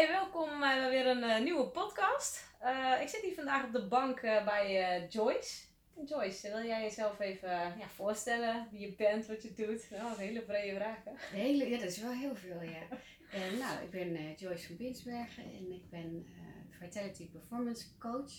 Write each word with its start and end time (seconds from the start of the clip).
Hey, 0.00 0.08
welkom 0.08 0.60
bij 0.60 0.90
weer 0.90 1.06
een 1.06 1.22
eh, 1.22 1.42
nieuwe 1.42 1.66
podcast. 1.66 2.44
Eh, 2.60 3.00
ik 3.00 3.08
zit 3.08 3.22
hier 3.22 3.34
vandaag 3.34 3.64
op 3.64 3.72
de 3.72 3.86
bank 3.86 4.18
eh, 4.20 4.44
bij 4.44 4.82
eh, 4.82 5.10
Joyce. 5.10 5.62
Joyce, 6.06 6.50
wil 6.50 6.64
jij 6.64 6.82
jezelf 6.82 7.18
even 7.18 7.50
ja, 7.50 7.88
voorstellen? 7.94 8.68
Wie 8.70 8.80
je 8.80 8.94
bent, 8.94 9.26
wat 9.26 9.42
je 9.42 9.52
doet? 9.54 9.90
Nou, 9.90 10.02
dat 10.02 10.10
is 10.10 10.18
een 10.18 10.24
hele 10.24 10.42
brede 10.42 10.76
vraag. 10.76 11.04
Hè? 11.04 11.10
De 11.10 11.36
hele, 11.36 11.68
ja, 11.68 11.78
dat 11.78 11.88
is 11.88 12.00
wel 12.00 12.12
heel 12.12 12.36
veel, 12.36 12.62
ja. 12.62 12.82
Eh, 13.30 13.58
nou, 13.58 13.84
ik 13.84 13.90
ben 13.90 14.16
eh, 14.16 14.36
Joyce 14.36 14.66
van 14.66 14.76
Binsbergen 14.76 15.44
en 15.44 15.72
ik 15.72 15.90
ben 15.90 16.26
eh 16.26 16.78
Vitality 16.78 17.30
Performance 17.30 17.86
Coach. 17.98 18.32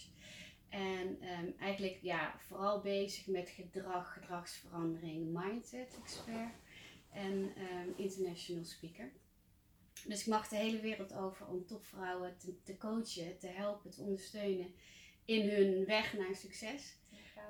En 0.69 1.17
ehm, 1.21 1.49
eigenlijk 1.59 1.99
ja, 2.01 2.35
vooral 2.47 2.81
bezig 2.81 3.27
met 3.27 3.49
gedrag, 3.49 4.13
gedragsverandering, 4.13 5.39
mindset 5.39 5.97
expert 6.01 6.55
en 7.13 7.53
ehm, 7.55 7.89
international 7.95 8.65
speaker. 8.65 9.11
Dus 10.07 10.19
ik 10.19 10.27
mag 10.27 10.47
de 10.47 10.55
hele 10.55 10.79
wereld 10.79 11.13
over 11.13 11.47
om 11.47 11.65
topvrouwen 11.65 12.37
te, 12.37 12.63
te 12.63 12.77
coachen, 12.77 13.37
te 13.39 13.47
helpen, 13.47 13.91
te 13.91 14.01
ondersteunen 14.01 14.73
in 15.25 15.49
hun 15.49 15.85
weg 15.85 16.13
naar 16.17 16.35
succes. 16.35 16.95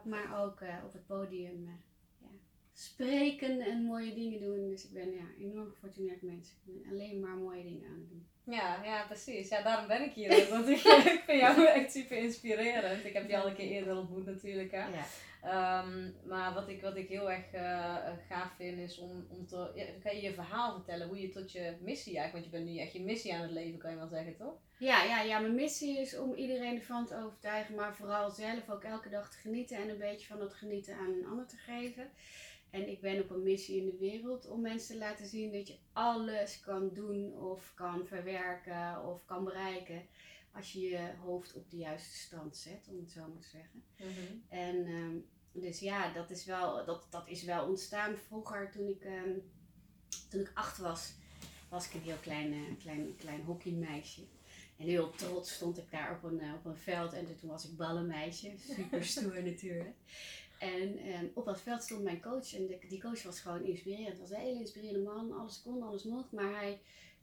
Maar 0.04 0.44
ook 0.44 0.62
eh, 0.62 0.76
op 0.86 0.94
het 0.94 1.06
podium 1.08 1.68
eh, 1.68 1.74
ja, 2.18 2.28
spreken 2.74 3.60
en 3.60 3.84
mooie 3.84 4.14
dingen 4.14 4.40
doen. 4.40 4.70
Dus 4.70 4.84
ik 4.84 4.94
ben 4.94 5.12
ja, 5.12 5.26
enorm 5.40 5.70
gefortuneerd 5.70 6.22
mens. 6.22 6.50
Ik 6.50 6.58
ben 6.64 6.92
alleen 6.92 7.20
maar 7.20 7.36
mooie 7.36 7.64
dingen 7.64 7.88
aan 7.88 8.00
het 8.00 8.10
doen. 8.10 8.26
Ja, 8.44 8.84
ja, 8.84 9.06
precies. 9.06 9.50
Ja, 9.50 9.62
daarom 9.62 9.88
ben 9.88 10.02
ik 10.02 10.14
hier. 10.14 10.50
Want 10.50 10.68
ik, 10.68 10.78
ik 11.18 11.22
vind 11.26 11.40
jou 11.40 11.66
echt 11.66 11.92
super 11.92 12.18
inspirerend. 12.18 13.06
Ik 13.06 13.14
heb 13.14 13.30
je 13.30 13.38
al 13.38 13.48
een 13.48 13.56
keer 13.56 13.70
eerder 13.70 13.98
ontmoet 13.98 14.26
natuurlijk. 14.26 14.72
Hè? 14.72 14.88
Ja. 14.88 15.06
Ehm, 15.42 16.10
maar 16.26 16.54
wat 16.54 16.70
ik, 16.70 16.82
wat 16.82 16.96
ik 16.96 17.08
heel 17.08 17.32
erg 17.32 17.52
eh, 17.52 17.98
gaaf 18.28 18.56
vind 18.56 18.78
is 18.78 18.98
om, 18.98 19.28
om 19.30 19.48
te... 19.48 19.72
Ja, 19.76 19.86
kan 20.04 20.16
je 20.16 20.22
je 20.22 20.34
verhaal 20.34 20.74
vertellen 20.74 21.08
hoe 21.08 21.22
je 21.22 21.30
tot 21.30 21.52
je 21.52 21.76
missie 21.82 22.18
eigenlijk... 22.18 22.34
Want 22.34 22.46
je 22.46 22.52
bent 22.52 22.76
nu 22.76 22.82
echt 22.82 22.94
je 22.94 23.02
missie 23.02 23.34
aan 23.34 23.42
het 23.42 23.52
leven, 23.52 23.80
kan 23.80 23.92
je 23.92 23.98
wel 23.98 24.08
zeggen, 24.08 24.36
toch? 24.36 24.54
Ja, 24.78 25.04
ja, 25.04 25.22
ja, 25.22 25.40
mijn 25.40 25.56
missie 25.56 26.00
is 26.00 26.18
om 26.18 26.34
iedereen 26.34 26.76
ervan 26.76 27.06
te 27.06 27.24
overtuigen, 27.24 27.76
maar 27.76 27.96
vooral 27.96 28.30
zelf 28.30 28.70
ook 28.70 28.84
elke 28.84 29.10
dag 29.10 29.32
te 29.32 29.38
genieten 29.38 29.78
en 29.78 29.90
een 29.90 29.98
beetje 29.98 30.28
van 30.28 30.40
dat 30.40 30.54
genieten 30.54 30.96
aan 30.96 31.14
een 31.14 31.26
ander 31.26 31.48
te 31.48 31.58
geven. 31.58 32.10
En 32.70 32.90
ik 32.90 33.02
ben 33.02 33.22
op 33.22 33.30
een 33.30 33.44
missie 33.44 33.78
in 33.78 33.86
de 33.86 33.98
wereld 33.98 34.50
om 34.50 34.62
mensen 34.62 34.94
te 34.94 35.00
laten 35.00 35.26
zien 35.26 35.52
dat 35.52 35.68
je 35.68 35.78
alles 35.94 36.60
kan 36.60 36.90
doen 36.94 37.40
of 37.40 37.72
kan 37.76 38.08
verwerken 38.08 39.06
of 39.08 39.26
kan 39.26 39.44
bereiken 39.44 40.02
als 40.54 40.72
je 40.74 40.80
je 40.80 41.12
hoofd 41.24 41.54
op 41.54 41.70
de 41.70 41.78
juiste 41.78 42.18
stand 42.18 42.58
zet, 42.58 42.88
om 42.90 43.00
het 43.00 43.12
zo 43.12 43.20
maar 43.20 43.42
te 43.42 43.48
zeggen. 43.48 43.84
En 44.50 44.86
ehm, 44.86 45.18
dus 45.52 45.80
ja, 45.80 46.14
dat 46.14 46.30
is, 46.30 46.46
wel, 46.46 46.86
dat, 46.86 47.06
dat 47.10 47.28
is 47.28 47.44
wel 47.44 47.68
ontstaan 47.68 48.18
vroeger 48.18 48.72
toen 48.72 48.88
ik, 48.88 49.02
ehm, 49.02 49.38
toen 50.30 50.42
ik 50.42 50.52
acht 50.54 50.78
was. 50.78 51.14
Was 51.70 51.88
ik 51.88 51.94
een 51.94 52.02
heel 52.02 52.18
klein, 52.22 52.54
eh, 52.54 52.80
klein, 52.80 53.16
klein 53.18 53.44
hockeymeisje. 53.44 54.22
En 54.78 54.88
heel 54.88 55.12
trots 55.12 55.54
stond 55.54 55.78
ik 55.78 55.92
daar 55.92 56.16
op 56.16 56.24
een, 56.32 56.40
eh, 56.40 56.54
op 56.54 56.66
een 56.66 56.78
veld. 56.78 57.14
En 57.14 57.38
toen 57.40 57.50
was 57.50 57.66
ik 57.66 57.78
ballenmeisje. 57.78 58.52
Super 58.58 59.06
stoer 59.12 59.44
natuurlijk. 59.44 59.96
En 60.60 60.98
ehm, 60.98 61.26
op 61.34 61.46
dat 61.46 61.62
veld 61.62 61.84
stond 61.84 62.04
mijn 62.04 62.22
coach. 62.22 62.54
En 62.54 62.68
de, 62.68 62.78
die 62.90 63.02
coach 63.02 63.24
was 63.24 63.40
gewoon 63.40 63.64
inspirerend. 63.64 64.08
Het 64.08 64.20
was 64.20 64.30
een 64.30 64.46
hele 64.46 64.60
inspirerende 64.60 65.10
man. 65.10 65.32
Alles 65.32 65.62
kon, 65.62 65.82
alles 65.82 66.04
mocht. 66.04 66.32
Maar 66.32 66.56
hij 66.56 66.82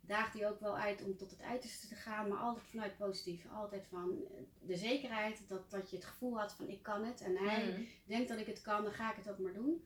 daagde 0.08 0.38
je 0.38 0.46
ook 0.48 0.60
wel 0.60 0.76
uit 0.78 1.04
om 1.04 1.16
tot 1.16 1.30
het 1.30 1.42
uiterste 1.42 1.88
te 1.88 1.94
gaan. 1.94 2.28
Maar 2.28 2.38
altijd 2.38 2.66
vanuit 2.66 2.96
positief. 2.96 3.46
Altijd 3.52 3.86
van 3.90 4.10
eh, 4.34 4.42
de 4.60 4.76
zekerheid 4.76 5.48
dat, 5.48 5.70
dat 5.70 5.90
je 5.90 5.96
het 5.96 6.04
gevoel 6.04 6.38
had 6.38 6.52
van 6.54 6.68
ik 6.68 6.82
kan 6.82 7.04
het. 7.04 7.20
En 7.20 7.36
hij 7.36 7.64
Mhm. 7.68 7.82
denkt 8.04 8.28
dat 8.28 8.38
ik 8.38 8.46
het 8.46 8.62
kan, 8.62 8.82
dan 8.82 8.92
ga 8.92 9.10
ik 9.10 9.16
het 9.16 9.30
ook 9.30 9.38
maar 9.38 9.52
doen. 9.54 9.84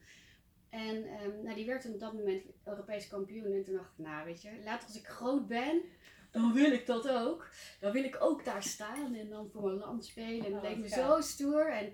En 0.68 1.04
ehm, 1.06 1.42
nou, 1.42 1.54
die 1.54 1.66
werd 1.66 1.82
toen 1.82 1.92
op 1.92 2.00
dat 2.00 2.12
moment 2.12 2.42
Europees 2.64 3.08
kampioen. 3.08 3.52
En 3.52 3.64
toen 3.64 3.74
dacht 3.74 3.92
ik, 3.98 4.04
nou 4.04 4.24
weet 4.24 4.42
je, 4.42 4.50
later 4.64 4.86
als 4.88 4.96
ik 4.96 5.06
groot 5.06 5.46
ben, 5.48 5.80
dan 6.30 6.52
wil 6.52 6.72
ik 6.72 6.86
dat 6.86 7.08
ook. 7.08 7.48
Dan 7.80 7.92
wil 7.92 8.04
ik 8.04 8.16
ook 8.20 8.44
daar 8.44 8.62
staan 8.62 9.14
en 9.14 9.28
dan 9.28 9.50
voor 9.50 9.62
mijn 9.62 9.76
land 9.78 10.04
spelen. 10.04 10.44
En 10.46 10.52
dat 10.52 10.62
Oh, 10.62 10.68
leek 10.68 10.78
me 10.78 10.88
zo 10.88 11.20
stoer. 11.20 11.70
En 11.72 11.92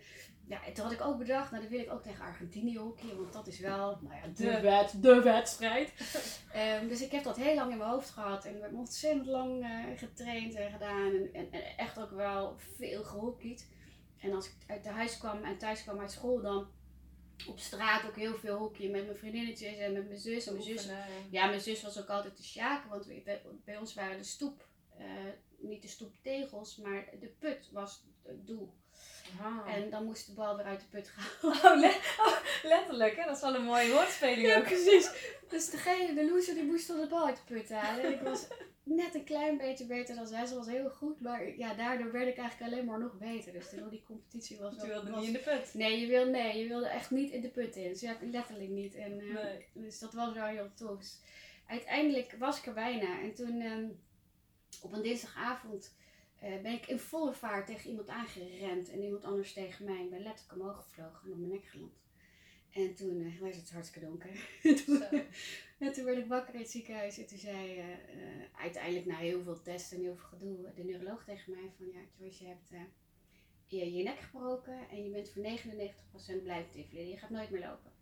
ja, 0.49 0.61
toen 0.75 0.85
had 0.85 0.93
ik 0.93 1.01
ook 1.01 1.19
bedacht, 1.19 1.51
nou 1.51 1.63
dan 1.63 1.73
wil 1.73 1.81
ik 1.81 1.93
ook 1.93 2.03
tegen 2.03 2.25
Argentinië 2.25 2.79
hockey. 2.79 3.15
Want 3.15 3.33
dat 3.33 3.47
is 3.47 3.59
wel, 3.61 3.99
nou 4.01 4.15
ja, 4.15 4.27
de, 4.35 4.61
wed, 4.61 5.03
de 5.03 5.23
wedstrijd. 5.23 5.93
Ehm, 6.53 6.89
dus 6.89 7.03
ik 7.03 7.11
heb 7.11 7.25
dat 7.25 7.37
heel 7.37 7.55
lang 7.55 7.71
in 7.73 7.79
mijn 7.79 7.91
hoofd 7.91 8.11
gehad. 8.11 8.45
En 8.45 8.57
ik 8.57 8.63
heb 8.63 8.73
ontzettend 8.73 9.27
lang 9.27 9.63
eh, 9.65 9.99
getraind 9.99 10.55
en 10.55 10.71
gedaan. 10.71 11.13
En, 11.15 11.29
en, 11.33 11.53
en 11.53 11.77
echt 11.77 11.99
ook 11.99 12.11
wel 12.11 12.57
veel 12.77 13.05
gehockeyd. 13.05 13.69
En 14.21 14.35
als 14.35 14.47
ik 14.47 14.55
uit 14.67 14.83
de 14.85 14.89
huis 14.91 15.19
kwam 15.19 15.43
en 15.45 15.59
thuis 15.59 15.83
kwam 15.83 16.01
uit 16.01 16.11
school, 16.13 16.41
dan 16.41 16.67
op 17.49 17.59
straat 17.59 18.07
ook 18.07 18.17
heel 18.17 18.35
veel 18.35 18.57
hockey 18.59 18.89
met 18.89 19.05
mijn 19.05 19.17
vriendinnetjes 19.19 19.77
en 19.77 19.93
met 19.93 20.07
mijn 20.09 20.21
zus. 20.21 20.47
En 20.47 20.53
mijn 20.53 20.65
zus, 20.65 20.89
ja, 21.31 21.47
mijn 21.47 21.61
zus 21.61 21.83
was 21.83 22.01
ook 22.01 22.09
altijd 22.09 22.37
de 22.37 22.43
sjaken, 22.43 22.91
want 22.91 23.07
we- 23.07 23.23
bij, 23.25 23.43
bij 23.65 23.77
ons 23.79 23.95
waren 23.95 24.17
de 24.17 24.25
stoep, 24.25 24.67
eh, 24.97 25.07
niet 25.59 25.83
de 25.83 25.89
stoeptegels, 25.89 26.77
maar 26.77 27.05
de 27.21 27.35
put 27.39 27.69
was 27.73 28.05
het 28.23 28.47
doel. 28.47 28.75
En 29.67 29.91
dan 29.91 30.05
moest 30.05 30.27
de 30.27 30.33
bal 30.33 30.57
weer 30.57 30.65
uit 30.67 30.81
de 30.81 30.87
put 30.91 31.09
gaan. 31.09 31.53
Oh, 31.73 31.79
le- 31.81 31.97
oh, 32.19 32.37
letterlijk, 32.63 33.17
hè? 33.17 33.25
Dat 33.25 33.37
is 33.37 33.43
wel 33.43 33.55
een 33.55 33.65
mooie 33.65 33.93
woordspeling 33.93 34.47
Ja, 34.47 34.59
ook. 34.59 34.65
precies. 34.65 35.11
Dus 35.49 35.71
degene, 35.71 36.15
de 36.15 36.31
loser, 36.31 36.55
die 36.55 36.65
moest 36.65 36.89
dan 36.89 37.01
de 37.01 37.07
bal 37.07 37.27
uit 37.27 37.37
de 37.37 37.55
put 37.55 37.71
halen. 37.71 38.05
En 38.05 38.13
ik 38.13 38.21
was 38.21 38.47
net 38.83 39.15
een 39.15 39.25
klein 39.25 39.57
beetje 39.59 39.87
beter 39.87 40.15
dan 40.15 40.27
zij. 40.27 40.47
Ze 40.47 40.55
was 40.55 40.67
heel 40.67 40.91
goed, 40.91 41.21
maar 41.21 41.57
ja, 41.57 41.75
daardoor 41.75 42.13
werd 42.13 42.29
ik 42.29 42.37
eigenlijk 42.37 42.73
alleen 42.73 42.85
maar 42.85 42.99
nog 42.99 43.13
beter. 43.19 43.53
Dus 43.53 43.69
toen 43.71 43.89
die 43.89 44.03
competitie 44.07 44.59
was 44.59 44.75
Je 44.75 44.87
wilde 44.87 45.11
was- 45.11 45.19
niet 45.21 45.27
in 45.27 45.33
de 45.33 45.39
put. 45.39 45.75
Nee, 45.75 46.01
je 46.01 46.07
wil, 46.07 46.27
nee, 46.27 46.59
je 46.63 46.69
wilde 46.69 46.89
echt 46.89 47.11
niet 47.11 47.31
in 47.31 47.41
de 47.41 47.49
put 47.49 47.77
in. 47.77 47.89
Dus 47.89 48.01
ja, 48.01 48.17
letterlijk 48.21 48.71
niet. 48.71 48.95
En, 48.95 49.21
eh, 49.21 49.35
Nee. 49.45 49.67
Dus 49.73 49.99
dat 49.99 50.13
was 50.13 50.35
wel 50.35 50.45
heel 50.45 50.71
tof. 50.75 50.99
Dus 50.99 51.21
uiteindelijk 51.67 52.35
was 52.39 52.59
ik 52.59 52.67
er 52.67 52.73
bijna. 52.75 53.21
En 53.21 53.35
toen 53.35 53.61
ehm, 53.61 53.87
op 54.83 54.93
een 54.93 55.03
dinsdagavond 55.03 55.95
eh, 56.41 56.61
ben 56.63 56.73
ik 56.73 56.87
in 56.87 56.99
volle 56.99 57.33
vaart 57.33 57.67
tegen 57.67 57.91
iemand 57.91 58.09
aangerend. 58.09 58.91
En 58.91 59.03
iemand 59.03 59.25
anders 59.25 59.53
tegen 59.53 59.85
mij. 59.85 60.05
Ik 60.05 60.11
ben 60.11 60.23
letterlijk 60.23 60.61
omhoog 60.61 60.83
gevlogen 60.83 61.25
en 61.25 61.33
op 61.33 61.39
mijn 61.39 61.51
nek 61.51 61.65
geland. 61.65 61.93
En 62.71 62.95
toen 62.95 63.21
eh, 63.21 63.41
was 63.41 63.57
het 63.57 63.71
hartstikke 63.71 64.07
donker. 64.09 64.31
toen, 64.85 65.03
en 65.89 65.93
toen 65.93 66.05
werd 66.05 66.19
ik 66.19 66.27
wakker 66.27 66.55
in 66.55 66.61
het 66.61 66.71
ziekenhuis. 66.71 67.19
En 67.19 67.27
toen 67.27 67.39
zei 67.39 67.79
eh, 67.79 67.87
uiteindelijk 68.61 69.07
na 69.07 69.17
heel 69.17 69.43
veel 69.43 69.63
testen 69.63 69.97
en 69.97 70.03
heel 70.03 70.17
veel 70.17 70.29
gedoe 70.29 70.73
de 70.75 70.85
neuroloog 70.85 71.25
tegen 71.25 71.53
mij 71.53 71.71
van 71.77 71.87
ja, 71.87 72.01
Joyce, 72.19 72.45
je 72.45 72.49
hebt 72.49 72.89
je, 73.67 73.95
je 73.95 74.03
nek 74.03 74.19
gebroken 74.19 74.89
en 74.91 75.05
je 75.05 75.11
bent 75.11 75.31
voor 75.31 75.43
99% 76.39 76.43
blijven 76.43 76.71
tiffelen. 76.71 77.09
Je 77.09 77.17
gaat 77.17 77.31
nooit 77.31 77.51
meer 77.51 77.61
lopen. 77.61 77.93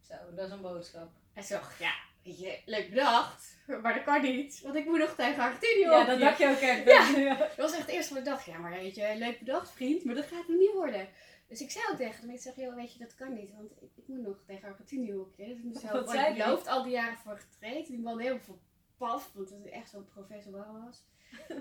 Zo, 0.00 0.14
dat 0.34 0.46
is 0.46 0.52
een 0.52 0.60
boodschap. 0.60 1.12
En 1.32 1.44
zo, 1.44 1.60
ja, 1.78 2.03
weet 2.24 2.38
je, 2.40 2.58
leuk 2.64 2.88
bedacht, 2.90 3.56
maar 3.82 3.94
dat 3.94 4.02
kan 4.02 4.22
niet, 4.22 4.60
want 4.62 4.74
ik 4.74 4.84
moet 4.84 4.98
nog 4.98 5.14
tegen 5.14 5.42
Argentinië 5.42 5.80
Ja, 5.80 6.00
op. 6.00 6.06
dat 6.06 6.18
dacht 6.20 6.38
je 6.38 6.48
ook 6.48 6.56
echt. 6.58 6.84
Ja. 7.16 7.34
Dat 7.36 7.56
was 7.56 7.72
echt 7.72 7.80
het 7.80 7.90
eerste 7.90 8.14
wat 8.14 8.22
ik 8.22 8.28
dacht, 8.28 8.44
ja, 8.44 8.58
maar 8.58 8.70
weet 8.70 8.94
je, 8.94 9.14
leuk 9.18 9.38
bedacht 9.38 9.70
vriend, 9.72 10.04
maar 10.04 10.14
dat 10.14 10.26
gaat 10.26 10.46
hem 10.46 10.56
niet 10.58 10.72
worden. 10.72 11.08
Dus 11.48 11.60
ik 11.60 11.70
zei 11.70 11.84
ook 11.90 11.96
tegen 11.96 12.20
hem, 12.20 12.30
ik 12.34 12.40
zeg, 12.40 12.56
joh, 12.56 12.74
weet 12.74 12.92
je, 12.92 12.98
dat 12.98 13.14
kan 13.14 13.32
niet, 13.34 13.50
want 13.56 13.70
ik, 13.80 13.90
ik 13.96 14.08
moet 14.08 14.22
nog 14.26 14.42
tegen 14.46 14.68
Argentinië 14.68 15.12
hockeyen. 15.12 15.48
Dus 15.48 15.58
ik 15.58 15.64
moest 15.64 15.82
Wat 15.82 15.90
zelf 15.92 16.10
zei 16.10 16.26
ik 16.28 16.34
die? 16.34 16.46
loofd 16.46 16.66
al 16.66 16.82
die 16.82 16.92
jaren 16.92 17.18
voor 17.18 17.38
getraind. 17.38 17.86
Die 17.86 17.98
man 17.98 18.18
helemaal 18.20 18.58
paf, 18.96 19.30
want 19.34 19.50
het 19.50 19.64
is 19.64 19.70
echt 19.70 19.90
zo'n 19.90 20.04
professor 20.14 20.52
was. 20.52 21.02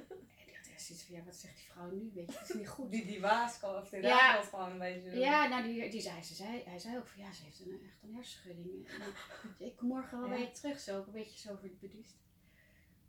zoiets 0.86 1.06
van, 1.06 1.16
ja, 1.16 1.24
wat 1.24 1.36
zegt 1.36 1.56
die 1.56 1.66
vrouw 1.72 1.92
nu, 1.92 2.12
weet 2.14 2.32
je, 2.32 2.38
dat 2.40 2.50
is 2.50 2.56
niet 2.56 2.68
goed. 2.70 2.92
Die, 2.92 3.06
die 3.06 3.22
waarschuwing, 3.22 3.82
of 3.84 3.90
die 3.90 4.02
Ja. 4.02 4.42
gewoon 4.42 4.72
een 4.72 4.78
beetje... 4.80 5.20
Ja, 5.20 5.48
nou, 5.48 5.64
die, 5.64 5.90
die 5.90 6.02
zei, 6.02 6.24
ze 6.24 6.34
zei, 6.34 6.64
hij 6.66 6.80
zei 6.80 6.98
ook 6.98 7.08
van 7.08 7.22
ja, 7.22 7.32
ze 7.32 7.44
heeft 7.44 7.60
een, 7.60 7.82
echt 7.86 8.04
een 8.04 8.14
hersenschudding. 8.16 8.88
En, 8.88 9.02
eh, 9.02 9.68
ik 9.68 9.76
kom 9.76 9.88
morgen 9.88 10.20
wel 10.20 10.30
Ja. 10.30 10.36
weer 10.38 10.54
terug, 10.54 10.80
zo, 10.80 10.98
ook 10.98 11.06
een 11.06 11.12
beetje 11.14 11.40
zo 11.40 11.56
voor 11.56 11.70
beduust. 11.80 12.22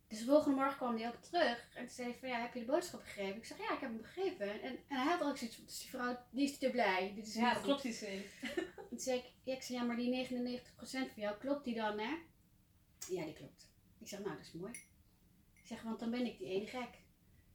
Dus 0.09 0.19
de 0.19 0.25
volgende 0.25 0.57
morgen 0.57 0.77
kwam 0.77 0.97
hij 0.97 1.09
ook 1.09 1.23
terug 1.23 1.69
en 1.75 1.87
toen 1.87 1.95
zei 1.95 2.09
hij 2.11 2.19
van 2.19 2.29
ja, 2.29 2.41
heb 2.41 2.55
je 2.55 2.61
de 2.61 2.67
boodschap 2.67 3.01
begrepen? 3.01 3.37
Ik 3.37 3.45
zeg 3.45 3.59
ja, 3.59 3.65
ik 3.73 3.81
heb 3.81 3.89
hem 3.91 3.97
begrepen. 3.97 4.63
En, 4.63 4.71
en 4.89 4.97
hij 4.97 5.05
had 5.07 5.23
ook 5.23 5.37
zoiets 5.37 5.57
van, 5.57 5.65
dus 5.67 5.79
die 5.81 5.91
vrouw, 5.91 6.19
die 6.31 6.45
is 6.45 6.59
te 6.59 6.71
blij, 6.71 7.13
dit 7.15 7.27
is 7.27 7.35
Ja, 7.35 7.55
dat 7.55 7.63
klopt 7.63 7.85
iets 7.85 8.01
niet. 8.01 8.25
En 8.43 8.73
toen 8.89 8.99
zei 9.01 9.19
ik, 9.19 9.25
ja, 9.43 9.55
ik 9.55 9.63
zei, 9.63 9.79
ja, 9.79 9.85
maar 9.85 9.97
die 9.97 10.29
99% 10.29 10.69
van 10.91 11.09
jou, 11.15 11.37
klopt 11.39 11.65
die 11.65 11.75
dan, 11.75 11.99
hè? 11.99 12.15
Ja, 13.09 13.25
die 13.25 13.33
klopt. 13.35 13.69
Ik 14.01 14.09
zeg, 14.09 14.21
nou, 14.21 14.37
dat 14.37 14.47
is 14.47 14.53
mooi. 14.53 14.73
Ik 15.53 15.67
zeg, 15.67 15.83
want 15.83 15.99
dan 16.01 16.11
ben 16.11 16.27
ik 16.27 16.39
die 16.39 16.49
ene 16.49 16.67
gek. 16.67 16.89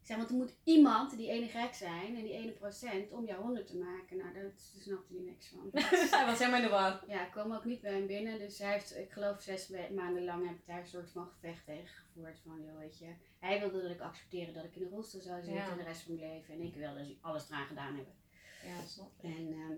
Ik 0.01 0.05
zeg, 0.05 0.17
want 0.17 0.29
er 0.29 0.35
moet 0.35 0.53
iemand 0.63 1.17
die 1.17 1.29
ene 1.29 1.47
gek 1.47 1.73
zijn 1.73 2.15
en 2.15 2.23
die 2.23 2.33
ene 2.33 2.51
procent 2.51 3.11
om 3.11 3.25
jou 3.25 3.41
100 3.41 3.67
te 3.67 3.77
maken. 3.77 4.17
Nou, 4.17 4.33
daar, 4.33 4.51
snapte 4.55 5.13
hij 5.13 5.23
niks 5.23 5.47
van. 5.47 5.69
Hij 6.19 6.25
was 6.25 6.37
helemaal 6.39 6.59
in 6.59 6.65
de 6.65 6.71
war. 6.71 7.03
Ja, 7.07 7.25
ik 7.25 7.31
kwam 7.31 7.53
ook 7.53 7.65
niet 7.65 7.81
bij 7.81 7.91
hem 7.93 8.07
binnen. 8.07 8.39
Dus 8.39 8.57
hij 8.57 8.71
heeft, 8.71 8.97
ik 8.97 9.11
geloof, 9.11 9.41
zes 9.41 9.69
maanden 9.95 10.23
lang 10.23 10.47
heb 10.47 10.55
ik 10.55 10.65
daar 10.65 10.79
een 10.79 10.87
soort 10.87 11.09
van 11.09 11.27
gevecht 11.27 11.65
tegen 11.65 11.87
gevoerd. 11.87 12.39
Van, 12.45 12.63
joh, 12.65 12.77
weet 12.77 12.97
je, 12.99 13.13
hij 13.39 13.59
wilde 13.59 13.81
dat 13.81 13.91
ik 13.91 13.99
accepteerde 14.01 14.51
dat 14.51 14.63
ik 14.63 14.75
in 14.75 14.81
een 14.81 14.89
rolstoel 14.89 15.21
zou 15.21 15.35
zitten 15.43 15.53
Ja. 15.63 15.75
de 15.75 15.83
rest 15.83 16.01
van 16.01 16.15
mijn 16.15 16.31
leven. 16.33 16.53
En 16.53 16.61
ik 16.61 16.75
wilde 16.75 16.99
dus 17.07 17.17
alles 17.21 17.49
eraan 17.49 17.67
gedaan 17.67 17.95
hebben. 17.95 18.13
Ja, 18.65 18.85
snap 18.87 19.11
ik. 19.17 19.23
En, 19.23 19.53
ehm, 19.53 19.77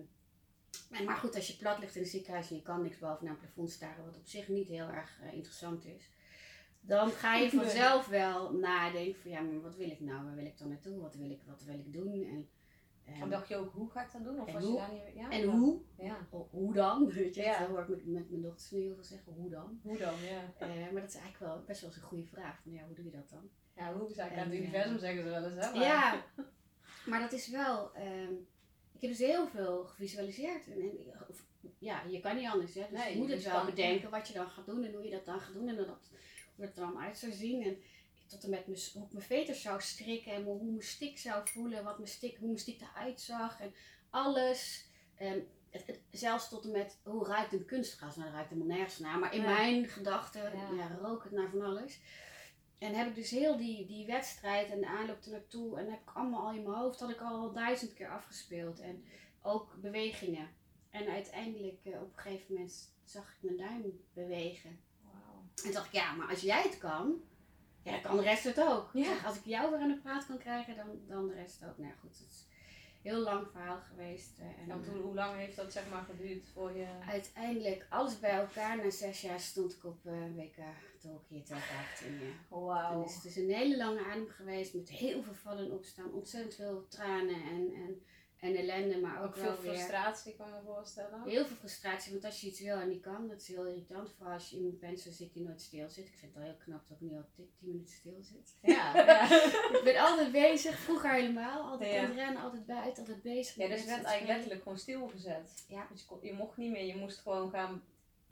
en- 0.98 1.04
maar 1.04 1.16
goed, 1.16 1.34
als 1.34 1.46
je 1.46 1.56
plat 1.56 1.78
ligt 1.78 1.94
in 1.96 2.02
een 2.02 2.08
ziekenhuis 2.08 2.50
en 2.50 2.56
je 2.56 2.62
kan 2.62 2.82
niks 2.82 2.98
bovenaan 2.98 3.32
het 3.34 3.40
plafond 3.40 3.70
staren, 3.70 4.04
wat 4.04 4.16
op 4.16 4.26
zich 4.26 4.48
niet 4.48 4.68
heel 4.68 4.88
erg 4.88 5.20
eh, 5.22 5.32
interessant 5.32 5.84
is. 5.84 6.10
Dan 6.86 7.10
ga 7.10 7.34
je 7.34 7.50
vanzelf 7.50 8.06
wel 8.06 8.52
nadenken 8.52 9.20
van 9.20 9.30
ja, 9.30 9.40
maar 9.40 9.60
wat 9.60 9.76
wil 9.76 9.90
ik 9.90 10.00
nou? 10.00 10.24
Waar 10.24 10.34
wil 10.34 10.44
ik 10.44 10.58
dan 10.58 10.68
naartoe? 10.68 11.00
Wat 11.00 11.14
wil 11.14 11.30
ik, 11.30 11.40
wat 11.46 11.62
wil 11.64 11.74
ik 11.78 11.92
doen? 11.92 12.22
En 12.24 12.48
Ehm, 13.06 13.22
En 13.22 13.30
dacht 13.30 13.48
je 13.48 13.56
ook, 13.56 13.72
hoe 13.72 13.90
ga 13.90 14.02
ik 14.04 14.12
dat 14.12 14.24
doen? 14.24 14.40
Of 14.40 14.46
En 14.46 14.52
was 14.54 14.62
hoe? 14.64 14.72
je 14.72 14.78
daar 14.78 14.92
niet... 14.92 15.02
Ja, 15.14 15.30
en 15.30 15.42
hoe? 15.50 15.80
Ja, 15.98 16.26
O- 16.30 16.48
hoe 16.50 16.72
dan? 16.74 17.06
Weet 17.12 17.34
je, 17.34 17.42
Ja. 17.42 17.58
dat 17.58 17.68
hoor 17.68 17.80
ik 17.80 17.88
met, 17.88 18.06
met 18.06 18.30
mijn 18.30 18.42
dochters 18.42 18.70
nu 18.70 18.80
heel 18.80 18.94
veel 18.94 19.04
zeggen, 19.04 19.32
hoe 19.32 19.50
dan? 19.50 19.80
hoe 19.82 19.96
dan? 19.98 20.14
Ja. 20.22 20.52
Eh, 20.66 20.68
maar 20.92 21.00
dat 21.00 21.10
is 21.10 21.16
eigenlijk 21.16 21.38
wel 21.38 21.62
best 21.66 21.80
wel 21.80 21.90
eens 21.90 21.98
een 21.98 22.06
goede 22.06 22.24
vraag. 22.26 22.60
Van, 22.62 22.72
ja, 22.72 22.84
hoe 22.86 22.94
doe 22.94 23.04
je 23.04 23.10
dat 23.10 23.28
dan? 23.30 23.48
Ja, 23.76 23.92
hoe 23.94 24.10
is 24.10 24.16
eigenlijk 24.16 24.48
aan 24.48 24.52
het 24.54 24.62
eh, 24.62 24.68
universum, 24.68 24.98
zeggen 24.98 25.22
ze 25.22 25.28
wel 25.30 25.44
eens, 25.44 25.54
hè? 25.54 25.70
Maar- 25.72 25.80
Ja, 25.86 26.24
maar 27.10 27.20
dat 27.20 27.32
is 27.32 27.48
wel. 27.48 27.92
ehm, 27.94 28.32
ik 28.92 29.00
heb 29.00 29.10
dus 29.10 29.18
heel 29.18 29.46
veel 29.48 29.84
gevisualiseerd. 29.84 30.66
En, 30.68 30.80
en, 30.80 30.96
of- 31.28 31.46
ja, 31.78 32.02
je 32.02 32.20
kan 32.20 32.36
niet 32.36 32.48
anders. 32.48 32.74
Hè? 32.74 32.86
Dus 32.90 32.98
Nee, 32.98 33.12
je 33.12 33.18
moet 33.18 33.28
het 33.28 33.36
dus 33.42 33.52
wel 33.52 33.64
bedenken 33.64 34.10
wat 34.10 34.28
je 34.28 34.34
dan 34.34 34.48
gaat 34.48 34.66
doen 34.66 34.84
en 34.84 34.92
hoe 34.92 35.04
je 35.04 35.10
dat 35.10 35.24
dan 35.24 35.40
gaat 35.40 35.54
doen 35.54 35.68
en 35.68 35.76
dat, 35.76 36.10
hoe 36.54 36.64
het 36.64 36.76
er 36.76 36.82
dan 36.82 36.98
uit 36.98 37.18
zou 37.18 37.32
zien. 37.32 37.62
En 37.62 37.76
tot 38.26 38.44
en 38.44 38.50
met 38.50 38.66
mijn, 38.66 38.80
hoe 38.94 39.04
ik 39.06 39.12
mijn 39.12 39.24
veters 39.24 39.62
zou 39.62 39.80
strikken 39.80 40.32
en 40.32 40.42
hoe 40.44 40.64
mijn 40.64 40.82
stick 40.82 41.18
zou 41.18 41.48
voelen, 41.48 41.84
wat 41.84 41.98
mijn 41.98 42.10
stick, 42.10 42.36
hoe 42.36 42.46
mijn 42.46 42.58
stick 42.60 42.80
eruit 42.80 43.20
zag 43.20 43.60
en 43.60 43.74
alles. 44.10 44.86
Het, 45.14 45.86
het- 45.86 46.00
zelfs 46.10 46.48
tot 46.48 46.64
en 46.64 46.70
met 46.70 46.98
hoe 47.02 47.26
ruikt 47.26 47.52
een 47.52 47.64
kunstgras. 47.64 48.14
Nou, 48.16 48.26
dat 48.26 48.34
ruikt 48.34 48.50
helemaal 48.50 48.76
nergens 48.76 48.98
naar. 48.98 49.18
Maar 49.18 49.34
in 49.34 49.40
Ja. 49.42 49.54
mijn 49.54 49.88
gedachten 49.88 50.56
Ja. 50.56 50.70
ja. 50.72 50.98
rook 51.00 51.22
het 51.24 51.32
naar 51.32 51.50
van 51.50 51.60
alles. 51.60 52.00
En 52.78 52.94
heb 52.94 53.08
ik 53.08 53.14
dus 53.14 53.30
heel 53.30 53.56
die, 53.56 53.86
die 53.86 54.06
wedstrijd 54.06 54.70
en 54.70 54.80
de 54.80 54.86
aanloop 54.86 55.22
ernaartoe. 55.24 55.78
En 55.78 55.90
heb 55.90 56.00
ik 56.00 56.10
allemaal 56.14 56.46
al 56.46 56.52
in 56.54 56.62
mijn 56.62 56.74
hoofd. 56.76 57.00
Had 57.00 57.10
ik 57.10 57.20
al 57.20 57.40
wel 57.40 57.52
duizend 57.52 57.94
keer 57.94 58.10
afgespeeld. 58.10 58.80
En 58.80 59.04
ook 59.42 59.76
bewegingen. 59.80 60.48
En 60.90 61.08
uiteindelijk 61.08 61.84
eh, 61.84 62.00
op 62.02 62.12
een 62.16 62.22
gegeven 62.22 62.54
moment 62.54 62.92
zag 63.04 63.30
ik 63.32 63.36
mijn 63.40 63.56
duim 63.56 64.00
bewegen. 64.12 64.80
En 65.56 65.62
toen 65.62 65.72
dacht 65.72 65.86
ik, 65.86 65.92
ja, 65.92 66.12
maar 66.12 66.28
als 66.28 66.40
jij 66.40 66.62
het 66.62 66.78
kan, 66.78 67.20
ja, 67.82 67.90
dan 67.90 68.00
kan 68.00 68.16
de 68.16 68.22
rest 68.22 68.44
het 68.44 68.60
ook. 68.60 68.90
Ja. 68.92 69.04
Zeg, 69.04 69.26
als 69.26 69.36
ik 69.36 69.44
jou 69.44 69.70
weer 69.70 69.80
aan 69.80 69.88
de 69.88 70.00
praat 70.00 70.26
kan 70.26 70.38
krijgen, 70.38 70.76
dan, 70.76 70.86
dan 71.08 71.26
de 71.28 71.34
rest 71.34 71.64
ook. 71.64 71.78
Nou 71.78 71.92
goed, 72.00 72.18
het 72.18 72.28
is 72.30 72.46
een 73.02 73.10
heel 73.10 73.20
lang 73.20 73.46
verhaal 73.50 73.80
geweest. 73.80 74.38
eh, 74.38 74.46
en, 74.62 74.68
want 74.68 74.86
eh, 74.86 74.92
hoe, 74.92 75.14
lang 75.14 75.36
heeft 75.36 75.56
dat 75.56 75.72
zeg 75.72 75.88
maar 75.90 76.04
geduurd 76.04 76.46
voor 76.52 76.72
je... 76.76 76.86
Uiteindelijk, 77.08 77.86
alles 77.88 78.18
bij 78.18 78.30
elkaar, 78.30 78.76
na 78.76 78.90
zes 78.90 79.20
jaar 79.20 79.40
stond 79.40 79.72
ik 79.72 79.84
op 79.84 80.06
eh 80.06 80.12
WK 80.12 80.56
Tokio 81.00 81.42
2018. 81.42 82.12
Ja. 82.12 82.18
Toen 82.48 82.64
Wauw. 82.64 83.04
is 83.04 83.14
het 83.14 83.22
dus 83.22 83.36
een 83.36 83.50
hele 83.50 83.76
lange 83.76 84.04
adem 84.04 84.28
geweest 84.28 84.74
met 84.74 84.88
heel 84.88 85.22
veel 85.22 85.34
vallen 85.34 85.64
en 85.64 85.72
opstaan. 85.72 86.12
Ontzettend 86.12 86.54
veel 86.54 86.86
tranen 86.88 87.42
en, 87.42 87.72
en, 87.74 88.02
en 88.42 88.56
ellende, 88.56 88.98
maar 88.98 89.18
ook, 89.18 89.26
Ook 89.26 89.36
veel 89.36 89.54
frustratie, 89.54 90.34
kan 90.36 90.46
ik 90.48 90.52
me 90.54 90.60
voorstellen. 90.74 91.22
heel 91.24 91.44
veel 91.46 91.56
frustratie. 91.56 92.12
Want 92.12 92.24
als 92.24 92.40
je 92.40 92.46
iets 92.46 92.60
wil 92.60 92.76
en 92.76 92.88
niet 92.88 93.00
kan, 93.02 93.28
dat 93.28 93.40
is 93.40 93.48
heel 93.48 93.66
irritant. 93.66 94.10
Vooral 94.16 94.34
als 94.34 94.50
je 94.50 94.56
iemand 94.56 94.80
bent 94.80 95.00
zoals 95.00 95.20
ik 95.20 95.32
die 95.32 95.42
nooit 95.42 95.60
stil 95.60 95.90
zit. 95.90 96.06
Ik 96.06 96.14
vind 96.18 96.34
het 96.34 96.42
al 96.42 96.48
heel 96.48 96.58
knap 96.64 96.88
dat 96.88 96.96
ik 97.00 97.10
nu 97.10 97.16
al 97.16 97.24
10 97.36 97.48
minuten 97.60 97.94
stil 97.94 98.16
zit. 98.20 98.54
Ja, 98.62 98.96
ja. 98.96 99.24
ik 99.78 99.80
ben 99.84 99.96
altijd 99.98 100.32
bezig, 100.32 100.78
vroeger 100.78 101.12
helemaal. 101.12 101.70
Altijd 101.70 101.92
Ja. 101.92 101.98
aan 102.00 102.04
het 102.06 102.14
rennen, 102.14 102.42
altijd 102.42 102.66
buiten, 102.66 102.98
altijd 103.02 103.22
bezig. 103.22 103.54
Ja, 103.56 103.68
dus 103.68 103.80
je 103.80 103.86
werd 103.86 104.02
eigenlijk 104.04 104.26
te 104.26 104.32
letterlijk 104.32 104.62
gewoon 104.62 104.78
stilgezet. 104.78 105.64
Ja. 105.68 105.86
Dus 105.92 106.06
je, 106.22 106.32
mocht 106.32 106.56
niet 106.56 106.70
meer, 106.70 106.84
je 106.86 106.96
moest 106.96 107.18
gewoon 107.18 107.50
gaan 107.50 107.82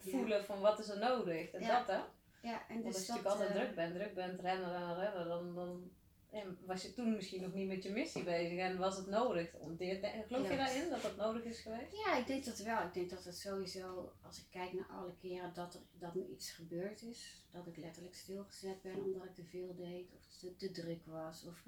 Ja. 0.02 0.10
voelen 0.10 0.44
van 0.44 0.60
wat 0.60 0.78
is 0.78 0.88
er 0.88 0.98
nodig. 0.98 1.50
En 1.50 1.60
dat 1.66 1.86
hè. 1.86 2.00
Ja, 2.42 2.62
en 2.68 2.82
dus 2.82 2.94
als 2.94 3.06
je 3.06 3.12
natuurlijk 3.12 3.26
altijd 3.26 3.48
eh, 3.50 3.54
druk 3.56 3.74
bent, 3.74 3.94
druk 3.94 4.14
bent, 4.14 4.40
rennen, 4.40 4.70
rennen, 4.72 4.98
rennen, 5.00 5.28
dan, 5.28 5.54
dan 5.54 5.90
ja, 6.32 6.44
was 6.66 6.82
je 6.82 6.92
toen 6.92 7.14
misschien 7.14 7.42
nog 7.42 7.54
niet 7.54 7.68
met 7.68 7.82
je 7.82 7.90
missie 7.90 8.24
bezig 8.24 8.58
en 8.58 8.78
was 8.78 8.96
het 8.96 9.06
nodig. 9.06 9.54
Om 9.54 9.76
dit, 9.76 10.06
geloof 10.26 10.50
je 10.50 10.56
daarin 10.56 10.90
dat 10.90 11.02
dat 11.02 11.16
nodig 11.16 11.44
is 11.44 11.60
geweest? 11.60 11.96
Ja, 12.04 12.16
ik 12.16 12.26
denk 12.26 12.44
dat 12.44 12.58
wel. 12.58 12.82
Ik 12.86 12.94
denk 12.94 13.10
dat 13.10 13.24
het 13.24 13.36
sowieso, 13.36 14.12
als 14.22 14.38
ik 14.38 14.46
kijk 14.50 14.72
naar 14.72 14.88
alle 14.88 15.14
keren 15.20 15.54
dat, 15.54 15.74
er, 15.74 15.80
dat 15.98 16.14
me 16.14 16.28
iets 16.28 16.50
gebeurd 16.50 17.02
is, 17.02 17.44
dat 17.50 17.66
ik 17.66 17.76
letterlijk 17.76 18.14
stilgezet 18.14 18.82
ben 18.82 19.04
omdat 19.04 19.24
ik 19.24 19.34
te 19.34 19.44
veel 19.44 19.74
deed 19.74 20.12
of 20.12 20.26
te, 20.38 20.56
te 20.56 20.70
druk 20.70 21.06
was 21.06 21.44
of 21.44 21.64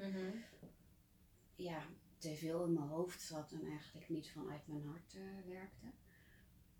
ja, 1.54 1.82
te 2.18 2.36
veel 2.36 2.64
in 2.64 2.72
mijn 2.72 2.88
hoofd 2.88 3.20
zat 3.22 3.52
en 3.52 3.66
eigenlijk 3.66 4.08
niet 4.08 4.30
vanuit 4.30 4.66
mijn 4.66 4.86
hart 4.86 5.14
eh, 5.14 5.52
werkte. 5.52 5.86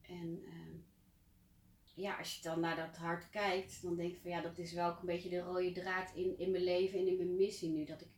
En 0.03 0.43
ehm, 0.45 0.77
ja, 1.95 2.19
als 2.19 2.37
je 2.37 2.43
dan 2.43 2.61
naar 2.61 2.77
dat 2.77 2.97
hart 2.97 3.29
kijkt, 3.31 3.83
dan 3.83 3.97
denk 3.97 4.13
ik 4.13 4.21
van 4.21 4.31
ja, 4.31 4.41
dat 4.41 4.59
is 4.59 4.73
wel 4.73 4.91
ook 4.91 5.01
een 5.01 5.07
beetje 5.07 5.29
de 5.29 5.41
rode 5.41 5.73
draad 5.73 6.13
in, 6.15 6.39
in 6.39 6.51
mijn 6.51 6.65
leven 6.65 6.99
en 6.99 7.07
in 7.07 7.17
mijn 7.17 7.37
missie 7.37 7.71
nu. 7.71 7.85
Dat 7.85 8.01
ik 8.01 8.09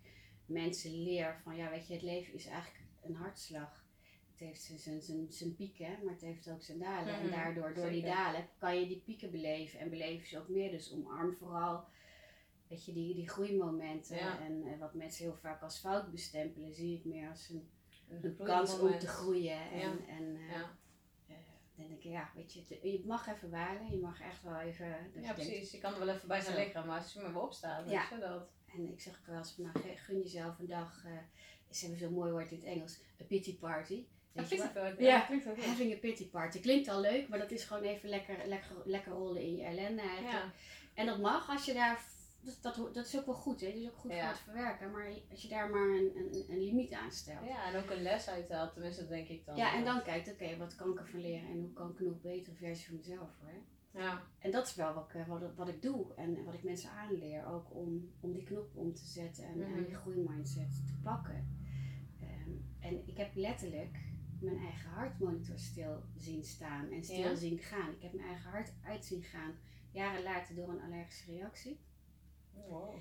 mensen 0.46 1.02
leer 1.02 1.40
van 1.42 1.56
ja, 1.56 1.70
weet 1.70 1.86
je, 1.86 1.92
het 1.92 2.02
leven 2.02 2.34
is 2.34 2.46
eigenlijk 2.46 2.84
een 3.02 3.14
hartslag. 3.14 3.82
Het 4.30 4.40
heeft 4.40 4.62
zijn- 4.62 4.78
zijn, 4.78 5.02
zijn, 5.02 5.26
zijn 5.32 5.54
pieken, 5.54 5.98
maar 6.04 6.12
het 6.12 6.22
heeft 6.22 6.50
ook 6.50 6.62
zijn 6.62 6.78
dalen. 6.78 7.14
En 7.14 7.22
Mhm, 7.26 7.30
daardoor, 7.34 7.74
door 7.74 7.90
die 7.90 8.02
dalen, 8.02 8.48
kan 8.58 8.80
je 8.80 8.86
die 8.86 9.00
pieken 9.04 9.30
beleven 9.30 9.78
en 9.78 9.90
beleven 9.90 10.26
ze 10.28 10.38
ook 10.38 10.48
meer. 10.48 10.70
Dus 10.70 10.92
omarm 10.92 11.34
vooral, 11.38 11.84
weet 12.68 12.84
je, 12.84 12.92
die, 12.92 13.14
die 13.14 13.28
groeimomenten. 13.28 14.16
Ja. 14.16 14.40
En 14.40 14.64
eh, 14.66 14.78
wat 14.78 14.94
mensen 14.94 15.24
heel 15.24 15.36
vaak 15.36 15.62
als 15.62 15.78
fout 15.78 16.10
bestempelen, 16.10 16.74
zie 16.74 16.96
ik 16.98 17.04
meer 17.04 17.28
als 17.28 17.48
een, 17.48 17.68
een 18.08 18.24
Een 18.24 18.36
kans 18.36 18.78
om 18.78 18.98
te 18.98 19.06
groeien. 19.06 19.70
En, 19.70 19.78
Ja. 19.78 19.96
en 20.08 20.36
eh, 20.36 20.50
Ja. 20.50 20.76
Dan 21.76 21.86
denk 21.86 21.98
ik, 21.98 22.02
ja, 22.10 22.30
weet 22.34 22.52
je, 22.52 22.58
het- 22.68 22.82
je 22.82 23.02
mag 23.06 23.26
even 23.28 23.50
walen, 23.50 23.90
je 23.90 23.98
mag 23.98 24.20
echt 24.20 24.42
wel 24.42 24.60
even. 24.60 24.88
dat 24.88 25.22
ja, 25.24 25.34
denkt- 25.34 25.34
precies. 25.34 25.70
Je 25.70 25.78
kan 25.78 25.92
er 25.92 25.98
wel 26.06 26.14
even 26.14 26.28
bij 26.28 26.42
gaan 26.42 26.54
liggen, 26.54 26.86
maar 26.86 26.98
als 27.00 27.12
je 27.12 27.20
maar 27.20 27.32
weer 27.32 27.42
opstaat, 27.42 27.90
Ja. 27.90 28.00
weet 28.10 28.18
je 28.20 28.26
dat. 28.28 28.48
En 28.74 28.92
ik 28.92 29.00
zeg 29.00 29.18
ook 29.18 29.26
wel 29.26 29.36
eens, 29.36 29.56
nou, 29.56 29.72
gun 29.96 30.18
jezelf 30.20 30.58
een 30.58 30.66
dag, 30.66 31.04
eh 31.04 31.12
ze 31.70 31.80
hebben 31.80 31.98
zo'n 32.00 32.12
mooi 32.12 32.30
woord 32.32 32.50
in 32.52 32.56
het 32.56 32.66
Engels, 32.66 32.98
a 33.20 33.24
pity 33.24 33.58
party. 33.58 34.04
Weet? 34.32 34.48
Ja, 34.50 34.70
Ja. 34.98 35.20
klinkt 35.20 35.44
wel 35.44 35.54
goed. 35.54 35.64
Having 35.64 35.94
a 35.94 35.98
pity 35.98 36.28
party. 36.30 36.60
Klinkt 36.60 36.88
al 36.88 37.00
leuk, 37.00 37.28
maar 37.28 37.38
dat 37.38 37.50
is 37.50 37.64
gewoon 37.64 37.82
even 37.82 38.08
lekker, 38.08 38.36
lekker, 38.46 38.70
lekker 38.84 39.12
rollen 39.12 39.42
in 39.42 39.56
je 39.56 39.62
ellende 39.64 40.02
eigenlijk. 40.02 40.32
Ja. 40.44 40.52
En 40.94 41.06
dat 41.06 41.18
mag 41.18 41.48
als 41.50 41.64
je 41.64 41.72
daar, 41.72 42.00
dat, 42.44 42.58
dat, 42.62 42.94
dat 42.94 43.06
is 43.06 43.18
ook 43.18 43.26
wel 43.26 43.34
goed, 43.34 43.60
hè? 43.60 43.66
dat 43.66 43.76
is 43.76 43.86
ook 43.88 43.96
goed 43.96 44.10
Ja. 44.12 44.18
voor 44.20 44.28
het 44.28 44.38
verwerken. 44.38 44.90
Maar 44.90 45.08
als 45.30 45.42
je 45.42 45.48
daar 45.48 45.70
maar 45.70 45.88
een, 45.88 46.12
een, 46.16 46.44
een 46.48 46.64
limiet 46.64 46.92
aan 46.92 47.12
stelt. 47.12 47.46
ja, 47.46 47.72
en 47.72 47.82
ook 47.82 47.90
een 47.90 48.02
les 48.02 48.28
uithaalt, 48.28 48.72
tenminste 48.72 49.00
dat 49.00 49.10
denk 49.10 49.28
ik 49.28 49.44
dan. 49.46 49.56
Ja, 49.56 49.74
en 49.76 49.84
dan 49.84 50.02
kijkt, 50.02 50.32
oké, 50.32 50.56
wat 50.56 50.74
kan 50.74 50.90
ik 50.92 50.98
ervan 50.98 51.20
leren 51.20 51.48
en 51.48 51.60
hoe 51.60 51.72
kan 51.72 51.90
ik 51.90 51.98
een 51.98 52.06
nog 52.06 52.20
betere 52.20 52.56
versie 52.56 52.86
van 52.86 52.96
mezelf 52.96 53.38
worden. 53.40 53.62
Ja, 53.90 54.22
En 54.38 54.50
dat 54.50 54.66
is 54.66 54.74
wel 54.74 54.94
wat 54.94 55.08
ik, 55.08 55.14
eh, 55.14 55.28
wat, 55.28 55.54
wat 55.54 55.68
ik 55.68 55.82
doe 55.82 56.14
en 56.14 56.44
wat 56.44 56.54
ik 56.54 56.62
mensen 56.62 56.90
aanleer, 56.90 57.46
ook 57.46 57.74
om, 57.74 58.10
om 58.20 58.32
die 58.32 58.42
knop 58.44 58.76
om 58.76 58.94
te 58.94 59.04
zetten 59.06 59.44
en, 59.44 59.62
en 59.62 59.70
Mhm. 59.70 59.84
die 59.84 59.94
groeimindset 59.94 60.70
te 60.86 60.92
pakken. 61.02 61.62
Ehm, 62.20 62.50
en 62.80 63.08
ik 63.08 63.16
heb 63.16 63.34
letterlijk 63.34 63.98
mijn 64.40 64.56
eigen 64.58 64.90
hartmonitor 64.90 65.58
stil 65.58 66.02
zien 66.16 66.44
staan 66.44 66.90
en 66.90 67.04
stil 67.04 67.16
Ja? 67.30 67.34
zien 67.34 67.58
gaan. 67.58 67.90
Ik 67.92 68.02
heb 68.02 68.12
mijn 68.12 68.28
eigen 68.28 68.50
hart 68.50 68.72
uit 68.84 69.04
zien 69.04 69.22
gaan, 69.22 69.54
jaren 69.90 70.22
later 70.22 70.54
door 70.54 70.68
een 70.68 70.80
allergische 70.82 71.30
reactie. 71.32 71.80
Wow. 72.54 72.94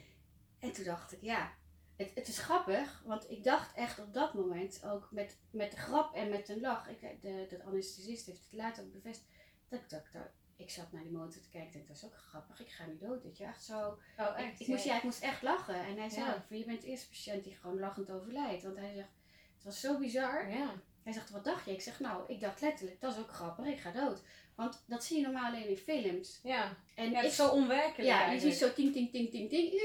En 0.60 0.72
toen 0.72 0.84
dacht 0.86 1.12
ik, 1.12 1.22
ja, 1.22 1.54
het, 1.96 2.12
het 2.16 2.28
is 2.28 2.40
grappig, 2.40 3.02
want 3.06 3.30
ik 3.30 3.44
dacht 3.44 3.76
echt 3.76 4.00
op 4.00 4.14
dat 4.14 4.34
moment 4.34 4.84
ook 4.86 5.12
met, 5.12 5.38
met 5.52 5.72
de 5.72 5.78
grap 5.78 6.14
en 6.16 6.30
met 6.30 6.50
een 6.50 6.60
lach. 6.60 6.90
Ik, 6.90 7.22
de, 7.22 7.46
de 7.50 7.64
anesthesist 7.64 8.26
heeft 8.26 8.44
het 8.44 8.54
later 8.54 8.84
ook 8.84 8.92
bevestigd. 8.92 9.30
Dat 9.70 9.80
ik 9.80 9.90
dacht, 9.90 10.14
nou, 10.14 10.26
ik 10.56 10.70
zat 10.70 10.92
naar 10.92 11.04
die 11.04 11.12
motor 11.12 11.42
te 11.42 11.50
kijken 11.50 11.80
en 11.80 11.86
dacht, 11.88 11.88
dat 11.88 11.98
is 11.98 12.04
ook 12.18 12.22
grappig, 12.22 12.60
ik 12.60 12.70
ga 12.72 12.86
nu 12.86 12.98
dood. 12.98 13.24
Weet 13.24 13.38
je, 13.38 13.44
echt 13.46 13.64
zo. 13.64 13.88
Oh, 14.18 14.30
Ik, 14.38 14.46
echt? 14.46 14.60
ik 14.60 14.68
moest, 14.68 14.84
ja, 14.84 14.98
ik 14.98 15.04
moest 15.04 15.22
echt 15.22 15.42
lachen. 15.42 15.76
En 15.86 15.98
hij 15.98 16.10
zei 16.10 16.26
Ja. 16.26 16.34
ook, 16.36 16.58
je 16.58 16.66
bent 16.66 16.82
de 16.82 16.88
eerste 16.88 17.10
patiënt 17.10 17.44
die 17.44 17.56
gewoon 17.56 17.80
lachend 17.80 18.12
overlijdt. 18.12 18.64
Want 18.64 18.78
hij 18.78 18.94
zegt, 18.94 19.12
het 19.56 19.64
was 19.64 19.80
zo 19.80 20.00
bizar. 20.00 20.50
Ja. 20.50 20.74
Hij 21.04 21.14
zegt, 21.14 21.30
wat 21.30 21.44
dacht 21.44 21.66
je? 21.66 21.72
Ik 21.72 21.82
zeg, 21.82 22.00
nou, 22.00 22.24
ik 22.28 22.40
dacht 22.40 22.62
letterlijk, 22.62 23.02
dat 23.02 23.14
is 23.14 23.20
ook 23.20 23.32
grappig, 23.32 23.66
ik 23.66 23.80
ga 23.80 23.92
dood. 23.92 24.22
Want 24.56 24.84
dat 24.86 25.04
zie 25.04 25.18
je 25.18 25.24
normaal 25.24 25.46
alleen 25.46 25.70
in 25.70 25.78
films. 25.78 26.40
Ja. 26.44 26.78
En 26.96 27.12
ja, 27.12 27.16
het 27.16 27.26
is 27.26 27.36
zo 27.36 27.50
onwerkelijk 27.50 28.10
ja, 28.10 28.32
je 28.32 28.40
ziet 28.40 28.56
zo 28.56 28.74
ting, 28.74 28.94
ting, 28.94 29.12
ting, 29.12 29.30
ting, 29.30 29.50
ting. 29.50 29.82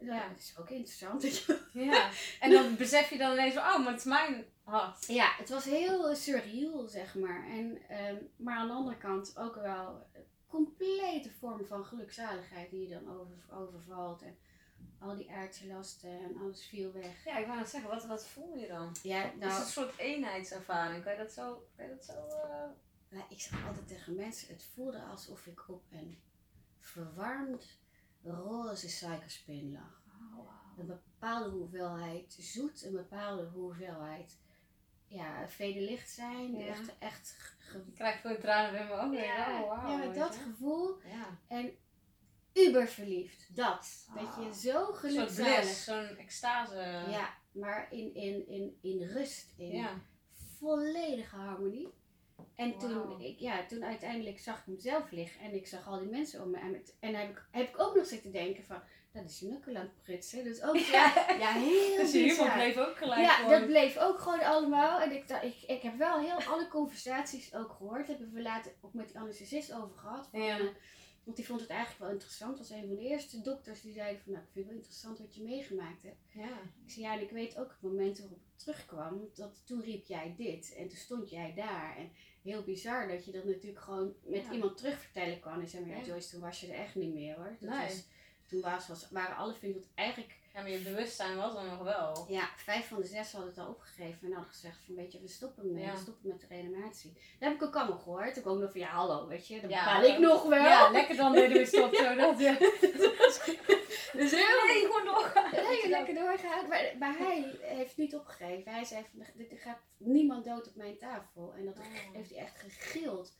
Ja. 0.00 0.28
Dat 0.28 0.38
is 0.38 0.54
ook 0.58 0.70
interessant. 0.70 1.22
Ja. 1.72 2.10
En 2.40 2.50
dan 2.50 2.76
besef 2.76 3.10
je 3.10 3.18
dan 3.18 3.32
ineens 3.32 3.54
van, 3.54 3.62
oh, 3.62 3.78
maar 3.78 3.92
het 3.92 3.98
is 3.98 4.04
mijn 4.04 4.44
hart. 4.64 5.06
Ja, 5.06 5.34
het 5.36 5.48
was 5.48 5.64
heel 5.64 6.14
surreal, 6.14 6.86
zeg 6.86 7.14
maar. 7.14 7.48
En, 7.50 7.78
ehm, 7.88 8.16
maar 8.36 8.56
aan 8.56 8.66
de 8.66 8.72
andere 8.72 8.96
kant 8.96 9.32
ook 9.38 9.54
wel 9.54 10.06
een 10.12 10.24
complete 10.46 11.30
vorm 11.38 11.66
van 11.66 11.84
gelukzaligheid 11.84 12.70
die 12.70 12.88
je 12.88 12.88
dan 12.88 13.18
over, 13.18 13.58
overvalt. 13.58 14.22
En 14.22 14.36
al 14.98 15.16
die 15.16 15.30
aardse 15.30 15.66
lasten 15.66 16.10
en 16.20 16.36
alles 16.40 16.66
viel 16.66 16.92
weg. 16.92 17.24
Ja, 17.24 17.38
ik 17.38 17.46
wou 17.46 17.58
net 17.58 17.68
zeggen, 17.68 17.90
wat, 17.90 18.06
wat 18.06 18.26
voel 18.26 18.56
je 18.56 18.66
dan? 18.66 18.96
Ja, 19.02 19.20
Het 19.22 19.32
is 19.32 19.38
nou, 19.40 19.60
een 19.60 19.66
soort 19.66 19.98
eenheidservaring. 19.98 21.02
Kan 21.04 21.12
je 21.12 21.18
dat 21.18 21.32
zo... 21.32 21.66
Kan 21.76 21.84
je 21.86 21.90
dat 21.94 22.04
zo 22.04 22.12
nou, 23.08 23.24
ik 23.28 23.40
zeg 23.40 23.66
altijd 23.66 23.88
tegen 23.88 24.14
mensen, 24.14 24.48
het 24.48 24.64
voelde 24.74 25.02
alsof 25.02 25.46
ik 25.46 25.68
op 25.68 25.82
een 25.90 26.18
verwarmd 26.78 27.78
roze 28.22 28.88
suikerspin 28.88 29.72
lag. 29.72 29.98
Een 30.78 30.86
bepaalde 30.86 31.50
hoeveelheid 31.50 32.36
zoet, 32.38 32.84
een 32.84 32.92
bepaalde 32.92 33.44
hoeveelheid 33.44 34.38
ja, 35.06 35.48
vele 35.48 35.80
licht 35.80 36.10
zijn. 36.10 36.56
Ja. 36.56 36.66
Echt, 36.66 36.98
echt 36.98 37.34
ge- 37.58 37.78
Ik 37.86 37.94
krijg 37.94 38.20
gewoon 38.20 38.38
tranen 38.38 38.80
in 38.80 38.86
mijn 38.88 39.00
ogen. 39.00 39.12
ja, 39.22 39.62
oh, 39.62 39.84
ja, 39.88 40.12
dat 40.12 40.34
je. 40.34 40.40
gevoel. 40.40 40.96
Ja. 41.04 41.38
En 41.48 41.76
uber 42.54 42.88
verliefd. 42.88 43.56
Dat. 43.56 44.06
Dat 44.14 44.24
Ah. 44.26 44.36
je 44.44 44.68
zo 44.70 44.78
Een 44.78 44.84
soort 44.86 44.96
gelukzalig. 44.98 45.60
bliss, 45.60 45.84
zo'n 45.84 46.16
extase. 46.16 46.74
Ja, 47.08 47.34
maar 47.52 47.86
in, 47.90 48.14
in, 48.14 48.48
in, 48.48 48.78
in 48.82 49.02
rust. 49.02 49.46
In 49.56 49.76
Ja. 49.76 49.90
volledige 50.58 51.36
harmonie. 51.36 51.88
En 52.54 52.78
toen, 52.78 53.20
ik, 53.20 53.38
ja, 53.38 53.66
toen 53.66 53.84
uiteindelijk 53.84 54.38
zag 54.38 54.58
ik 54.58 54.66
mezelf 54.66 55.10
liggen 55.10 55.40
en 55.40 55.54
ik 55.54 55.66
zag 55.66 55.86
al 55.88 55.98
die 55.98 56.08
mensen 56.08 56.42
om 56.42 56.50
me. 56.50 56.58
En, 56.58 56.70
met- 56.70 56.96
en 57.00 57.14
heb, 57.14 57.30
ik, 57.30 57.42
heb 57.50 57.68
ik 57.68 57.80
ook 57.80 57.94
nog 57.94 58.06
zitten 58.06 58.32
denken 58.32 58.64
van, 58.64 58.80
dat 59.12 59.24
is 59.24 59.38
je 59.40 59.46
knukkelen 59.46 59.80
aan 59.80 59.86
het 59.86 60.02
prutsen. 60.02 60.44
Dus 60.44 60.62
ook, 60.62 60.76
ja, 60.76 61.12
ja 61.38 61.52
heel 61.52 61.96
Dus 61.96 62.12
je 62.12 62.18
humor 62.18 62.52
bleef 62.52 62.76
ook 62.76 62.96
gelijk 62.96 63.20
Ja, 63.20 63.34
gewoon. 63.34 63.50
dat 63.50 63.66
bleef 63.66 63.96
ook 63.96 64.18
gewoon 64.20 64.40
allemaal. 64.40 65.00
En 65.00 65.12
ik, 65.12 65.28
dacht- 65.28 65.44
ik, 65.44 65.56
ik 65.66 65.82
heb 65.82 65.96
wel 65.98 66.18
heel 66.20 66.42
alle 66.52 66.68
conversaties 66.68 67.54
ook 67.54 67.70
gehoord. 67.70 68.06
Daar 68.06 68.16
hebben 68.16 68.34
we 68.34 68.42
later 68.42 68.72
ook 68.80 68.94
met 68.94 69.08
die 69.08 69.18
anesthesist 69.18 69.72
over 69.72 69.98
gehad. 69.98 70.28
Van, 70.30 70.42
Ja. 70.42 70.58
Want 71.24 71.36
die 71.36 71.46
vond 71.46 71.60
het 71.60 71.70
eigenlijk 71.70 72.00
wel 72.00 72.10
interessant. 72.10 72.58
Dat 72.58 72.68
was 72.68 72.76
een 72.78 72.86
van 72.86 72.96
de 72.96 73.02
eerste 73.02 73.40
dokters 73.40 73.80
die 73.80 73.92
zeiden 73.92 74.22
van... 74.22 74.32
Nou, 74.32 74.44
ik 74.44 74.50
vind 74.52 74.64
het 74.64 74.74
wel 74.74 74.82
interessant 74.82 75.18
wat 75.18 75.34
je 75.34 75.42
meegemaakt 75.42 76.02
hebt. 76.02 76.20
Ja. 76.32 76.58
Ik 76.84 76.90
zei, 76.90 77.00
ja, 77.04 77.14
en 77.14 77.22
ik 77.22 77.30
weet 77.30 77.58
ook 77.58 77.70
het 77.70 77.80
moment 77.80 78.18
waarop 78.18 78.38
ik 78.38 78.56
terugkwam. 78.56 79.28
Dat 79.34 79.62
toen 79.66 79.82
riep 79.82 80.06
jij 80.06 80.34
dit. 80.36 80.74
En 80.74 80.88
toen 80.88 80.98
stond 80.98 81.30
jij 81.30 81.54
daar. 81.54 81.96
En 81.96 82.10
heel 82.42 82.62
bizar 82.62 83.08
dat 83.08 83.24
je 83.24 83.32
dat 83.32 83.44
natuurlijk 83.44 83.80
gewoon 83.84 84.14
met 84.24 84.44
Ja. 84.44 84.52
iemand 84.52 84.76
terugvertellen 84.76 85.40
kan. 85.40 85.60
En 85.60 85.68
zei 85.68 85.86
maar, 85.86 85.96
ja. 85.96 86.04
Joyce, 86.04 86.30
toen 86.30 86.40
was 86.40 86.60
je 86.60 86.66
er 86.66 86.78
echt 86.78 86.94
niet 86.94 87.14
meer 87.14 87.34
hoor. 87.36 87.56
Dat 87.60 87.70
Nee. 87.70 87.86
was, 87.86 88.04
toen 88.46 88.60
was, 88.60 88.88
was, 88.88 89.10
waren 89.10 89.36
alle 89.36 89.54
vinden 89.54 89.80
het 89.80 89.90
eigenlijk 89.94 90.38
ja, 90.54 90.60
maar 90.60 90.70
je 90.70 90.78
bewustzijn 90.78 91.36
was 91.36 91.54
er 91.54 91.64
nog 91.64 91.78
wel. 91.82 92.26
ja, 92.28 92.48
vijf 92.56 92.88
van 92.88 93.00
de 93.00 93.06
zes 93.06 93.32
hadden 93.32 93.50
het 93.50 93.58
al 93.58 93.68
opgegeven 93.68 94.18
en 94.26 94.32
hadden 94.32 94.50
gezegd 94.52 94.78
van 94.86 94.94
weet 94.94 95.12
je, 95.12 95.20
we 95.20 95.28
stoppen 95.28 95.72
mee, 95.72 95.84
Ja. 95.84 95.92
we 95.92 95.98
stoppen 95.98 96.28
met 96.28 96.40
de 96.40 96.46
reanimatie. 96.48 97.12
Dat 97.12 97.48
heb 97.48 97.52
ik 97.54 97.62
ook 97.62 97.76
allemaal 97.76 97.98
gehoord. 97.98 98.36
Ik 98.36 98.46
ook 98.46 98.58
nog 98.58 98.70
van 98.70 98.80
ja, 98.80 98.88
hallo, 98.88 99.26
weet 99.26 99.46
je, 99.46 99.60
dat 99.60 99.70
Ja, 99.70 99.84
bepaal 99.84 100.02
ik 100.02 100.18
nog 100.18 100.42
wel. 100.42 100.62
Ja, 100.64 100.90
lekker 100.90 101.16
dan 101.16 101.32
deden 101.32 101.56
we 101.58 101.66
stop 101.66 101.94
zo 101.94 102.14
dat 102.14 102.38
je... 102.38 102.56
Dus 104.12 104.30
heel 104.30 104.66
Nee, 104.66 104.84
gewoon 104.86 105.04
doorgaan. 105.04 105.50
nee, 105.50 105.88
lekker 105.88 106.14
doorgaan. 106.14 106.68
Maar, 106.68 106.92
maar 106.98 107.18
hij 107.18 107.58
heeft 107.60 107.96
niet 107.96 108.14
opgegeven. 108.14 108.72
Hij 108.72 108.84
zei 108.84 109.04
van 109.10 109.44
er 109.50 109.58
gaat 109.58 109.78
niemand 109.96 110.44
dood 110.44 110.68
op 110.68 110.74
mijn 110.76 110.98
tafel. 110.98 111.54
En 111.58 111.64
dat 111.64 111.78
Oh. 111.78 111.84
heeft 112.12 112.30
hij 112.30 112.38
echt 112.38 112.58
gegild. 112.58 113.32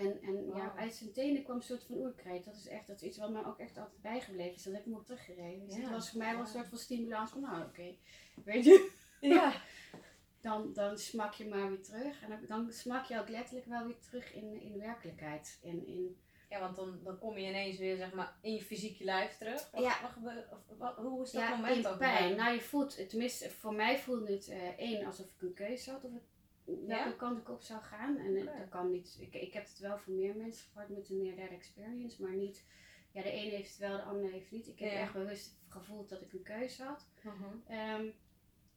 En, 0.00 0.22
en 0.22 0.46
ja, 0.54 0.74
uit 0.76 0.94
zijn 0.94 1.12
tenen 1.12 1.42
kwam 1.42 1.56
een 1.56 1.62
soort 1.62 1.84
van 1.84 1.96
oerkreet. 1.96 2.44
Dat 2.44 2.54
is 2.54 2.68
echt 2.68 2.86
dat 2.86 2.96
is 2.96 3.08
iets 3.08 3.18
wat 3.18 3.30
mij 3.30 3.44
ook 3.44 3.58
echt 3.58 3.78
altijd 3.78 4.02
bijgebleven 4.02 4.54
is. 4.54 4.62
Dat 4.62 4.72
heb 4.72 4.82
ik 4.82 4.88
hem 4.88 4.98
ook 4.98 5.04
teruggereden. 5.06 5.66
Dus 5.66 5.76
Ja. 5.76 5.82
dat 5.82 5.90
was 5.90 6.10
voor 6.10 6.18
mij 6.18 6.32
wel 6.32 6.40
een 6.40 6.46
soort 6.46 6.68
van 6.68 6.78
stimulans 6.78 7.30
van 7.30 7.40
nou 7.40 7.62
oké, 7.64 7.94
weet 8.44 8.64
je. 8.64 8.90
Ja. 9.20 9.52
dan, 10.40 10.72
dan 10.72 10.98
smak 10.98 11.34
je 11.34 11.48
maar 11.48 11.68
weer 11.68 11.82
terug. 11.82 12.22
En 12.22 12.28
dan, 12.28 12.38
dan 12.48 12.72
smak 12.72 13.04
je 13.04 13.20
ook 13.20 13.28
letterlijk 13.28 13.66
wel 13.66 13.86
weer 13.86 13.98
terug 13.98 14.34
in, 14.34 14.60
in 14.60 14.72
de 14.72 14.78
werkelijkheid. 14.78 15.58
En 15.62 15.86
in, 15.86 16.16
Ja, 16.48 16.60
want 16.60 16.76
dan, 16.76 17.00
dan 17.04 17.18
kom 17.18 17.38
je 17.38 17.48
ineens 17.48 17.78
weer 17.78 17.96
zeg 17.96 18.12
maar 18.12 18.38
in 18.42 18.52
je 18.52 18.62
fysieke 18.62 19.04
lijf 19.04 19.36
terug. 19.36 19.70
Wat, 19.70 19.82
Ja. 19.82 20.00
wat 20.22 20.34
wat, 20.78 20.96
hoe 20.96 21.22
is 21.22 21.30
dat 21.30 21.42
ja, 21.42 21.56
moment 21.56 21.76
in 21.76 21.86
ook? 21.86 21.98
pijn. 21.98 22.36
Nou, 22.36 22.54
je 22.54 22.60
voelt, 22.60 23.08
tenminste, 23.08 23.50
voor 23.50 23.74
mij 23.74 23.98
voelde 23.98 24.32
het 24.32 24.48
eh, 24.48 24.78
één 24.78 25.06
alsof 25.06 25.26
ik 25.26 25.42
een 25.42 25.54
keuze 25.54 25.90
had. 25.90 26.04
Of 26.04 26.12
ik, 26.12 26.22
welke 26.86 27.08
Ja? 27.08 27.12
kant 27.12 27.38
ik 27.38 27.48
op 27.50 27.62
zou 27.62 27.82
gaan. 27.82 28.16
En 28.18 28.36
eh, 28.36 28.42
Oké. 28.42 28.58
dat 28.58 28.68
kan 28.68 28.90
niet. 28.90 29.16
Ik, 29.20 29.34
ik 29.34 29.52
heb 29.52 29.64
het 29.68 29.78
wel 29.78 29.98
voor 29.98 30.12
meer 30.12 30.36
mensen 30.36 30.66
gehad 30.72 30.88
met 30.88 31.10
een 31.10 31.22
near-death 31.22 31.50
experience. 31.50 32.22
Maar 32.22 32.34
niet. 32.36 32.64
Ja, 33.12 33.22
de 33.22 33.30
ene 33.30 33.50
heeft 33.50 33.68
het 33.70 33.78
wel, 33.78 33.96
de 33.96 34.02
andere 34.02 34.32
heeft 34.32 34.44
het 34.44 34.52
niet. 34.52 34.66
Ik 34.68 34.78
heb 34.78 34.90
Ja. 34.92 35.00
echt 35.00 35.12
bewust 35.12 35.58
gevoeld 35.68 36.08
dat 36.08 36.20
ik 36.22 36.32
een 36.32 36.42
keuze 36.42 36.82
had. 36.84 37.06
Mhm. 37.22 37.44
Ehm, 37.66 38.06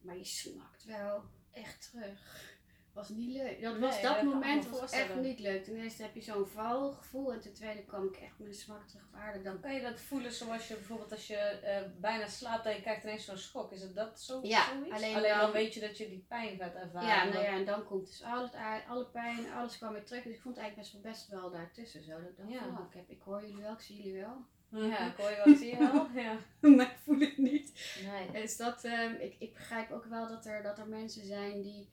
maar 0.02 0.18
je 0.18 0.26
smakt 0.26 0.84
wel 0.84 1.24
echt 1.52 1.90
terug. 1.92 2.53
Was 2.94 3.10
niet 3.10 3.36
leuk. 3.38 3.62
Dat 3.62 3.72
Nee, 3.72 3.82
was 3.82 4.02
dat 4.02 4.24
moment 4.24 4.70
was 4.70 4.92
echt 4.92 5.16
niet 5.16 5.40
leuk. 5.40 5.64
Ten 5.64 5.76
eerste 5.76 6.02
heb 6.04 6.16
je 6.16 6.22
zo'n 6.22 6.46
valgevoel 6.48 7.34
en 7.34 7.40
ten 7.42 7.54
tweede 7.54 7.84
kwam 7.84 8.04
ik 8.08 8.16
echt 8.18 8.40
met 8.40 8.48
een 8.48 8.54
smak 8.54 8.88
terug 8.88 9.04
op 9.14 9.16
aarde. 9.20 9.42
Dan, 9.42 9.60
Kan 9.60 9.74
je 9.74 9.82
dat 9.82 10.00
voelen 10.00 10.32
zoals 10.32 10.68
je 10.68 10.74
bijvoorbeeld 10.74 11.12
als 11.12 11.28
je 11.28 11.36
eh, 11.36 11.82
bijna 12.00 12.28
slaapt 12.28 12.66
en 12.66 12.76
je 12.76 12.82
krijgt 12.82 13.04
ineens 13.04 13.26
zo'n 13.26 13.38
schok? 13.38 13.72
Is 13.72 13.82
het 13.82 13.96
dat 13.96 14.22
zo, 14.22 14.40
Ja, 14.44 14.66
zoiets? 14.74 14.96
alleen 14.96 15.14
dan... 15.14 15.40
dan- 15.40 15.52
weet 15.52 15.74
je 15.74 15.80
dat 15.80 15.98
je 15.98 16.10
die 16.10 16.26
pijn 16.28 16.58
gaat 16.58 16.74
ervaren. 16.76 17.08
ja, 17.08 17.24
nou 17.24 17.44
ja, 17.44 17.52
en 17.52 17.66
dan 17.66 17.84
komt 17.86 18.06
dus 18.08 18.24
al 18.24 18.42
het, 18.42 18.54
alle 18.88 19.06
pijn, 19.06 19.52
alles 19.52 19.78
kwam 19.78 19.94
weer 19.94 20.06
terug. 20.06 20.24
Dus 20.24 20.34
ik 20.36 20.42
vond 20.42 20.56
het 20.56 20.64
eigenlijk 20.64 20.94
best 21.04 21.04
wel, 21.04 21.12
best 21.12 21.42
wel 21.42 21.52
daartussen. 21.52 22.04
Zo. 22.04 22.12
Dat 22.12 22.30
ik 22.30 22.38
dacht, 22.38 22.50
Ja. 22.50 22.68
oh, 22.68 22.86
ik, 22.90 22.94
heb, 22.96 23.10
ik 23.10 23.22
hoor 23.22 23.42
jullie 23.42 23.62
wel, 23.64 23.74
ik 23.74 23.80
zie 23.80 23.98
jullie 23.98 24.22
wel. 24.22 24.46
Ja, 24.90 25.08
ik 25.08 25.18
hoor 25.18 25.30
je 25.30 25.42
wel, 25.46 25.56
zie 25.56 25.68
je 25.70 25.78
wel? 25.78 26.08
Ja. 26.24 26.38
maar 26.76 26.86
ik 26.92 26.98
voel 27.04 27.20
het 27.20 27.38
niet. 27.38 27.98
Nee. 28.32 28.42
Dus 28.42 28.58
dat, 28.58 28.84
ehm, 28.84 29.14
ik, 29.20 29.36
ik 29.40 29.54
begrijp 29.54 29.92
ook 29.92 30.06
wel 30.06 30.28
dat 30.28 30.46
er, 30.46 30.64
dat 30.64 30.78
er 30.78 30.88
mensen 30.88 31.26
zijn 31.26 31.62
die 31.62 31.90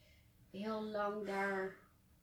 heel 0.50 0.82
lang 0.82 1.26
daar, 1.26 1.74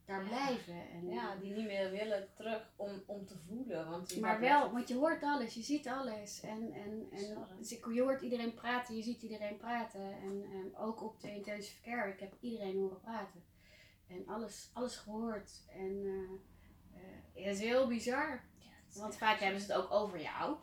daar 0.06 0.22
Ja. 0.24 0.28
blijven. 0.28 0.90
En, 0.92 1.10
Ja, 1.10 1.36
die 1.36 1.54
niet 1.54 1.66
meer 1.66 1.92
willen 1.92 2.28
terug 2.36 2.70
om, 2.76 3.04
om 3.06 3.26
te 3.26 3.36
voelen. 3.48 3.90
Want 3.90 4.20
Maar 4.20 4.40
wel, 4.40 4.72
want 4.72 4.88
je 4.88 4.96
hoort 4.96 5.24
alles, 5.24 5.54
je 5.54 5.62
ziet 5.62 5.88
alles. 5.88 6.42
En, 6.42 6.74
en, 6.74 7.08
en 7.12 7.38
dus 7.58 7.72
ik, 7.72 7.86
je 7.94 8.02
hoort 8.02 8.22
iedereen 8.22 8.54
praten, 8.54 8.96
je 8.96 9.02
ziet 9.04 9.22
iedereen 9.22 9.58
praten. 9.58 10.02
En, 10.22 10.44
en 10.54 10.78
ook 10.78 11.04
op 11.04 11.20
de 11.22 11.32
intensive 11.32 11.82
care, 11.82 12.12
ik 12.12 12.20
heb 12.20 12.34
iedereen 12.40 12.78
horen 12.78 13.00
praten. 13.02 13.44
En 14.08 14.28
alles, 14.28 14.70
alles 14.74 14.96
gehoord. 14.98 15.64
En 15.70 16.06
eh, 16.06 17.02
eh, 17.02 17.46
het 17.46 17.56
is 17.56 17.60
heel 17.60 17.88
bizar. 17.88 18.44
Ja, 18.60 19.00
Want 19.00 19.16
vaak 19.16 19.40
hebben 19.40 19.62
ze 19.62 19.72
het 19.74 19.82
ook 19.82 19.92
over 19.92 20.22
jou. 20.22 20.56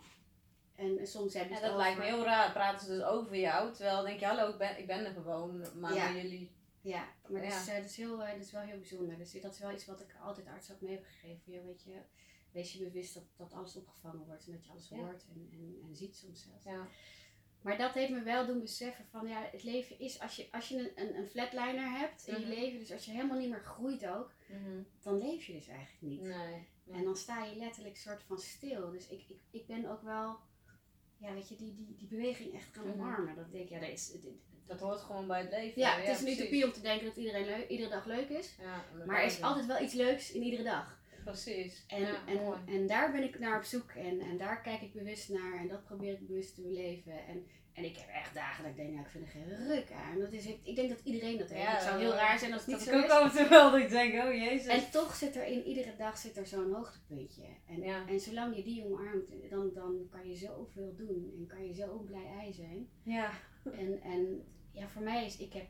En, 0.75 1.07
soms 1.07 1.35
hebben 1.35 1.53
Ja, 1.53 1.59
ze 1.59 1.65
het 1.65 1.73
dat 1.73 1.73
over... 1.73 1.77
lijkt 1.77 1.99
me 1.99 2.05
heel 2.05 2.25
raar. 2.25 2.53
Praten 2.53 2.87
ze 2.87 2.93
dus 2.93 3.03
over 3.05 3.37
jou. 3.37 3.73
Terwijl 3.73 4.03
denk 4.03 4.21
je, 4.21 4.27
hallo, 4.27 4.49
ik 4.49 4.59
ben, 4.59 4.79
ik 4.79 4.87
ben 4.87 5.05
er 5.05 5.13
gewoon. 5.13 5.65
Maar 5.81 5.95
Ja. 5.95 6.13
jullie... 6.13 6.51
Ja, 6.85 7.09
maar 7.29 7.41
Dat, 7.43 7.51
Ja. 7.51 7.61
is, 7.61 7.69
eh, 7.69 7.77
dat, 7.77 7.85
is 7.85 7.97
heel, 7.97 8.23
eh, 8.25 8.31
dat 8.33 8.41
is 8.41 8.53
wel 8.53 8.63
heel 8.63 8.79
bijzonder. 8.79 9.17
Dus 9.19 9.41
dat 9.41 9.53
is 9.53 9.59
wel 9.59 9.73
iets 9.73 9.87
wat 9.87 10.01
ik 10.01 10.17
altijd 10.23 10.47
arts 10.47 10.73
ook 10.73 10.81
mee 10.81 10.93
heb 10.93 11.05
gegeven. 11.05 11.53
Ja, 11.53 11.63
weet 11.63 11.83
je, 11.83 12.01
wees 12.53 12.73
je 12.73 12.85
bewust 12.85 13.15
dat, 13.15 13.25
dat 13.37 13.53
alles 13.53 13.77
opgevangen 13.77 14.27
wordt 14.27 14.47
en 14.47 14.53
dat 14.53 14.65
je 14.65 14.71
alles 14.71 14.89
Ja. 14.89 14.97
hoort 14.97 15.25
en, 15.35 15.49
en, 15.53 15.79
en 15.89 15.95
ziet 15.95 16.17
soms 16.17 16.43
zelfs. 16.43 16.65
Ja. 16.65 16.87
Maar 17.63 17.79
dat 17.79 17.93
heeft 17.95 18.11
me 18.11 18.23
wel 18.23 18.47
doen 18.47 18.61
beseffen 18.61 19.05
van 19.07 19.29
ja, 19.29 19.49
het 19.53 19.63
leven 19.63 19.99
is, 19.99 20.21
als 20.21 20.37
je, 20.37 20.49
als 20.51 20.69
je 20.69 20.79
een, 20.79 21.09
een, 21.09 21.17
een 21.17 21.27
flatliner 21.27 21.91
hebt 21.99 22.27
in 22.27 22.33
Mhm. 22.35 22.43
je 22.43 22.49
leven, 22.49 22.79
dus 22.79 22.93
als 22.93 23.05
je 23.05 23.11
helemaal 23.11 23.39
niet 23.39 23.51
meer 23.51 23.65
groeit 23.65 24.07
ook, 24.07 24.33
Mhm. 24.49 24.83
dan 25.03 25.19
leef 25.19 25.45
je 25.45 25.53
dus 25.53 25.67
eigenlijk 25.69 26.01
niet. 26.03 26.21
Nee. 26.21 26.69
En 26.91 27.05
dan 27.05 27.17
sta 27.17 27.45
je 27.45 27.57
letterlijk 27.57 27.97
soort 27.97 28.23
van 28.23 28.39
stil. 28.39 28.91
Dus 28.91 29.09
ik, 29.09 29.29
ik, 29.29 29.41
ik 29.51 29.67
ben 29.67 29.85
ook 29.91 30.03
wel, 30.03 30.39
ja 31.19 31.33
weet 31.33 31.49
je, 31.49 31.57
die, 31.57 31.75
die, 31.75 31.95
die 31.97 32.09
beweging 32.09 32.55
echt 32.55 32.75
gaan 32.75 32.87
Mhm. 32.89 33.01
omarmen. 33.01 33.37
Dat 33.37 33.51
denk 33.53 33.65
ik, 33.65 33.71
ja, 33.71 33.81
dat 33.81 33.89
is, 33.89 34.11
dit- 34.11 34.25
Dat 34.67 34.81
hoort 34.81 35.01
gewoon 35.01 35.27
bij 35.27 35.41
het 35.41 35.51
leven. 35.51 35.81
ja, 35.81 35.97
het 35.97 36.09
is 36.09 36.19
een 36.19 36.25
precies. 36.25 36.41
utopie 36.41 36.65
om 36.65 36.73
te 36.73 36.81
denken 36.81 37.07
dat 37.07 37.17
iedereen 37.17 37.45
leu- 37.45 37.67
iedere 37.67 37.89
dag 37.91 38.05
leuk 38.07 38.29
is. 38.29 38.55
Ja, 38.61 38.85
dat 38.99 39.07
Maar 39.07 39.19
er 39.21 39.25
is 39.27 39.43
altijd 39.43 39.67
wel 39.67 39.83
iets 39.83 39.95
leuks 39.95 40.33
in 40.33 40.43
iedere 40.43 40.63
dag. 40.63 40.99
Precies. 41.25 41.85
En, 41.89 42.01
ja, 42.01 42.19
mooi. 42.27 42.59
en, 42.67 42.75
en 42.75 42.87
daar 42.87 43.13
ben 43.13 43.23
ik 43.23 43.39
naar 43.39 43.57
op 43.59 43.65
zoek 43.65 43.91
en, 43.91 44.21
en 44.21 44.37
daar 44.39 44.61
kijk 44.63 44.81
ik 44.81 44.93
bewust 44.93 45.29
naar 45.29 45.59
en 45.59 45.69
dat 45.69 45.85
probeer 45.85 46.13
ik 46.13 46.27
bewust 46.27 46.55
te 46.55 46.61
beleven. 46.63 47.13
En, 47.27 47.47
en 47.73 47.85
ik 47.85 47.97
heb 47.97 48.09
echt 48.09 48.35
dagen 48.35 48.63
dat 48.63 48.71
ik 48.71 48.77
denk, 48.77 48.91
nou, 48.91 49.05
ik 49.05 49.11
vind 49.11 49.25
er 49.25 49.31
geen 49.31 49.67
ruk 49.69 49.93
aan. 49.93 50.19
Dat 50.19 50.33
is, 50.33 50.47
ik 50.63 50.77
denk 50.77 50.89
dat 50.89 51.01
iedereen 51.05 51.39
dat 51.39 51.49
heeft. 51.49 51.63
Ja, 51.63 51.73
het 51.75 51.83
zou 51.83 51.99
heel 51.99 52.09
dat- 52.11 52.19
raar 52.19 52.39
zijn 52.39 52.53
als 52.53 52.63
het 52.63 52.71
dat 52.71 52.81
ik 52.81 52.87
zo 52.89 52.99
ook 52.99 53.05
is. 53.05 53.11
af 53.11 53.31
en 53.37 53.39
toe 53.41 53.49
wel 53.49 53.71
dat 53.71 53.81
ik 53.81 53.89
denk, 53.89 54.25
oh 54.25 54.33
jezus. 54.33 54.67
En 54.67 54.91
toch 54.91 55.15
zit 55.15 55.37
er 55.37 55.47
in 55.47 55.65
iedere 55.65 55.97
dag 55.99 56.19
zit 56.19 56.37
er 56.37 56.47
zo'n 56.47 56.73
hoogtepuntje. 56.73 57.45
En, 57.69 57.81
Ja. 57.83 58.07
en 58.09 58.21
zolang 58.21 58.57
je 58.57 58.63
die 58.63 58.85
omarmt, 58.85 59.51
dan, 59.51 59.71
dan 59.75 60.09
kan 60.11 60.29
je 60.29 60.37
zoveel 60.37 60.95
doen 60.97 61.33
en 61.39 61.47
kan 61.47 61.67
je 61.67 61.75
zo 61.75 61.99
blij 61.99 62.27
ei 62.41 62.53
zijn. 62.53 62.89
ja. 63.03 63.31
En, 63.73 64.01
en 64.03 64.45
ja, 64.73 64.89
voor 64.89 65.03
mij 65.03 65.25
is, 65.25 65.37
ik 65.37 65.53
heb, 65.53 65.67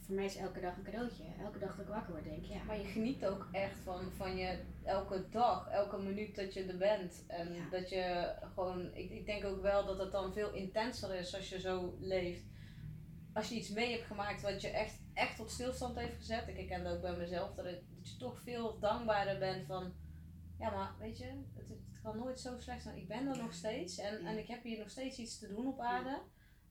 voor 0.00 0.14
mij 0.14 0.24
is 0.24 0.36
elke 0.36 0.60
dag 0.60 0.76
een 0.76 0.82
cadeautje. 0.82 1.24
Elke 1.40 1.58
dag 1.58 1.76
dat 1.76 1.86
ik 1.86 1.92
wakker 1.92 2.12
word, 2.12 2.24
denk 2.24 2.42
ik, 2.42 2.44
ja. 2.44 2.62
Maar 2.64 2.78
je 2.78 2.84
geniet 2.84 3.26
ook 3.26 3.48
echt 3.52 3.78
van, 3.78 4.12
van 4.12 4.36
je 4.36 4.58
elke 4.84 5.28
dag, 5.30 5.68
elke 5.70 5.98
minuut 5.98 6.36
dat 6.36 6.54
je 6.54 6.64
er 6.64 6.76
bent. 6.76 7.24
En 7.26 7.52
Ja. 7.54 7.68
dat 7.70 7.88
je 7.88 8.34
gewoon, 8.54 8.94
ik, 8.94 9.10
ik 9.10 9.26
denk 9.26 9.44
ook 9.44 9.62
wel 9.62 9.86
dat 9.86 9.98
het 9.98 10.12
dan 10.12 10.32
veel 10.32 10.52
intenser 10.52 11.14
is 11.14 11.34
als 11.34 11.48
je 11.48 11.60
zo 11.60 11.96
leeft. 12.00 12.44
Als 13.32 13.48
je 13.48 13.54
iets 13.54 13.70
mee 13.70 13.92
hebt 13.92 14.06
gemaakt 14.06 14.42
wat 14.42 14.60
je 14.60 14.68
echt, 14.68 15.00
echt 15.14 15.36
tot 15.36 15.50
stilstand 15.50 15.98
heeft 15.98 16.16
gezet. 16.16 16.48
Ik 16.48 16.56
herken 16.56 16.84
dat 16.84 16.94
ook 16.94 17.02
bij 17.02 17.16
mezelf, 17.16 17.54
dat, 17.54 17.64
dat 17.64 17.74
je 18.02 18.16
toch 18.16 18.40
veel 18.40 18.78
dankbaarder 18.78 19.38
bent 19.38 19.66
van, 19.66 19.92
ja 20.58 20.70
maar 20.70 20.94
weet 20.98 21.18
je, 21.18 21.24
het, 21.54 21.68
het 21.68 22.00
kan 22.02 22.16
nooit 22.16 22.40
zo 22.40 22.58
slecht 22.58 22.82
zijn. 22.82 22.96
Ik 22.96 23.08
ben 23.08 23.26
er 23.26 23.36
nog 23.42 23.52
steeds 23.52 23.98
en, 23.98 24.26
en 24.26 24.38
ik 24.38 24.46
heb 24.46 24.62
hier 24.62 24.78
nog 24.78 24.90
steeds 24.90 25.18
iets 25.18 25.38
te 25.38 25.48
doen 25.48 25.66
op 25.66 25.80
aarde. 25.80 26.18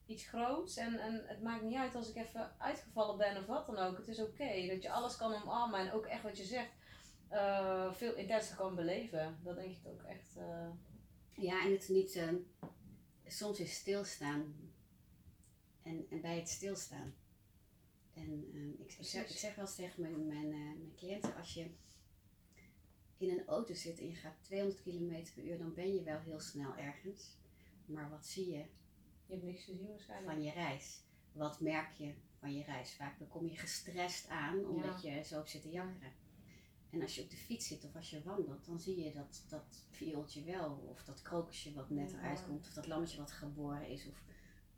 Iets 0.06 0.28
groots 0.28 0.78
en, 0.78 1.00
en 1.00 1.24
het 1.26 1.42
maakt 1.42 1.64
niet 1.64 1.76
uit 1.78 1.96
als 1.96 2.10
ik 2.10 2.16
even 2.16 2.60
uitgevallen 2.60 3.18
ben 3.18 3.38
of 3.38 3.46
wat 3.46 3.66
dan 3.66 3.78
ook. 3.78 3.98
Het 3.98 4.08
is 4.08 4.20
oké 4.20 4.68
dat 4.68 4.82
je 4.82 4.92
alles 4.92 5.18
kan 5.18 5.34
omarmen 5.34 5.80
en 5.80 5.92
ook 5.92 6.06
echt 6.06 6.24
wat 6.24 6.38
je 6.38 6.44
zegt 6.44 6.72
eh, 7.28 7.94
veel 7.94 8.14
intenser 8.16 8.56
kan 8.56 8.76
beleven. 8.76 9.40
Dat 9.44 9.56
denk 9.56 9.72
ik 9.76 9.88
ook 9.88 10.02
echt. 10.04 10.36
eh, 10.38 10.70
Ja, 11.34 11.64
en 11.66 11.72
het 11.72 11.82
is 11.82 11.88
niet, 11.88 12.16
eh, 12.16 12.30
soms 13.28 13.60
is 13.60 13.74
stilstaan 13.76 14.56
en, 15.84 16.06
en 16.10 16.22
bij 16.22 16.36
het 16.38 16.50
stilstaan. 16.50 17.14
En 18.14 18.50
eh, 18.54 18.86
ik, 18.86 18.94
ik, 19.00 19.06
zeg, 19.06 19.30
ik 19.30 19.38
zeg 19.38 19.56
wel 19.56 19.66
eens 19.66 19.76
tegen 19.76 20.02
mijn, 20.02 20.28
mijn, 20.28 20.46
eh, 20.54 20.60
mijn 20.60 20.94
cliënten, 20.96 21.36
als 21.36 21.54
je 21.54 21.70
in 23.18 23.30
een 23.30 23.46
auto 23.48 23.74
zit 23.74 24.00
en 24.00 24.08
je 24.08 24.16
gaat 24.16 24.36
200 24.42 24.82
km 24.82 25.24
per 25.36 25.44
uur, 25.44 25.58
dan 25.58 25.74
ben 25.74 25.94
je 25.94 26.04
wel 26.04 26.20
heel 26.20 26.40
snel 26.40 26.76
ergens. 26.76 27.38
Maar 27.86 28.10
wat 28.10 28.26
zie 28.26 28.50
je 28.52 28.66
je 29.25 29.34
hebt 29.34 29.46
niks 29.46 29.63
gezien 29.63 29.88
waarschijnlijk. 29.89 30.32
van 30.34 30.44
je 30.44 30.51
reis? 30.51 31.03
Wat 31.32 31.60
merk 31.60 31.91
je 31.98 32.13
van 32.39 32.53
je 32.55 32.63
reis? 32.63 32.94
Vaak 32.94 33.20
dan 33.20 33.27
kom 33.27 33.48
je 33.48 33.55
gestrest 33.58 34.27
aan 34.29 34.65
omdat 34.65 35.01
je 35.01 35.24
zo 35.24 35.36
hebt 35.36 35.50
zitten 35.50 35.72
jakkeren. 35.72 36.12
En 36.89 37.01
als 37.01 37.15
je 37.15 37.22
op 37.22 37.29
de 37.29 37.36
fiets 37.38 37.67
zit 37.67 37.84
of 37.86 37.96
als 37.96 38.10
je 38.10 38.24
wandelt, 38.24 38.65
dan 38.65 38.79
zie 38.79 39.03
je 39.03 39.12
dat, 39.13 39.46
dat 39.50 39.86
viooltje 39.91 40.44
wel. 40.44 40.88
Of 40.89 41.03
dat 41.03 41.22
krokusje 41.22 41.74
wat 41.74 41.89
net 41.89 42.12
Ja. 42.12 42.17
eruit 42.17 42.46
komt. 42.46 42.67
Of 42.67 42.74
dat 42.74 42.88
lammetje 42.88 43.17
wat 43.17 43.32
geboren 43.32 43.88
is. 43.88 44.08
Of 44.08 44.24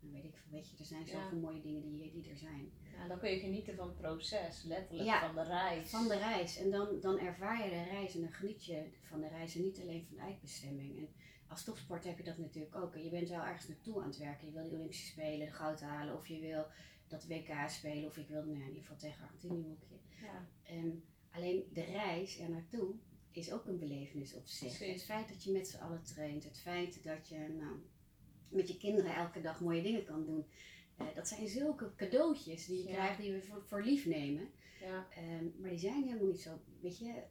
dan 0.00 0.12
weet 0.12 0.24
ik 0.24 0.34
veel. 0.36 0.50
Weet 0.50 0.68
je, 0.70 0.76
er 0.78 0.84
zijn 0.84 1.06
zoveel 1.06 1.36
Ja. 1.38 1.42
mooie 1.42 1.60
dingen 1.60 1.82
die, 1.82 2.12
die 2.12 2.30
er 2.30 2.36
zijn. 2.36 2.70
Ja, 2.96 3.08
dan 3.08 3.18
kun 3.18 3.30
je 3.30 3.38
genieten 3.38 3.76
van 3.76 3.86
het 3.88 3.96
proces, 3.96 4.62
letterlijk 4.62 5.08
Ja, 5.08 5.20
van 5.26 5.34
de 5.34 5.42
reis. 5.42 5.90
Van 5.90 6.08
de 6.08 6.16
reis. 6.18 6.56
En 6.56 6.70
dan, 6.70 7.00
dan 7.00 7.18
ervaar 7.18 7.64
je 7.64 7.70
de 7.70 7.82
reis 7.82 8.14
en 8.14 8.20
dan 8.20 8.32
geniet 8.32 8.64
je 8.64 8.88
van 9.02 9.20
de 9.20 9.28
reis. 9.28 9.54
En 9.54 9.62
niet 9.62 9.80
alleen 9.80 10.04
van 10.06 10.16
de 10.16 10.22
eindbestemming. 10.22 10.98
En, 10.98 11.08
als 11.48 11.64
topsport 11.64 12.04
heb 12.04 12.18
je 12.18 12.24
dat 12.24 12.38
natuurlijk 12.38 12.74
ook. 12.76 12.94
En 12.94 13.04
je 13.04 13.10
bent 13.10 13.28
wel 13.28 13.44
ergens 13.44 13.68
naartoe 13.68 14.00
aan 14.02 14.08
het 14.08 14.18
werken. 14.18 14.46
Je 14.46 14.52
wil 14.52 14.62
die 14.62 14.72
Olympische 14.72 15.06
Spelen 15.06 15.52
goud 15.52 15.80
halen. 15.80 16.16
Of 16.16 16.26
je 16.28 16.40
wil 16.40 16.66
dat 17.08 17.26
WK 17.26 17.48
spelen. 17.68 18.06
Of 18.08 18.16
ik 18.16 18.28
wil 18.28 18.42
nou, 18.44 18.60
in 18.60 18.66
ieder 18.66 18.80
geval 18.82 18.96
tegen 18.96 19.22
Argentinië 19.24 19.76
keer. 19.88 20.26
Ja. 20.28 20.46
Ehm, 20.62 20.90
alleen 21.30 21.64
de 21.72 21.82
reis 21.84 22.38
er 22.38 22.50
naartoe 22.50 22.94
is 23.30 23.52
ook 23.52 23.66
een 23.66 23.78
belevenis 23.78 24.34
op 24.34 24.46
zich. 24.46 24.76
Precies. 24.76 24.92
Het 24.92 25.04
feit 25.04 25.28
dat 25.28 25.44
je 25.44 25.52
met 25.52 25.68
z'n 25.68 25.76
allen 25.78 26.02
traint. 26.02 26.44
Het 26.44 26.58
feit 26.60 27.04
dat 27.04 27.28
je 27.28 27.38
nou, 27.58 27.76
met 28.48 28.68
je 28.68 28.76
kinderen 28.76 29.14
elke 29.14 29.40
dag 29.40 29.60
mooie 29.60 29.82
dingen 29.82 30.04
kan 30.04 30.24
doen. 30.24 30.46
eh, 30.96 31.06
dat 31.14 31.28
zijn 31.28 31.48
zulke 31.48 31.94
cadeautjes 31.96 32.66
die 32.66 32.82
je 32.82 32.88
Ja. 32.88 32.94
krijgt 32.94 33.20
die 33.20 33.32
we 33.32 33.42
voor, 33.42 33.62
voor 33.66 33.82
lief 33.84 34.06
nemen. 34.06 34.48
Ja. 34.80 35.06
Ehm, 35.10 35.44
maar 35.60 35.70
die 35.70 35.78
zijn 35.78 36.02
helemaal 36.04 36.26
niet 36.26 36.40
zo, 36.40 36.60
weet 36.80 36.98
je, 36.98 37.22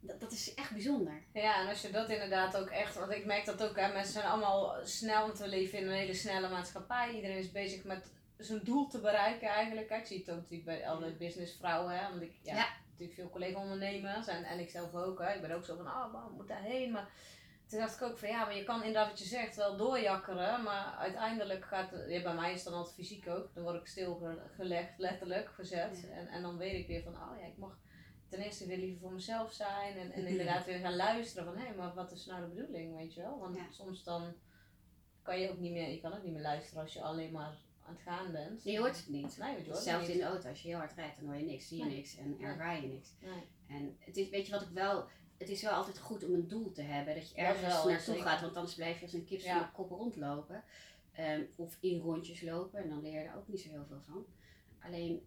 dat, 0.00 0.20
dat 0.20 0.32
is 0.32 0.54
echt 0.54 0.70
bijzonder. 0.72 1.22
Ja, 1.32 1.60
en 1.60 1.68
als 1.68 1.82
je 1.82 1.90
dat 1.90 2.10
inderdaad 2.10 2.56
ook 2.56 2.68
echt, 2.68 2.94
want 2.94 3.12
ik 3.12 3.24
merk 3.24 3.44
dat 3.44 3.62
ook, 3.62 3.76
hè, 3.76 3.92
mensen 3.92 4.12
zijn 4.12 4.26
allemaal 4.26 4.76
snel, 4.82 5.26
want 5.26 5.38
we 5.38 5.48
leven 5.48 5.78
in 5.78 5.86
een 5.86 5.92
hele 5.92 6.14
snelle 6.14 6.48
maatschappij. 6.48 7.14
Iedereen 7.14 7.38
is 7.38 7.52
bezig 7.52 7.84
met 7.84 8.10
zijn 8.36 8.60
doel 8.64 8.86
te 8.86 9.00
bereiken 9.00 9.48
eigenlijk. 9.48 9.90
Ik 9.90 10.06
zie 10.06 10.18
het 10.18 10.30
ook 10.30 10.36
natuurlijk 10.36 10.64
bij 10.64 10.88
alle 10.88 11.12
businessvrouwen, 11.12 11.98
hè, 11.98 12.08
want 12.10 12.22
ik 12.22 12.32
ja, 12.42 12.54
Ja. 12.54 12.68
natuurlijk 12.90 13.18
veel 13.18 13.30
collega-ondernemers 13.30 14.26
en, 14.26 14.44
en 14.44 14.58
ik 14.58 14.70
zelf 14.70 14.94
ook. 14.94 15.18
Hè. 15.18 15.34
Ik 15.34 15.40
ben 15.40 15.50
ook 15.50 15.64
zo 15.64 15.76
van, 15.76 15.86
ah, 15.86 16.14
oh, 16.14 16.36
moet 16.36 16.48
daarheen, 16.48 16.90
maar 16.90 17.08
toen 17.66 17.78
dacht 17.78 17.94
ik 17.94 18.02
ook 18.02 18.18
van 18.18 18.28
ja, 18.28 18.44
maar 18.44 18.56
je 18.56 18.64
kan 18.64 18.82
inderdaad 18.82 19.08
wat 19.08 19.18
je 19.18 19.24
zegt 19.24 19.56
wel 19.56 19.76
doorjakkeren, 19.76 20.62
maar 20.62 20.94
uiteindelijk 20.98 21.64
gaat, 21.64 21.90
ja, 22.08 22.22
bij 22.22 22.34
mij 22.34 22.50
is 22.50 22.54
het 22.54 22.64
dan 22.64 22.74
altijd 22.78 22.94
fysiek 22.94 23.28
ook, 23.28 23.54
dan 23.54 23.62
word 23.62 23.80
ik 23.80 23.86
stilgelegd, 23.86 24.98
letterlijk 24.98 25.48
gezet. 25.48 26.00
Ja. 26.08 26.14
En, 26.14 26.28
en 26.28 26.42
dan 26.42 26.56
weet 26.56 26.74
ik 26.74 26.86
weer 26.86 27.02
van, 27.02 27.14
oh 27.14 27.38
ja, 27.40 27.46
ik 27.46 27.56
mag 27.56 27.78
ten 28.28 28.40
eerste 28.40 28.66
weer 28.66 28.78
liever 28.78 29.00
voor 29.00 29.12
mezelf 29.12 29.52
zijn 29.52 29.96
en, 29.98 30.12
en 30.12 30.26
inderdaad 30.32 30.64
weer 30.64 30.78
gaan 30.78 30.96
luisteren 30.96 31.44
van 31.54 31.62
hé, 31.62 31.74
maar 31.76 31.94
wat 31.94 32.12
is 32.12 32.26
nou 32.26 32.40
de 32.48 32.54
bedoeling, 32.54 32.96
weet 32.96 33.14
je 33.14 33.20
wel? 33.20 33.38
Want 33.38 33.56
Ja. 33.56 33.66
soms 33.70 34.04
dan 34.04 34.34
kan 35.22 35.40
je 35.40 35.50
ook 35.50 35.58
niet 35.58 35.72
meer, 35.72 35.88
je 35.90 36.00
kan 36.00 36.12
ook 36.14 36.22
niet 36.22 36.32
meer 36.32 36.42
luisteren 36.42 36.82
als 36.82 36.92
je 36.92 37.02
alleen 37.02 37.32
maar 37.32 37.56
aan 37.86 37.94
het 37.94 38.02
gaan 38.02 38.32
bent. 38.32 38.62
Je 38.64 38.78
hoort 38.78 38.96
het 38.96 39.08
niet. 39.08 39.38
Nee, 39.38 39.64
je 39.64 39.70
hoort 39.70 40.00
niet. 40.00 40.08
in 40.08 40.16
de 40.18 40.24
auto, 40.24 40.48
als 40.48 40.62
je 40.62 40.68
heel 40.68 40.78
hard 40.78 40.92
rijdt, 40.94 41.16
dan 41.16 41.26
hoor 41.26 41.36
je 41.36 41.44
niks, 41.44 41.68
zie 41.68 41.78
je 41.78 41.84
Nee. 41.84 41.96
niks 41.96 42.16
en 42.16 42.36
ervaar 42.40 42.80
je 42.82 42.86
niks. 42.88 43.08
Nee. 43.20 43.42
En 43.68 43.96
het 43.98 44.16
is, 44.16 44.28
weet 44.28 44.46
je 44.46 44.52
wat 44.52 44.62
ik 44.62 44.68
wel, 44.68 45.08
het 45.38 45.48
is 45.48 45.62
wel 45.62 45.72
altijd 45.72 45.98
goed 45.98 46.24
om 46.24 46.34
een 46.34 46.48
doel 46.48 46.72
te 46.72 46.82
hebben, 46.82 47.14
dat 47.14 47.30
je 47.30 47.36
ergens 47.36 47.74
wel, 47.74 47.88
naartoe 47.88 48.14
zeker. 48.14 48.28
gaat, 48.28 48.40
want 48.40 48.56
anders 48.56 48.74
blijf 48.74 48.96
je 48.98 49.02
als 49.02 49.12
een 49.12 49.24
kip 49.24 49.40
Ja. 49.40 49.50
zonder 49.52 49.70
kop 49.70 49.90
rondlopen. 49.90 50.64
Ehm, 51.12 51.42
of 51.56 51.76
in 51.80 52.00
rondjes 52.00 52.42
lopen 52.42 52.82
en 52.82 52.88
dan 52.88 53.02
leer 53.02 53.12
je 53.22 53.28
er 53.28 53.36
ook 53.36 53.48
niet 53.48 53.60
zo 53.60 53.68
heel 53.70 53.84
veel 53.88 54.00
van. 54.06 54.26
Alleen 54.80 55.26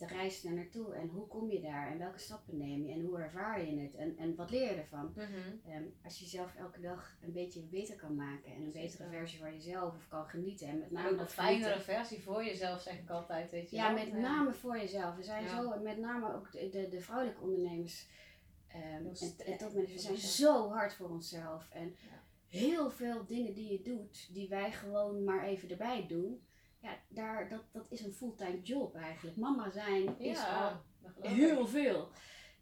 de 0.00 0.06
reis 0.06 0.42
daar 0.42 0.52
naartoe 0.52 0.94
en 0.94 1.08
hoe 1.08 1.26
kom 1.26 1.50
je 1.50 1.60
daar 1.60 1.90
en 1.92 1.98
welke 1.98 2.18
stappen 2.18 2.56
neem 2.56 2.84
je 2.86 2.92
en 2.92 3.00
hoe 3.04 3.18
ervaar 3.18 3.64
je 3.66 3.80
het 3.80 3.94
en, 3.94 4.16
en 4.16 4.34
wat 4.34 4.50
leer 4.50 4.62
je 4.70 4.74
ervan. 4.80 5.12
Mhm. 5.16 5.70
Ehm, 5.72 5.82
als 6.04 6.18
je 6.18 6.24
jezelf 6.24 6.54
elke 6.54 6.80
dag 6.80 7.16
een 7.22 7.32
beetje 7.32 7.60
beter 7.62 7.96
kan 7.96 8.14
maken 8.14 8.52
en 8.54 8.62
een 8.62 8.70
Zeker. 8.70 8.90
betere 8.90 9.08
versie 9.08 9.38
van 9.38 9.52
jezelf 9.52 9.94
of 9.94 10.08
kan 10.08 10.26
genieten 10.26 10.66
en 10.68 10.78
met 10.78 10.90
name 10.90 11.10
ook 11.10 11.18
een 11.20 11.26
fijnere 11.28 11.80
versie 11.80 12.22
voor 12.22 12.44
jezelf, 12.44 12.80
zeg 12.82 12.98
ik 12.98 13.10
altijd, 13.10 13.50
weet 13.50 13.70
je 13.70 13.76
Ja, 13.76 13.94
wel. 13.94 14.04
met 14.04 14.12
name 14.12 14.52
voor 14.52 14.78
jezelf. 14.78 15.16
We 15.16 15.22
zijn 15.22 15.44
Ja. 15.44 15.62
zo, 15.62 15.78
met 15.82 15.98
name 15.98 16.34
ook 16.34 16.52
de, 16.52 16.68
de, 16.68 16.88
de 16.88 17.00
vrouwelijke 17.00 17.40
ondernemers 17.42 18.06
ehm, 18.68 18.82
en, 18.82 19.06
en 19.46 19.58
topmanagers, 19.58 19.92
we 19.92 19.98
zijn 19.98 20.16
zo 20.16 20.68
hard 20.70 20.94
voor 20.94 21.08
onszelf. 21.08 21.68
En 21.70 21.86
Ja. 22.10 22.22
heel 22.46 22.90
veel 22.90 23.26
dingen 23.26 23.54
die 23.54 23.72
je 23.72 23.82
doet, 23.82 24.28
die 24.34 24.48
wij 24.48 24.72
gewoon 24.72 25.24
maar 25.24 25.44
even 25.44 25.70
erbij 25.70 26.06
doen, 26.06 26.40
ja, 26.80 26.96
daar, 27.08 27.48
dat, 27.48 27.62
dat 27.72 27.90
is 27.90 28.00
een 28.00 28.12
fulltime 28.12 28.60
job 28.62 28.94
eigenlijk. 28.94 29.36
Mama 29.36 29.70
zijn 29.70 30.18
is 30.18 30.38
al 30.38 30.44
Ja, 31.22 31.30
heel 31.30 31.66
veel. 31.66 32.08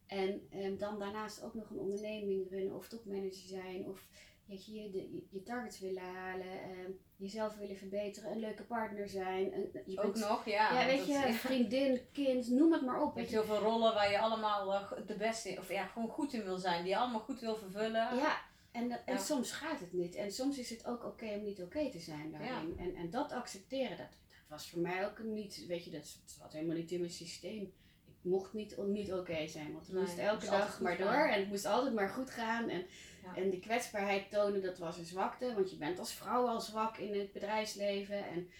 En 0.07 0.47
ehm, 0.51 0.77
dan 0.77 0.99
daarnaast 0.99 1.43
ook 1.43 1.55
nog 1.55 1.71
een 1.71 1.79
onderneming 1.79 2.51
runnen 2.51 2.77
of 2.77 2.89
topmanager 2.89 3.49
zijn 3.49 3.87
of 3.87 4.07
weet 4.49 4.67
je, 4.67 4.75
je, 4.75 4.91
de, 4.91 5.27
je, 5.31 5.43
targets 5.43 5.81
willen 5.81 6.03
halen, 6.03 6.63
ehm, 6.63 6.91
jezelf 7.17 7.57
willen 7.57 7.77
verbeteren, 7.77 8.31
een 8.31 8.39
leuke 8.39 8.63
partner 8.63 9.09
zijn. 9.09 9.55
Een, 9.55 9.83
je 9.87 10.01
Ook 10.01 10.15
nog, 10.15 10.45
ja. 10.45 10.81
ja, 10.81 10.87
weet 10.87 11.07
je, 11.07 11.33
vriendin, 11.33 12.01
kind, 12.13 12.51
noem 12.51 12.73
het 12.73 12.83
maar 12.83 13.03
op. 13.03 13.15
Weet 13.15 13.31
je 13.31 13.37
hoeveel 13.37 13.59
rollen 13.59 13.95
waar 13.95 14.11
je 14.11 14.19
allemaal 14.19 14.75
eh, 14.75 15.07
de 15.07 15.17
beste, 15.17 15.57
of 15.59 15.69
ja, 15.69 15.87
gewoon 15.87 16.09
goed 16.09 16.33
in 16.33 16.45
wil 16.45 16.59
zijn, 16.59 16.83
die 16.83 16.93
je 16.93 16.99
allemaal 16.99 17.21
goed 17.21 17.41
wil 17.41 17.57
vervullen. 17.57 18.17
Ja, 18.17 18.41
en, 18.73 18.91
en 18.91 19.15
Ja. 19.15 19.19
soms 19.19 19.53
gaat 19.53 19.81
het 19.81 19.93
niet. 19.93 20.15
En 20.15 20.33
soms 20.33 20.59
is 20.59 20.71
het 20.71 20.87
ook 20.87 21.05
oké 21.05 21.35
om 21.35 21.43
niet 21.45 21.63
oké 21.63 21.91
te 21.91 21.99
zijn 22.01 22.31
daarin. 22.33 22.79
En, 22.79 22.95
en 22.95 23.11
dat 23.11 23.33
accepteren, 23.33 23.97
dat, 23.97 24.09
dat 24.09 24.49
was 24.49 24.71
voor 24.71 24.81
mij 24.81 25.07
ook 25.07 25.19
niet, 25.23 25.65
weet 25.67 25.85
je, 25.85 25.91
dat 25.91 26.19
zat 26.25 26.53
helemaal 26.53 26.77
niet 26.77 26.90
in 26.90 27.01
mijn 27.01 27.12
systeem. 27.12 27.62
Ik 28.07 28.31
mocht 28.31 28.53
niet, 28.53 28.77
niet 28.87 29.12
oké 29.12 29.47
zijn, 29.49 29.73
want 29.73 29.87
het 29.87 29.95
Nee, 29.95 30.05
moest 30.05 30.19
elke 30.19 30.47
dag 30.47 30.81
maar 30.81 30.97
gaan. 30.97 31.07
door. 31.12 31.27
En 31.33 31.40
het 31.40 31.49
moest 31.49 31.64
altijd 31.66 31.95
maar 31.95 32.09
goed 32.09 32.31
gaan. 32.31 32.69
En, 32.69 32.87
Ja. 33.23 33.37
en 33.37 33.51
die 33.51 33.61
kwetsbaarheid 33.61 34.31
tonen, 34.31 34.62
dat 34.62 34.79
was 34.79 34.99
een 34.99 35.05
zwakte. 35.05 35.55
Want 35.55 35.71
je 35.71 35.77
bent 35.77 35.99
als 35.99 36.12
vrouw 36.12 36.47
al 36.47 36.61
zwak 36.61 36.97
in 36.97 37.19
het 37.19 37.33
bedrijfsleven. 37.33 38.27
En 38.29 38.51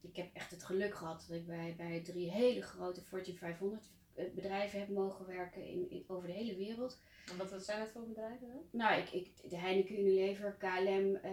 ik 0.00 0.16
heb 0.16 0.34
echt 0.34 0.50
het 0.50 0.64
geluk 0.64 0.94
gehad 0.94 1.24
dat 1.28 1.36
ik 1.36 1.46
bij, 1.46 1.74
bij 1.76 2.00
drie 2.00 2.30
hele 2.30 2.62
grote 2.62 3.02
Fortune 3.02 3.36
500 3.36 3.84
bedrijven 4.34 4.78
heb 4.78 4.88
mogen 4.88 5.26
werken 5.26 5.64
in, 5.66 5.90
in, 5.90 6.04
over 6.06 6.26
de 6.26 6.34
hele 6.34 6.56
wereld. 6.56 6.98
En 7.30 7.36
wat, 7.36 7.50
wat 7.50 7.64
zijn 7.64 7.80
het 7.80 7.90
voor 7.90 8.06
bedrijven 8.06 8.48
dan? 8.48 8.62
Nou, 8.70 9.00
ik, 9.00 9.10
ik, 9.10 9.50
de 9.50 9.56
Heineken, 9.56 9.98
Unilever, 10.00 10.56
KLM 10.58 11.14
eh, 11.14 11.32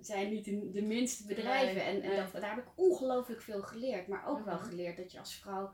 zijn 0.00 0.30
niet 0.30 0.44
de, 0.44 0.70
de 0.70 0.82
minste 0.82 1.26
bedrijven. 1.26 1.74
Nee, 1.74 1.84
en 1.84 2.02
en 2.02 2.08
nee. 2.08 2.16
dat, 2.16 2.32
daar 2.40 2.54
heb 2.54 2.64
ik 2.64 2.70
ongelooflijk 2.74 3.40
veel 3.42 3.62
geleerd. 3.62 4.08
Maar 4.08 4.26
ook 4.28 4.44
wel 4.44 4.54
Mhm. 4.54 4.64
geleerd 4.64 4.96
dat 4.96 5.12
je 5.12 5.18
als 5.18 5.34
vrouw 5.34 5.72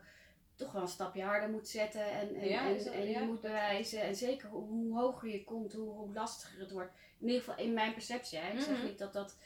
toch 0.55 0.73
wel 0.73 0.83
een 0.83 0.89
stapje 0.89 1.23
harder 1.23 1.49
moet 1.51 1.69
zetten. 1.69 2.11
En, 2.11 2.35
en, 2.35 2.49
Ja, 2.49 2.69
en, 2.69 2.75
dat- 2.85 2.85
je 2.95 3.09
ja. 3.09 3.25
moet 3.25 3.41
bewijzen. 3.41 4.03
En 4.03 4.15
zeker 4.17 4.49
hoe, 4.49 4.67
hoe 4.69 4.99
hoger 4.99 5.29
je 5.29 5.45
komt, 5.45 5.73
hoe, 5.73 5.89
hoe 5.91 6.13
lastiger 6.15 6.61
het 6.61 6.71
wordt. 6.73 6.93
In 7.19 7.27
ieder 7.27 7.43
geval 7.43 7.65
in 7.65 7.73
mijn 7.73 7.93
perceptie. 7.93 8.39
Hè. 8.39 8.53
Ik 8.53 8.61
zeg 8.61 8.77
Mhm. 8.77 8.87
niet 8.87 8.99
dat 8.99 9.13
dat... 9.13 9.37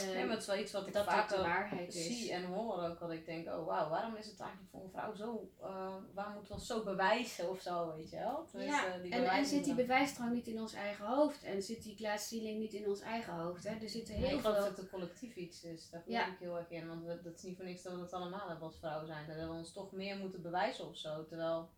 eh, 0.00 0.14
ja, 0.18 0.20
maar 0.20 0.30
het 0.30 0.40
is 0.40 0.46
wel 0.46 0.56
iets 0.58 0.72
wat 0.72 0.86
ik 0.86 0.92
dat 0.92 1.04
dat 1.04 1.14
vaak 1.14 1.70
de 1.70 1.86
is. 1.86 2.06
zie 2.06 2.32
en 2.32 2.44
hoor 2.44 2.82
ook. 2.88 2.98
Dat 2.98 3.10
ik 3.10 3.24
denk, 3.26 3.46
oh 3.46 3.66
wauw, 3.66 3.88
waarom 3.88 4.16
is 4.16 4.26
het 4.26 4.40
eigenlijk 4.40 4.70
voor 4.70 4.82
een 4.82 4.90
vrouw 4.90 5.14
zo, 5.14 5.50
eh 5.60 5.94
waar 6.14 6.30
moeten 6.30 6.48
we 6.48 6.54
ons 6.54 6.66
zo 6.66 6.82
bewijzen 6.82 7.50
of 7.50 7.60
zo, 7.60 7.94
weet 7.96 8.10
je 8.10 8.16
wel? 8.16 8.46
Tenminste, 8.50 8.86
Ja, 8.86 8.98
die 8.98 9.12
en, 9.12 9.24
en 9.24 9.46
zit 9.46 9.64
die 9.64 9.74
bewijsdrang 9.74 10.32
niet 10.32 10.46
in 10.46 10.60
ons 10.60 10.72
eigen 10.72 11.06
hoofd. 11.06 11.42
En 11.44 11.62
zit 11.62 11.82
die 11.82 11.96
glass 11.96 12.28
ceiling 12.28 12.58
niet 12.58 12.72
in 12.72 12.88
ons 12.88 13.00
eigen 13.00 13.32
hoofd. 13.32 13.64
Hè. 13.64 13.74
Er 13.80 13.88
zitten 13.88 14.14
Nee, 14.14 14.24
heel 14.26 14.34
ik 14.36 14.40
geloof 14.40 14.56
veel... 14.56 14.64
dat 14.66 14.76
het 14.76 14.84
een 14.84 14.90
collectief 14.90 15.34
iets 15.36 15.62
is. 15.64 15.90
Daar 15.90 16.02
geloof 16.02 16.18
Ja. 16.20 16.26
ik 16.32 16.38
heel 16.38 16.58
erg 16.58 16.70
in. 16.70 16.88
Want 16.88 17.04
we- 17.04 17.20
dat 17.22 17.34
is 17.34 17.42
niet 17.42 17.56
voor 17.56 17.64
niks 17.64 17.82
dat 17.82 17.92
we 17.94 18.00
het 18.00 18.12
allemaal 18.12 18.48
hebben 18.48 18.66
als 18.66 18.78
vrouw 18.78 19.04
zijn. 19.06 19.26
Dat 19.26 19.36
we 19.36 19.48
ons 19.52 19.72
toch 19.72 19.92
meer 19.92 20.16
moeten 20.16 20.42
bewijzen 20.42 20.88
of 20.88 20.96
zo. 20.96 21.24
Terwijl 21.26 21.68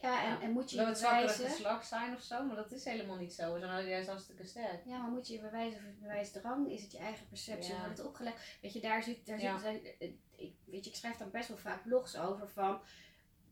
Ja, 0.00 0.40
en, 0.40 0.50
moet 0.50 0.70
je 0.70 0.76
je 0.76 0.84
het 0.86 0.98
zwakkere 0.98 1.20
bewijzen... 1.26 1.50
geslacht 1.50 1.88
zijn 1.88 2.14
of 2.14 2.22
zo. 2.22 2.44
Maar 2.46 2.56
dat 2.56 2.72
is 2.72 2.84
helemaal 2.84 3.16
niet 3.16 3.32
zo. 3.32 3.52
We 3.52 3.60
zijn 3.60 3.86
juist 3.86 4.08
hartstikke 4.08 4.44
sterk. 4.44 4.84
Ja, 4.84 4.98
maar 4.98 5.10
moet 5.10 5.26
je 5.26 5.34
je 5.34 5.40
bewijzen 5.40 5.80
of 5.88 5.98
bewijsdrang? 6.00 6.70
Is 6.70 6.82
het 6.82 6.92
je 6.92 6.98
eigen 6.98 7.28
perceptie? 7.28 7.72
Ja. 7.74 7.80
Wordt 7.80 7.98
het 7.98 8.06
opgelegd? 8.06 8.58
Weet 8.60 8.72
je, 8.72 8.80
daar 8.80 9.02
zit, 9.02 9.26
daar 9.26 9.40
Ja. 9.40 9.58
zit, 9.58 9.96
eh, 9.98 10.08
ik, 10.36 10.54
weet 10.64 10.84
je, 10.84 10.90
ik 10.90 10.96
schrijf 10.96 11.16
daar 11.16 11.30
best 11.30 11.48
wel 11.48 11.56
vaak 11.56 11.82
blogs 11.82 12.16
over 12.16 12.48
van 12.48 12.80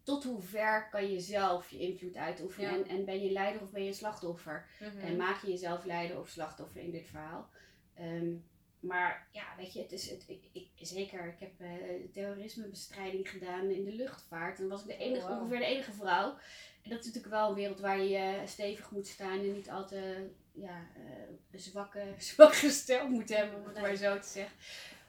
tot 0.03 0.25
hoe 0.25 0.43
ver 0.43 0.89
kan 0.89 1.11
je 1.11 1.21
zelf 1.21 1.71
je 1.71 1.79
invloed 1.79 2.17
uitoefenen 2.17 2.71
Ja. 2.71 2.77
en, 2.77 2.87
en 2.89 3.05
ben 3.05 3.23
je 3.23 3.31
leider 3.31 3.63
of 3.63 3.71
ben 3.71 3.85
je 3.85 3.93
slachtoffer? 3.93 4.69
Mhm. 4.81 4.99
En 5.07 5.17
maak 5.17 5.43
je 5.43 5.51
jezelf 5.51 5.85
leider 5.85 6.19
of 6.19 6.29
slachtoffer 6.29 6.81
in 6.81 6.91
dit 6.91 7.07
verhaal? 7.07 7.49
Ehm, 7.95 8.35
maar 8.81 9.29
ja, 9.33 9.45
weet 9.57 9.73
je, 9.73 9.83
het 9.83 9.93
is, 9.93 10.11
het, 10.11 10.25
ik, 10.27 10.49
ik, 10.53 10.69
zeker, 10.81 11.27
ik 11.27 11.39
heb 11.41 11.61
eh, 11.61 11.69
terrorismebestrijding 12.13 13.31
gedaan 13.31 13.71
in 13.71 13.85
de 13.85 13.93
luchtvaart. 13.93 14.59
En 14.59 14.69
was 14.69 14.81
ik 14.81 14.87
de 14.87 14.97
enige, 14.97 15.23
Oh, 15.23 15.29
wow. 15.29 15.39
ongeveer 15.41 15.59
de 15.59 15.65
enige 15.65 15.93
vrouw. 15.93 16.37
En 16.83 16.91
dat 16.91 16.99
is 17.01 17.07
natuurlijk 17.07 17.35
wel 17.35 17.49
een 17.49 17.55
wereld 17.55 17.81
waar 17.81 18.01
je 18.01 18.17
eh, 18.17 18.47
stevig 18.47 18.91
moet 18.91 19.07
staan 19.07 19.39
en 19.39 19.53
niet 19.53 19.71
al 19.71 19.87
te 19.87 20.31
ja, 20.53 20.87
eh, 20.97 21.59
zwakke, 21.61 22.15
zwak 22.19 22.55
gesteld 22.55 23.09
moet 23.09 23.29
hebben, 23.29 23.59
om 23.61 23.67
het 23.67 23.81
maar 23.81 23.95
zo 23.97 24.19
te 24.19 24.29
zeggen. 24.29 24.57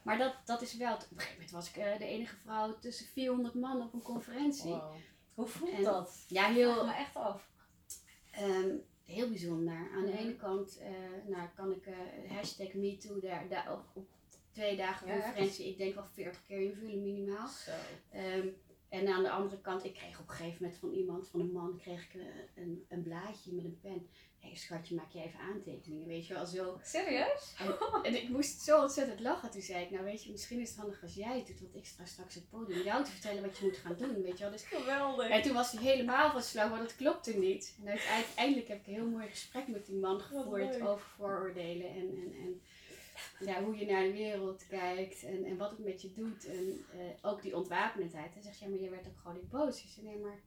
Maar 0.02 0.18
dat, 0.18 0.34
dat 0.44 0.62
is 0.62 0.76
wel, 0.76 0.94
op 0.94 1.00
een 1.00 1.08
gegeven 1.10 1.32
moment 1.34 1.50
was 1.50 1.68
ik 1.68 1.74
de 1.98 2.04
enige 2.04 2.36
vrouw 2.36 2.78
tussen 2.78 3.06
400 3.06 3.54
man 3.54 3.82
op 3.82 3.92
een 3.92 4.02
conferentie. 4.02 4.70
Wow. 4.70 4.94
Hoe 5.34 5.46
voelt 5.46 5.72
En- 5.72 5.82
dat? 5.82 6.24
Ja, 6.28 6.48
heel, 6.52 6.84
me 6.86 6.92
echt 6.94 7.16
af. 7.16 7.48
Ehm, 8.30 8.68
heel 9.10 9.28
bijzonder. 9.28 9.90
Aan 9.94 10.06
de 10.06 10.18
ene 10.18 10.36
kant 10.36 10.78
eh, 10.78 10.90
nou, 11.26 11.48
kan 11.54 11.72
ik 11.72 11.86
eh 11.86 12.30
hashtag 12.36 12.72
MeToo 12.72 13.20
daar, 13.20 13.48
daar 13.48 13.72
op, 13.72 13.84
op 13.92 14.08
twee 14.52 14.76
dagen 14.76 15.06
Ja, 15.06 15.20
conferentie, 15.20 15.68
ik 15.68 15.78
denk 15.78 15.94
wel 15.94 16.04
40 16.04 16.46
keer 16.46 16.60
invullen 16.60 17.02
minimaal. 17.02 17.48
Zo. 17.48 17.70
Ehm, 18.10 18.46
en 18.88 19.08
aan 19.08 19.22
de 19.22 19.30
andere 19.30 19.60
kant, 19.60 19.84
ik 19.84 19.94
kreeg 19.94 20.20
op 20.20 20.28
een 20.28 20.34
gegeven 20.34 20.62
moment 20.62 20.80
van 20.80 20.92
iemand, 20.92 21.28
van 21.28 21.40
een 21.40 21.52
man, 21.52 21.76
kreeg 21.76 22.04
ik 22.04 22.20
eh, 22.20 22.26
een, 22.54 22.84
een 22.88 23.02
blaadje 23.02 23.52
met 23.52 23.64
een 23.64 23.78
pen. 23.80 24.08
Hé 24.40 24.48
hey, 24.48 24.56
schatje, 24.56 24.94
maak 24.94 25.10
je 25.10 25.22
even 25.22 25.40
aantekeningen, 25.40 26.06
weet 26.06 26.26
je 26.26 26.34
wel, 26.34 26.46
zo. 26.46 26.80
Serieus? 26.82 27.54
En 28.02 28.14
ik 28.22 28.28
moest 28.28 28.60
zo 28.60 28.80
ontzettend 28.80 29.20
lachen. 29.20 29.50
Toen 29.50 29.62
zei 29.62 29.84
ik, 29.84 29.90
nou 29.90 30.04
weet 30.04 30.24
je, 30.24 30.30
misschien 30.30 30.60
is 30.60 30.68
het 30.68 30.78
handig 30.78 31.02
als 31.02 31.14
jij 31.14 31.36
het 31.36 31.46
doet, 31.46 31.60
want 31.60 31.74
ik 31.74 31.86
sta 31.86 32.04
straks 32.04 32.36
op 32.36 32.42
het 32.42 32.50
podium 32.50 32.84
jou 32.84 33.04
te 33.04 33.10
vertellen 33.10 33.42
wat 33.42 33.58
je 33.58 33.64
moet 33.64 33.76
gaan 33.76 33.96
doen, 33.96 34.22
weet 34.22 34.38
je 34.38 34.44
wel. 34.44 34.52
Dus 34.52 34.62
Geweldig. 34.62 35.28
en 35.28 35.42
toen 35.42 35.52
was 35.52 35.72
hij 35.72 35.82
helemaal 35.82 36.30
van 36.30 36.42
slag, 36.42 36.70
maar 36.70 36.78
dat 36.78 36.96
klopte 36.96 37.38
niet. 37.38 37.78
En 37.84 37.88
uiteindelijk 37.88 38.68
heb 38.68 38.80
ik 38.80 38.86
een 38.86 38.92
heel 38.92 39.08
mooi 39.08 39.28
gesprek 39.28 39.68
met 39.68 39.86
die 39.86 39.96
man 39.96 40.20
gevoerd 40.20 40.80
over 40.80 41.06
vooroordelen 41.16 41.88
en, 41.88 42.08
en, 42.08 42.34
en 42.34 42.60
ja, 43.46 43.62
hoe 43.62 43.76
je 43.76 43.86
naar 43.86 44.02
de 44.02 44.12
wereld 44.12 44.66
kijkt 44.66 45.22
en, 45.22 45.44
en 45.44 45.56
wat 45.56 45.70
het 45.70 45.84
met 45.84 46.02
je 46.02 46.12
doet. 46.12 46.46
En 46.46 46.84
eh, 46.92 47.30
ook 47.30 47.42
die 47.42 47.56
ontwapenendheid. 47.56 48.34
Hij 48.34 48.42
zegt, 48.42 48.58
ja, 48.58 48.68
maar 48.68 48.78
je 48.78 48.90
werd 48.90 49.06
ook 49.06 49.18
gewoon 49.18 49.36
niet 49.36 49.48
boos. 49.48 49.82
Ik 49.82 49.90
zei, 49.90 50.06
nee, 50.06 50.18
maar 50.18 50.40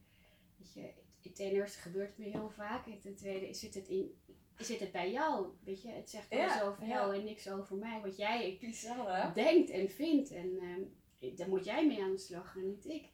weet 0.58 0.74
je, 0.74 0.92
ten 1.32 1.52
eerste 1.52 1.80
gebeurt 1.80 2.08
het 2.10 2.18
me 2.18 2.26
heel 2.26 2.50
vaak. 2.56 2.86
En 2.86 3.00
ten 3.00 3.16
tweede 3.16 3.54
zit 3.54 3.74
het 3.74 3.88
in, 3.88 4.22
zit 4.58 4.80
het 4.80 4.92
bij 4.92 5.12
jou? 5.12 5.48
Weet 5.64 5.82
je, 5.82 5.90
het 5.90 6.10
zegt 6.10 6.26
Ja, 6.30 6.46
alles 6.46 6.62
over 6.62 6.84
ja. 6.88 6.90
jou 6.90 7.16
en 7.16 7.24
niks 7.24 7.50
over 7.50 7.76
mij. 7.76 8.02
Wat 8.04 8.18
jij 8.18 8.60
denkt 9.34 9.70
en 9.70 9.90
vindt. 9.90 10.32
En 10.32 10.60
ehm, 10.62 11.36
daar 11.36 11.50
moet 11.50 11.66
jij 11.66 11.88
mee 11.88 12.02
aan 12.04 12.12
de 12.12 12.18
slag 12.18 12.56
en 12.56 12.68
niet 12.68 12.86
ik. 12.86 13.12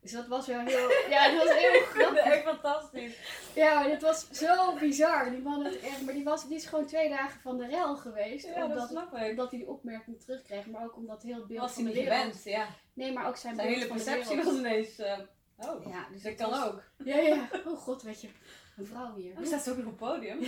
Dus 0.00 0.12
dat 0.12 0.26
was 0.26 0.46
wel 0.46 0.60
heel, 0.60 0.88
ja, 1.14 1.34
dat 1.34 1.44
was 1.46 1.56
heel 1.56 1.80
grappig. 1.92 2.24
Echt 2.24 2.42
fantastisch. 2.42 3.16
Ja, 3.54 3.74
maar 3.74 3.90
het 3.90 4.02
was 4.02 4.30
zo 4.30 4.74
bizar. 4.78 5.30
Die 5.30 5.40
man 5.40 5.62
had 5.64 5.74
echt, 5.74 6.02
maar 6.02 6.14
die, 6.14 6.24
was, 6.24 6.48
die 6.48 6.56
is 6.56 6.66
gewoon 6.66 6.86
twee 6.86 7.08
dagen 7.08 7.40
van 7.40 7.58
de 7.58 7.66
rel 7.66 7.96
geweest. 7.96 8.46
Ja, 8.46 8.54
dat 8.54 8.88
omdat, 8.90 9.12
omdat 9.12 9.50
hij 9.50 9.58
die 9.58 9.68
opmerking 9.68 10.20
terugkreeg, 10.20 10.66
maar 10.66 10.84
ook 10.84 10.96
omdat 10.96 11.22
heel 11.22 11.46
beeld 11.46 11.60
Was 11.60 11.72
van 11.72 11.84
hij 11.84 11.92
de 11.92 11.98
niet 11.98 12.08
wereld. 12.08 12.26
gewend, 12.26 12.44
ja. 12.44 12.68
Nee, 12.92 13.12
maar 13.12 13.26
ook 13.28 13.36
zijn 13.36 13.58
hele 13.58 13.86
perceptie 13.86 14.36
was 14.42 14.54
ineens... 14.54 14.98
eh, 14.98 15.18
oh, 15.56 15.86
Ja, 15.86 16.08
dus 16.12 16.22
dat 16.22 16.34
kan 16.34 16.50
was- 16.50 16.64
ook. 16.66 16.82
Ja, 17.04 17.16
ja. 17.16 17.48
Oh 17.66 17.78
god, 17.78 18.02
weet 18.02 18.20
je, 18.20 18.28
een 18.76 18.86
vrouw 18.86 19.14
hier. 19.14 19.38
Oh, 19.38 19.44
staat 19.44 19.62
ze 19.62 19.70
ook 19.70 19.76
nog 19.76 19.86
op 19.86 20.00
het 20.00 20.08
podium? 20.10 20.42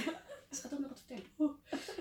Ze 0.51 0.61
gaat 0.63 0.73
ook 0.73 0.79
nog 0.79 0.89
wat 0.89 1.03
vertellen. 1.07 1.57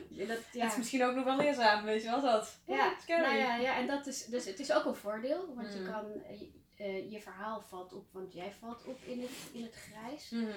Ja, 0.10 0.26
dat, 0.26 0.38
Dat 0.38 0.46
ja. 0.54 0.68
is 0.68 0.78
misschien 0.78 1.04
ook 1.04 1.16
nog 1.16 1.24
wel 1.24 1.38
leerzaam, 1.38 1.84
weet 1.84 2.02
je 2.04 2.10
wel 2.10 2.22
dat? 2.22 2.60
Ja, 2.68 2.94
scary. 3.00 3.22
nou 3.22 3.36
ja, 3.36 3.56
ja, 3.58 3.78
en 3.78 3.88
dat 3.88 4.08
is, 4.08 4.26
dus 4.26 4.46
het 4.46 4.60
is 4.60 4.72
ook 4.74 4.86
een 4.86 4.96
voordeel, 4.96 5.56
want 5.56 5.74
je 5.74 5.80
Mm. 5.80 5.92
kan, 5.92 6.06
eh, 6.24 6.40
je, 6.40 6.52
eh, 6.76 7.12
je 7.12 7.22
verhaal 7.22 7.62
valt 7.62 7.94
op, 7.94 8.06
want 8.12 8.34
jij 8.34 8.52
valt 8.54 8.86
op 8.86 9.00
in 9.04 9.22
het, 9.22 9.32
in 9.52 9.64
het 9.64 9.74
grijs. 9.76 10.30
Mhm. 10.30 10.50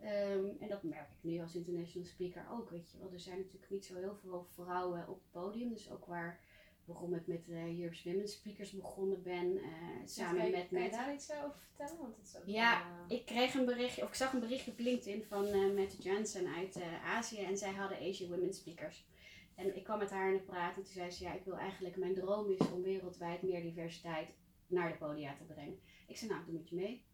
Ehm, 0.00 0.44
en 0.60 0.68
dat 0.68 0.82
merk 0.82 1.08
ik 1.10 1.16
nu 1.30 1.40
als 1.40 1.54
international 1.54 2.08
speaker 2.08 2.44
ook, 2.50 2.70
weet 2.70 2.90
je 2.90 2.98
wel. 2.98 3.12
Er 3.12 3.20
zijn 3.20 3.36
natuurlijk 3.38 3.70
niet 3.70 3.84
zo 3.86 3.94
heel 3.94 4.16
veel 4.22 4.46
vrouwen 4.54 5.08
op 5.08 5.14
het 5.22 5.30
podium, 5.30 5.72
dus 5.72 5.90
ook 5.90 6.06
waar, 6.06 6.40
waarom 6.84 7.14
ik 7.14 7.26
met 7.26 7.44
de 7.46 7.76
Europe's 7.78 8.02
Women 8.04 8.28
Speakers 8.28 8.70
begonnen 8.72 9.22
ben, 9.22 9.56
eh, 9.58 9.68
samen 10.04 10.36
Kan 10.40 10.46
je- 10.50 10.56
met, 10.56 10.68
Kan 10.68 10.82
je 10.82 10.90
daar 10.90 11.14
iets 11.14 11.32
over 11.32 11.54
vertellen? 11.66 12.00
Want 12.00 12.16
het 12.16 12.26
is 12.26 12.36
ook 12.36 12.42
Ja, 12.46 12.80
eh, 13.08 13.16
ik 13.16 13.26
kreeg 13.26 13.54
een 13.54 13.64
berichtje, 13.64 14.02
of 14.02 14.08
ik 14.08 14.14
zag 14.14 14.32
een 14.32 14.40
berichtje 14.40 14.70
op 14.70 14.78
LinkedIn 14.78 15.24
van 15.24 15.46
eh 15.46 15.72
Mette 15.74 15.96
Jensen 16.02 16.46
uit 16.54 16.76
eh, 16.76 17.04
Azië 17.16 17.38
en 17.42 17.56
zij 17.58 17.72
hadden 17.72 17.98
Asian 17.98 18.30
Women 18.30 18.54
Speakers. 18.54 19.04
En 19.54 19.76
ik 19.76 19.84
kwam 19.84 19.98
met 19.98 20.10
haar 20.10 20.28
in 20.28 20.34
het 20.34 20.44
praat 20.46 20.76
en 20.76 20.82
toen 20.82 20.92
zei 20.92 21.10
ze, 21.10 21.24
ja, 21.24 21.32
ik 21.32 21.44
wil 21.44 21.56
eigenlijk, 21.56 21.96
mijn 21.96 22.14
droom 22.14 22.50
is 22.50 22.70
om 22.72 22.82
wereldwijd 22.82 23.42
meer 23.42 23.62
diversiteit 23.62 24.34
naar 24.66 24.88
de 24.92 24.98
podia 24.98 25.34
te 25.36 25.44
brengen. 25.44 25.80
Ik 26.06 26.16
zei, 26.16 26.30
nou, 26.30 26.44
doe 26.44 26.54
met 26.54 26.68
je 26.68 26.74
mee. 26.76 27.04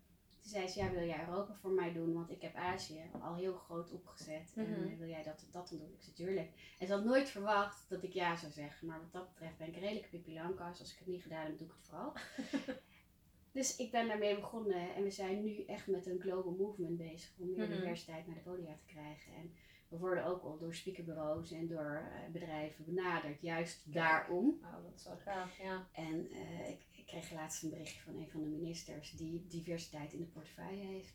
Toen 0.49 0.57
zei 0.57 0.69
ze, 0.69 0.79
ja, 0.79 0.91
wil 0.91 1.07
jij 1.07 1.27
Europa 1.29 1.55
voor 1.55 1.71
mij 1.71 1.93
doen? 1.93 2.13
Want 2.15 2.31
ik 2.31 2.43
heb 2.43 2.55
Azië 2.55 3.03
al 3.21 3.35
heel 3.35 3.55
groot 3.55 3.93
opgezet. 3.93 4.53
En 4.57 4.71
Mhm. 4.71 4.97
wil 4.99 5.09
jij 5.09 5.23
dat, 5.23 5.47
dat 5.51 5.69
dan 5.69 5.79
doen? 5.79 5.93
Ik 5.93 6.03
zei, 6.03 6.15
tuurlijk. 6.15 6.51
En 6.79 6.87
ze 6.87 6.93
had 6.93 7.05
nooit 7.05 7.29
verwacht 7.31 7.89
dat 7.89 8.03
ik 8.03 8.13
ja 8.13 8.37
zou 8.37 8.53
zeggen. 8.53 8.87
Maar 8.87 9.01
wat 9.01 9.13
dat 9.13 9.29
betreft 9.29 9.57
ben 9.59 9.69
ik 9.69 9.77
redelijk 9.77 10.11
Pippi 10.11 10.35
Langkous. 10.35 10.81
Als 10.81 10.93
ik 10.93 10.99
het 10.99 11.09
niet 11.09 11.23
gedaan 11.23 11.47
heb, 11.47 11.59
doe 11.59 11.67
ik 11.67 11.73
het 11.73 11.89
vooral. 11.89 12.13
dus 13.59 13.77
ik 13.77 13.91
ben 13.91 14.09
daarmee 14.09 14.35
begonnen. 14.35 14.95
En 14.95 15.03
we 15.03 15.11
zijn 15.11 15.45
nu 15.45 15.65
echt 15.65 15.87
met 15.87 16.07
een 16.07 16.21
global 16.21 16.53
movement 16.59 16.97
bezig. 16.97 17.31
Om 17.39 17.51
meer 17.51 17.69
Mhm. 17.69 17.77
diversiteit 17.77 18.27
naar 18.27 18.37
de 18.37 18.43
podia 18.43 18.75
te 18.77 18.93
krijgen. 18.93 19.33
En 19.35 19.53
we 19.89 19.99
worden 19.99 20.25
ook 20.25 20.43
al 20.43 20.59
door 20.59 20.75
speakerbureaus 20.75 21.51
en 21.51 21.67
door 21.67 22.03
eh, 22.13 22.33
bedrijven 22.33 22.85
benaderd. 22.85 23.41
Juist 23.41 23.93
daarom. 23.93 24.61
Oh, 24.63 24.73
dat 24.85 24.95
is 24.95 25.05
wel 25.05 25.17
gaaf, 25.17 25.59
ja. 25.59 25.89
En 25.93 26.31
eh, 26.31 26.69
ik 26.71 26.98
kreeg 27.09 27.33
laatst 27.33 27.63
een 27.63 27.71
berichtje 27.71 28.01
van 28.01 28.15
een 28.15 28.31
van 28.31 28.43
de 28.43 28.49
ministers 28.49 29.11
die 29.11 29.47
diversiteit 29.49 30.13
in 30.13 30.19
de 30.19 30.27
portefeuille 30.27 30.85
heeft. 30.85 31.15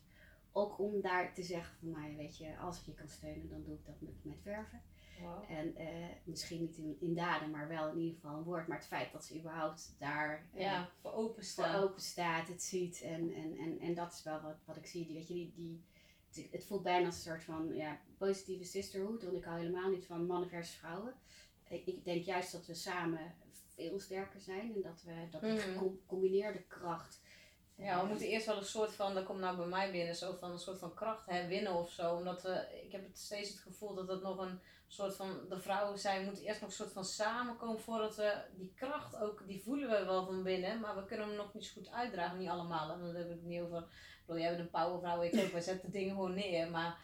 Ook 0.51 0.79
om 0.79 1.01
daar 1.01 1.34
te 1.34 1.43
zeggen 1.43 1.75
van, 1.79 1.89
nou 1.89 2.10
ja, 2.10 2.15
weet 2.15 2.38
je, 2.38 2.58
als 2.58 2.79
ik 2.79 2.86
je 2.86 2.93
kan 2.93 3.08
steunen, 3.08 3.49
dan 3.49 3.63
doe 3.63 3.75
ik 3.75 3.86
dat 3.86 4.01
met, 4.01 4.23
met 4.23 4.43
werven. 4.43 4.82
Wow. 5.21 5.51
En 5.51 5.75
eh, 5.75 6.10
misschien 6.23 6.62
niet 6.62 6.77
in, 6.77 6.97
in 6.99 7.15
daden, 7.15 7.49
maar 7.49 7.67
wel 7.67 7.89
in 7.89 7.97
ieder 7.97 8.13
geval 8.13 8.38
een 8.38 8.43
woord. 8.43 8.67
Maar 8.67 8.77
het 8.77 8.88
feit 8.88 9.12
dat 9.12 9.25
ze 9.25 9.38
überhaupt 9.38 9.95
daar 9.99 10.49
eh, 10.53 10.62
Ja, 10.62 10.89
voor 11.01 11.13
open 11.13 11.43
staat, 12.01 12.47
het 12.47 12.63
ziet. 12.63 13.01
En, 13.01 13.34
en, 13.34 13.58
en, 13.58 13.79
en 13.79 13.93
dat 13.93 14.13
is 14.13 14.23
wel 14.23 14.41
wat, 14.41 14.58
wat 14.65 14.77
ik 14.77 14.86
zie. 14.86 15.06
Die, 15.06 15.15
weet 15.15 15.27
je, 15.27 15.34
die, 15.34 15.53
die, 15.56 15.84
het, 16.27 16.51
het 16.51 16.65
voelt 16.65 16.84
bijna 16.84 17.06
als 17.06 17.15
een 17.15 17.21
soort 17.21 17.43
van 17.43 17.75
ja, 17.75 18.01
positieve 18.17 18.63
sisterhood. 18.63 19.23
Want 19.23 19.36
ik 19.36 19.43
hou 19.43 19.60
helemaal 19.60 19.89
niet 19.89 20.06
van 20.06 20.25
mannen 20.25 20.49
versus 20.49 20.75
vrouwen. 20.75 21.13
Ik, 21.69 21.86
ik 21.86 22.06
denk 22.06 22.23
juist 22.23 22.51
dat 22.51 22.65
we 22.65 22.73
samen 22.73 23.36
veel 23.75 23.99
sterker 23.99 24.39
zijn. 24.39 24.73
En 24.75 24.81
dat 24.81 25.03
we 25.05 25.27
dat 25.31 25.41
Mhm. 25.41 25.77
gecombineerde 25.77 26.62
kracht. 26.62 27.21
Ja, 27.75 27.95
we 27.95 28.01
eh, 28.01 28.07
moeten 28.09 28.27
eerst 28.27 28.45
wel 28.45 28.57
een 28.57 28.63
soort 28.65 28.91
van, 28.95 29.13
dat 29.13 29.23
komt 29.25 29.39
nou 29.39 29.57
bij 29.57 29.65
mij 29.65 29.91
binnen, 29.91 30.15
zo 30.15 30.36
van 30.39 30.51
een 30.51 30.59
soort 30.59 30.79
van 30.79 30.93
kracht 30.93 31.25
herwinnen 31.25 31.73
of 31.73 31.91
zo. 31.91 32.15
Omdat 32.15 32.41
we, 32.41 32.81
ik 32.86 32.91
heb 32.91 33.03
het 33.07 33.17
steeds 33.17 33.49
het 33.49 33.59
gevoel 33.59 33.93
dat 33.93 34.07
het 34.07 34.21
nog 34.21 34.38
een 34.38 34.59
soort 34.88 35.15
van, 35.15 35.39
de 35.49 35.59
vrouwen 35.59 35.99
zijn, 35.99 36.25
moeten 36.25 36.43
eerst 36.43 36.62
nog 36.62 36.69
een 36.69 36.75
soort 36.75 36.91
van 36.91 37.05
samenkomen 37.05 37.79
voordat 37.79 38.15
we 38.15 38.43
die 38.55 38.73
kracht 38.75 39.15
ook, 39.17 39.47
die 39.47 39.63
voelen 39.63 39.89
we 39.89 40.05
wel 40.05 40.25
van 40.25 40.43
binnen, 40.43 40.79
maar 40.79 40.95
we 40.95 41.05
kunnen 41.05 41.27
hem 41.27 41.36
nog 41.36 41.53
niet 41.53 41.65
zo 41.65 41.73
goed 41.73 41.91
uitdragen, 41.91 42.38
niet 42.39 42.49
allemaal. 42.49 42.91
En 42.91 42.99
dan 42.99 43.15
heb 43.15 43.25
ik 43.25 43.31
het 43.31 43.43
niet 43.43 43.62
over, 43.62 43.86
bedoel, 44.25 44.41
jij 44.41 44.49
bent 44.49 44.62
een 44.62 44.69
powervrouw, 44.69 45.21
ik 45.21 45.36
ook, 45.36 45.51
wij 45.51 45.62
zetten 45.62 45.91
dingen 45.91 46.15
gewoon 46.15 46.33
neer, 46.33 46.71
maar 46.71 46.97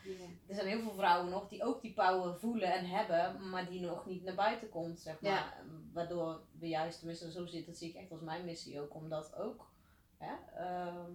er 0.47 0.55
zijn 0.55 0.67
heel 0.67 0.81
veel 0.81 0.93
vrouwen 0.93 1.29
nog 1.29 1.47
die 1.47 1.63
ook 1.63 1.81
die 1.81 1.93
power 1.93 2.39
voelen 2.39 2.73
en 2.73 2.85
hebben, 2.85 3.49
maar 3.49 3.69
die 3.69 3.81
nog 3.81 4.05
niet 4.05 4.23
naar 4.23 4.35
buiten 4.35 4.69
komt, 4.69 4.99
zeg 4.99 5.21
maar. 5.21 5.31
Ja. 5.31 5.53
Waardoor 5.93 6.41
we 6.59 6.67
juist, 6.67 6.97
tenminste 6.97 7.31
zo 7.31 7.45
zit, 7.45 7.65
dat 7.65 7.77
zie 7.77 7.89
ik 7.89 7.95
echt 7.95 8.11
als 8.11 8.21
mijn 8.21 8.45
missie 8.45 8.81
ook, 8.81 8.95
om 8.95 9.09
dat 9.09 9.35
ook, 9.35 9.71
hè, 10.17 10.33
ehm, 10.55 11.11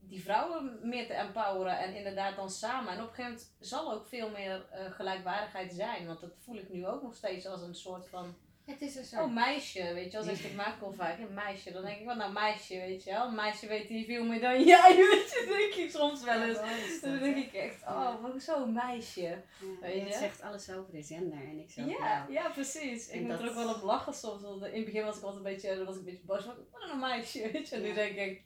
die 0.00 0.22
vrouwen 0.22 0.78
meer 0.82 1.06
te 1.06 1.12
empoweren 1.12 1.78
en 1.78 1.94
inderdaad 1.94 2.36
dan 2.36 2.50
samen. 2.50 2.92
En 2.92 3.02
op 3.02 3.08
een 3.08 3.14
gegeven 3.14 3.30
moment 3.30 3.52
zal 3.58 3.92
ook 3.92 4.06
veel 4.06 4.30
meer 4.30 4.66
eh, 4.70 4.90
gelijkwaardigheid 4.90 5.72
zijn, 5.72 6.06
want 6.06 6.20
dat 6.20 6.34
voel 6.38 6.56
ik 6.56 6.72
nu 6.72 6.86
ook 6.86 7.02
nog 7.02 7.14
steeds 7.14 7.46
als 7.46 7.62
een 7.62 7.74
soort 7.74 8.08
van, 8.08 8.34
Het 8.68 8.82
is 8.82 8.96
een 8.96 9.04
soort... 9.04 9.22
oh 9.22 9.34
meisje, 9.34 9.94
weet 9.94 10.12
je 10.12 10.24
wel, 10.24 10.28
ik 10.28 10.54
maak 10.56 10.74
ik 10.74 10.80
wel 10.80 10.92
vaak, 10.92 11.18
een 11.18 11.34
meisje, 11.34 11.72
dan 11.72 11.84
denk 11.84 11.98
ik, 11.98 12.06
wat 12.06 12.16
nou 12.16 12.32
meisje, 12.32 12.74
weet 12.74 13.04
je 13.04 13.10
wel, 13.10 13.26
een 13.26 13.34
meisje 13.34 13.66
weet 13.66 13.86
hier 13.86 14.04
veel 14.04 14.24
meer 14.24 14.40
dan 14.40 14.64
jij, 14.64 14.96
weet 15.12 15.30
je, 15.30 15.44
denk 15.48 15.86
ik 15.86 15.90
soms 15.90 16.24
wel 16.24 16.42
eens. 16.42 16.58
Ja, 16.58 17.08
Dan 17.08 17.18
denk 17.18 17.36
ik 17.36 17.52
echt, 17.52 17.82
oh, 17.82 18.24
hoezo 18.24 18.62
een 18.62 18.72
meisje? 18.72 19.20
Ja, 19.20 19.38
weet 19.80 20.00
het 20.00 20.08
je? 20.08 20.18
zegt 20.18 20.42
alles 20.42 20.70
over 20.70 20.92
de 20.92 21.02
zender 21.02 21.38
en 21.38 21.58
ik 21.58 21.70
zo 21.70 21.82
Ja, 21.82 22.26
ja, 22.28 22.48
precies. 22.50 23.08
Ik 23.08 23.20
moet 23.20 23.40
er 23.40 23.48
ook 23.48 23.54
wel 23.54 23.74
op 23.74 23.82
lachen 23.82 24.14
soms. 24.14 24.42
Want 24.42 24.64
in 24.64 24.74
het 24.74 24.84
begin 24.84 25.04
was 25.04 25.16
ik 25.16 25.22
altijd 25.22 25.44
een 25.44 25.52
beetje, 25.52 25.84
was 25.84 25.94
ik 25.94 26.00
een 26.00 26.04
beetje 26.04 26.24
boos. 26.24 26.46
Maar 26.46 26.54
wat 26.70 26.90
een 26.90 26.98
meisje, 26.98 27.50
weet 27.52 27.68
je. 27.68 27.76
En 27.76 27.82
nu 27.82 27.94
denk 27.94 28.16
ik, 28.16 28.42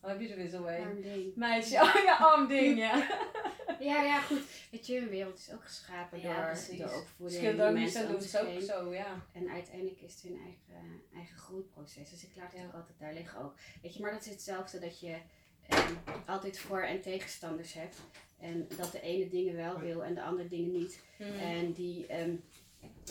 wat 0.00 0.10
heb 0.10 0.20
je 0.20 0.28
er 0.28 0.36
weer 0.36 0.48
zo 0.48 0.64
een? 0.64 0.84
arm 0.86 1.00
ding. 1.02 1.34
Meisje, 1.36 1.74
oh 1.82 1.94
ja, 2.04 2.16
arm 2.16 2.48
ding, 2.48 2.78
ja. 2.78 3.06
Ja, 3.80 4.02
ja, 4.02 4.20
goed. 4.20 4.40
Weet 4.70 4.86
je, 4.86 4.96
een 4.98 5.08
wereld 5.08 5.38
is 5.38 5.52
ook 5.52 5.64
geschapen 5.64 6.20
Ja, 6.20 6.34
door 6.36 6.44
precies. 6.44 6.78
de 6.78 6.82
Dus 6.84 6.92
opvoeding. 6.94 7.44
er 7.44 7.68
ook 7.68 7.74
niet 7.76 7.92
doen, 8.08 8.20
zich 8.22 8.34
is 8.34 8.40
ook 8.40 8.46
heen. 8.46 8.62
zo, 8.62 8.92
ja. 8.94 9.22
En 9.32 9.48
uiteindelijk 9.50 10.00
is 10.00 10.12
het 10.14 10.22
hun 10.22 10.38
eigen, 10.44 11.02
eigen 11.14 11.36
groeiproces. 11.36 12.10
Dus 12.10 12.24
ik 12.24 12.30
laat 12.36 12.52
het 12.52 12.60
Ja. 12.60 12.66
ook 12.66 12.72
altijd 12.74 12.98
daar 12.98 13.12
liggen 13.14 13.40
ook. 13.40 13.54
Weet 13.82 13.94
je, 13.94 14.00
maar 14.00 14.12
dat 14.12 14.20
is 14.20 14.30
hetzelfde 14.30 14.78
dat 14.78 15.00
je 15.00 15.16
ehm, 15.68 15.92
altijd 16.26 16.58
voor- 16.58 16.82
en 16.82 17.00
tegenstanders 17.00 17.72
hebt. 17.72 17.96
En 18.40 18.68
dat 18.76 18.92
de 18.92 19.00
ene 19.00 19.28
dingen 19.28 19.56
wel 19.56 19.78
wil 19.78 20.04
en 20.04 20.14
de 20.14 20.22
andere 20.22 20.48
dingen 20.48 20.72
niet. 20.72 21.02
Mhm. 21.18 21.32
En 21.32 21.72
die, 21.72 22.06
ehm, 22.06 22.34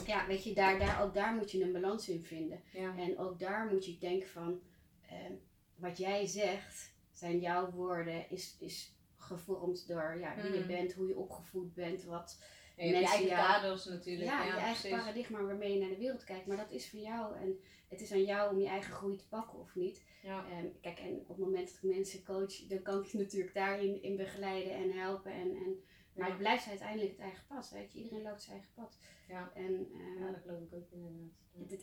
ja, 0.05 0.27
weet 0.27 0.43
je, 0.43 0.53
daar, 0.53 0.79
daar, 0.79 1.01
ook 1.03 1.13
daar 1.13 1.33
moet 1.33 1.51
je 1.51 1.63
een 1.63 1.71
balans 1.71 2.09
in 2.09 2.23
vinden. 2.23 2.61
ja. 2.71 2.93
En 2.97 3.17
ook 3.17 3.39
daar 3.39 3.67
moet 3.71 3.85
je 3.85 3.97
denken 3.97 4.27
van, 4.29 4.59
ehm, 5.09 5.33
wat 5.75 5.97
jij 5.97 6.25
zegt, 6.25 6.93
zijn 7.11 7.39
jouw 7.39 7.71
woorden, 7.71 8.29
is, 8.29 8.55
is 8.59 8.93
gevormd 9.17 9.87
door 9.87 10.17
ja, 10.19 10.35
wie 10.41 10.51
je 10.51 10.59
Mhm. 10.59 10.67
bent, 10.67 10.93
hoe 10.93 11.07
je 11.07 11.17
opgevoed 11.17 11.73
bent, 11.73 12.03
wat 12.03 12.39
je 12.77 12.83
eigen 13.05 13.27
kaders 13.27 13.85
natuurlijk. 13.85 14.29
ja, 14.29 14.39
Ja, 14.43 14.45
je 14.45 14.59
eigen 14.59 14.81
precies. 14.81 14.99
paradigma 14.99 15.43
waarmee 15.43 15.73
je 15.73 15.79
naar 15.79 15.89
de 15.89 15.97
wereld 15.97 16.23
kijkt. 16.23 16.47
Maar 16.47 16.57
dat 16.57 16.71
is 16.71 16.89
van 16.89 17.01
jou 17.01 17.35
en 17.37 17.59
het 17.89 18.01
is 18.01 18.11
aan 18.11 18.23
jou 18.25 18.53
om 18.53 18.59
je 18.61 18.67
eigen 18.67 18.93
groei 18.93 19.17
te 19.17 19.27
pakken 19.27 19.59
of 19.59 19.75
niet. 19.75 20.03
Ja. 20.23 20.45
Ehm, 20.49 20.65
kijk, 20.81 20.99
en 20.99 21.19
op 21.19 21.27
het 21.27 21.37
moment 21.37 21.67
dat 21.67 21.75
ik 21.75 21.95
mensen 21.95 22.23
coach, 22.23 22.55
dan 22.67 22.81
kan 22.81 22.99
ik 22.99 23.05
je 23.05 23.17
natuurlijk 23.23 23.53
daarin 23.53 24.01
in 24.03 24.15
begeleiden 24.15 24.73
en 24.73 24.91
helpen. 24.91 25.31
En, 25.31 25.55
en, 25.55 25.83
maar 26.13 26.25
Ja. 26.25 26.29
het 26.33 26.37
blijft 26.37 26.67
uiteindelijk 26.67 27.11
het 27.11 27.19
eigen 27.19 27.45
pad. 27.47 27.69
Weet 27.69 27.91
je? 27.93 27.97
Iedereen 27.99 28.23
loopt 28.23 28.41
zijn 28.41 28.55
eigen 28.55 28.73
pad. 28.73 28.97
Ja. 29.27 29.51
En 29.55 29.89
ehm, 29.93 30.23
ja, 30.23 30.31
dat 30.31 30.41
geloof 30.41 30.61
ik 30.61 30.73
ook 30.73 30.91
inderdaad. 30.91 31.31
Ja. 31.53 31.75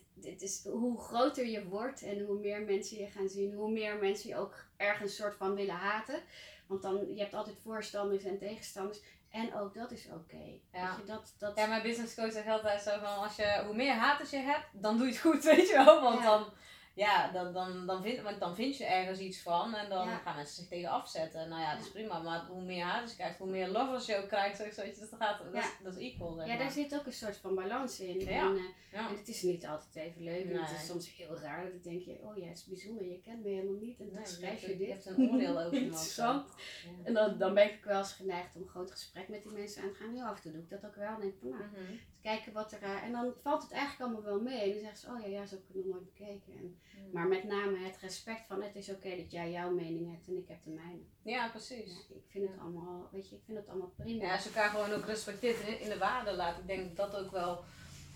Is 0.42 0.64
hoe 0.70 1.00
groter 1.00 1.46
je 1.46 1.64
wordt 1.68 2.02
en 2.02 2.24
hoe 2.24 2.38
meer 2.38 2.61
mensen 2.62 2.98
je 2.98 3.07
gaan 3.07 3.28
zien, 3.28 3.52
hoe 3.55 3.70
meer 3.70 3.96
mensen 3.96 4.28
je 4.28 4.37
ook 4.37 4.64
ergens 4.76 5.16
soort 5.16 5.35
van 5.35 5.55
willen 5.55 5.74
haten. 5.74 6.22
Want 6.66 6.83
dan, 6.83 7.14
je 7.14 7.20
hebt 7.20 7.35
altijd 7.35 7.57
voorstanders 7.62 8.24
en 8.24 8.38
tegenstanders. 8.38 9.00
En 9.31 9.55
ook 9.55 9.74
dat 9.74 9.90
is 9.90 10.07
oké. 10.14 10.59
Ja. 10.72 10.98
Dat, 11.07 11.35
dat, 11.38 11.57
Ja, 11.57 11.66
mijn 11.66 11.83
business 11.83 12.14
coach 12.14 12.33
zegt 12.33 12.48
altijd 12.48 12.83
zo 12.83 12.90
van, 12.98 13.16
als 13.16 13.37
je, 13.37 13.62
hoe 13.66 13.74
meer 13.74 13.94
haters 13.94 14.31
je 14.31 14.37
hebt, 14.37 14.66
dan 14.72 14.96
doe 14.96 15.07
je 15.07 15.12
het 15.12 15.20
goed, 15.20 15.44
weet 15.55 15.68
je 15.68 15.74
wel. 15.85 16.02
Want 16.02 16.18
Ja. 16.22 16.24
dan, 16.24 16.46
ja, 16.94 17.31
dan, 17.33 17.52
dan, 17.52 17.87
dan, 17.87 18.02
vind, 18.02 18.20
want 18.22 18.40
dan 18.40 18.55
vind 18.55 18.76
je 18.76 18.85
ergens 18.85 19.18
iets 19.18 19.42
van 19.42 19.74
en 19.74 19.88
dan 19.88 20.09
Ja. 20.09 20.16
gaan 20.16 20.37
mensen 20.37 20.55
zich 20.57 20.68
tegen 20.68 20.90
afzetten. 20.90 21.48
Nou 21.48 21.61
ja, 21.61 21.74
dat 21.74 21.85
is 21.85 21.90
prima, 21.90 22.18
maar 22.18 22.46
hoe 22.46 22.62
meer 22.62 22.85
haters 22.85 23.11
je 23.11 23.16
krijgt, 23.16 23.38
hoe 23.38 23.50
meer 23.50 23.68
lovers 23.68 24.07
je 24.07 24.16
ook 24.16 24.28
krijgt, 24.28 24.57
zo, 24.57 24.70
zo, 24.70 24.83
dus 24.85 24.98
dat, 24.98 25.09
gaat, 25.18 25.38
dat, 25.44 25.55
is, 25.55 25.70
dat 25.83 25.96
is 25.96 26.12
equal, 26.12 26.33
zeg 26.35 26.46
ja, 26.46 26.55
maar. 26.55 26.62
daar 26.62 26.72
zit 26.72 26.94
ook 26.94 27.07
een 27.07 27.12
soort 27.12 27.37
van 27.37 27.55
balans 27.55 28.00
in. 28.00 28.20
Ja. 28.20 28.26
En, 28.46 28.57
eh, 28.57 28.62
Ja. 28.92 29.09
en 29.09 29.16
het 29.16 29.28
is 29.28 29.42
niet 29.42 29.66
altijd 29.66 29.94
even 29.94 30.22
leuk. 30.22 30.50
En 30.50 30.62
het 30.62 30.70
is 30.81 30.87
soms 30.87 31.16
heel 31.16 31.38
raar. 31.38 31.70
Dat 31.72 31.83
denk 31.83 32.02
je, 32.02 32.18
oh 32.22 32.37
ja, 32.37 32.46
het 32.46 32.57
is 32.57 32.64
bijzonder. 32.64 33.05
Je 33.05 33.20
kent 33.20 33.42
me 33.42 33.48
helemaal 33.48 33.81
niet. 33.81 34.00
En 34.00 34.11
dan 34.12 34.20
je 34.20 34.26
schrijf 34.28 34.61
je 34.61 34.68
je 34.68 34.76
dit. 34.76 34.88
hebt 34.88 35.07
een 35.07 35.31
oordeel 35.31 35.61
over. 35.61 35.78
Interessant. 35.83 36.48
Ja. 36.85 36.90
En 37.05 37.14
dan, 37.14 37.38
dan 37.38 37.55
ben 37.55 37.64
ik 37.64 37.85
wel 37.85 37.98
eens 37.98 38.12
geneigd 38.12 38.55
om 38.55 38.62
een 38.62 38.68
groot 38.68 38.90
gesprek 38.90 39.28
met 39.28 39.42
die 39.42 39.52
mensen 39.52 39.83
aan 39.83 39.88
te 39.92 39.94
gaan. 39.94 40.14
Heel 40.14 40.24
af 40.24 40.37
en 40.37 40.42
toe 40.42 40.52
doe 40.52 40.61
ik 40.62 40.68
dat 40.70 40.85
ook 40.87 40.94
wel. 40.96 41.14
En 41.14 41.20
denk 41.20 41.33
ik 41.33 41.38
van, 41.40 41.48
nou, 41.50 41.62
Mhm. 41.62 41.92
kijken 42.22 42.52
wat 42.52 42.72
er. 42.72 42.83
eh, 42.83 43.02
en 43.02 43.12
dan 43.12 43.33
valt 43.42 43.62
het 43.62 43.72
eigenlijk 43.72 44.02
allemaal 44.02 44.22
wel 44.33 44.40
mee. 44.40 44.61
En 44.62 44.70
dan 44.70 44.78
zeggen 44.81 44.98
ze: 44.98 45.09
Oh 45.11 45.20
ja, 45.20 45.26
ja, 45.26 45.46
zo 45.46 45.55
heb 45.55 45.62
ik 45.68 45.74
het 45.74 45.85
nog 45.85 45.94
nooit 45.94 46.05
bekeken. 46.14 46.52
En. 46.59 46.81
Maar 47.12 47.29
met 47.29 47.45
name 47.45 47.79
het 47.79 47.97
respect 47.97 48.47
van 48.47 48.62
het 48.62 48.75
is 48.77 48.90
oké 48.90 49.16
dat 49.16 49.31
jij 49.31 49.51
jouw 49.51 49.71
mening 49.71 50.11
hebt 50.11 50.29
en 50.29 50.37
ik 50.37 50.49
heb 50.49 50.62
de 50.64 50.71
mijne. 50.71 51.03
Ja, 51.23 51.49
precies. 51.49 52.07
Ja, 52.09 52.14
ik 52.16 52.25
vind 52.29 52.49
het 52.49 52.59
allemaal, 52.61 53.09
weet 53.12 53.29
je, 53.29 53.37
ik 53.37 53.42
vind 53.45 53.59
het 53.59 53.68
allemaal 53.68 53.92
prima. 53.97 54.25
Ja, 54.25 54.33
als 54.33 54.42
je 54.42 54.49
elkaar 54.49 54.71
gewoon 54.71 54.92
ook 54.92 55.05
respecteert 55.07 55.61
in, 55.61 55.81
in 55.81 55.88
de 55.88 55.99
waarde 55.99 56.33
laat. 56.33 56.59
Ik 56.59 56.66
denk 56.66 56.97
dat 56.97 57.11
dat 57.12 57.25
ook 57.25 57.31
wel 57.31 57.64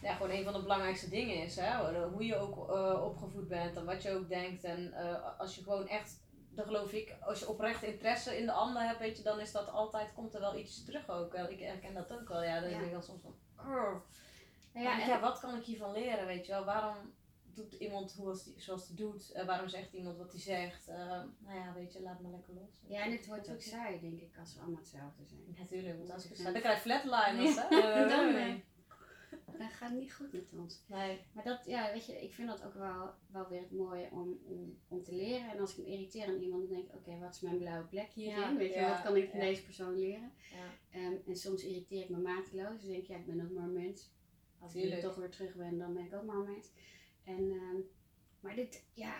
ja, 0.02 0.14
gewoon 0.14 0.31
een 0.31 0.44
van 0.44 0.52
de 0.52 0.62
belangrijkste 0.62 1.09
dingen 1.11 1.37
is. 1.42 1.57
Hè? 1.57 2.05
Hoe 2.09 2.24
je 2.24 2.37
ook 2.37 2.70
eh, 2.70 3.02
opgevoed 3.05 3.48
bent 3.48 3.76
en 3.76 3.85
wat 3.85 4.02
je 4.02 4.12
ook 4.14 4.29
denkt. 4.29 4.64
En 4.64 4.92
eh, 4.92 5.38
als 5.38 5.55
je 5.55 5.62
gewoon 5.62 5.88
echt, 5.88 6.20
dan 6.50 6.64
geloof 6.64 6.92
ik, 6.92 7.16
als 7.20 7.38
je 7.38 7.48
oprecht 7.48 7.83
interesse 7.83 8.38
in 8.38 8.46
de 8.46 8.52
ander 8.52 8.83
hebt, 8.83 8.98
weet 8.98 9.16
je, 9.16 9.22
dan 9.22 9.40
is 9.40 9.52
dat 9.52 9.70
altijd, 9.70 10.12
komt 10.14 10.35
er 10.35 10.40
wel 10.40 10.57
iets 10.59 10.85
terug 10.85 11.09
ook. 11.11 11.35
Eh, 11.35 11.50
Ik 11.50 11.61
herken 11.61 11.94
dat 11.94 12.12
ook 12.12 12.29
wel. 12.29 12.42
Ja, 12.42 12.61
dan 12.61 12.70
Ja. 12.70 12.74
denk 12.74 12.87
ik 12.87 12.92
dan 12.92 13.02
soms 13.02 13.22
van, 13.22 13.35
oh. 13.59 13.94
Ja, 14.74 14.81
ja, 14.83 15.00
en- 15.00 15.09
ja, 15.09 15.20
wat 15.20 15.40
kan 15.40 15.57
ik 15.57 15.64
hiervan 15.64 15.92
leren, 15.92 16.26
weet 16.26 16.46
je 16.46 16.52
wel? 16.52 16.64
Waarom 16.64 16.96
doet 17.56 17.72
iemand 17.72 18.12
hoe 18.12 18.28
als 18.28 18.44
die, 18.44 18.54
zoals 18.56 18.86
hij 18.86 18.96
doet? 18.96 19.30
Eh, 19.32 19.46
waarom 19.46 19.68
zegt 19.68 19.92
iemand 19.92 20.16
wat 20.18 20.30
hij 20.32 20.40
zegt? 20.40 20.88
Eh, 20.88 20.96
nou 21.38 21.58
ja, 21.58 21.72
weet 21.74 21.92
je, 21.92 22.02
laat 22.02 22.20
me 22.20 22.30
lekker 22.30 22.54
los. 22.54 22.80
ja, 22.88 23.04
en 23.04 23.12
het 23.12 23.26
wordt 23.26 23.50
ook 23.50 23.60
saai, 23.60 24.00
denk 24.00 24.20
ik, 24.20 24.36
als 24.38 24.54
we 24.54 24.60
allemaal 24.60 24.78
hetzelfde 24.80 25.24
zijn. 25.24 25.54
Natuurlijk, 25.58 25.96
want 25.98 26.10
als 26.10 26.24
ik 26.24 26.30
Ja. 26.30 26.36
sta, 26.36 26.50
dan 26.52 26.60
krijg 26.60 26.76
je 26.76 26.90
flatliners, 26.90 27.54
Ja, 27.54 27.66
hè? 27.68 27.76
Eh, 28.04 28.08
dan, 28.08 28.32
nee. 28.32 28.64
Dan 29.58 29.68
gaat 29.70 29.90
het 29.90 29.98
niet 29.98 30.12
goed 30.14 30.32
met 30.32 30.52
ons. 30.58 30.82
Nee. 30.86 31.20
Maar 31.32 31.44
dat, 31.44 31.64
ja, 31.66 31.92
weet 31.92 32.06
je, 32.06 32.22
ik 32.22 32.32
vind 32.34 32.48
dat 32.48 32.62
ook 32.64 32.74
wel, 32.74 33.10
wel 33.26 33.48
weer 33.48 33.60
het 33.60 33.70
mooie 33.72 34.08
om, 34.10 34.38
om, 34.44 34.78
om 34.88 35.02
te 35.02 35.14
leren. 35.14 35.50
En 35.50 35.58
als 35.60 35.70
ik 35.70 35.78
me 35.78 35.92
irriteer 35.92 36.26
aan 36.26 36.40
iemand, 36.40 36.62
dan 36.62 36.72
denk 36.72 36.88
ik, 36.88 36.94
oké, 36.94 37.18
wat 37.18 37.34
is 37.34 37.40
mijn 37.40 37.58
blauwe 37.58 37.86
plek 37.86 38.10
hierin? 38.12 38.40
Ja, 38.40 38.56
weet 38.56 38.74
je, 38.74 38.80
wat 38.80 39.02
kan 39.02 39.16
ik 39.16 39.30
van 39.30 39.40
deze 39.40 39.64
persoon 39.64 39.98
leren? 39.98 40.32
Ja. 40.52 40.98
Ehm, 40.98 41.14
en 41.26 41.36
soms 41.36 41.64
irriteer 41.64 42.02
ik 42.02 42.08
me 42.08 42.18
mateloos. 42.18 42.80
Dus 42.80 42.86
denk 42.90 43.02
ik, 43.02 43.08
ja, 43.08 43.16
ik 43.16 43.26
ben 43.26 43.40
ook 43.44 43.50
maar 43.50 43.64
een 43.64 43.72
mens. 43.72 44.10
Als 44.58 44.74
ik 44.74 44.80
Tuurlijk. 44.80 45.02
nu 45.02 45.08
toch 45.08 45.16
weer 45.16 45.30
terug 45.30 45.54
ben, 45.54 45.78
dan 45.78 45.94
ben 45.94 46.04
ik 46.04 46.14
ook 46.14 46.24
maar 46.24 46.36
een 46.36 46.52
mens. 46.52 46.70
En, 47.26 47.50
ehm, 47.50 47.76
maar 48.40 48.54
dit, 48.54 48.84
ja, 48.92 49.14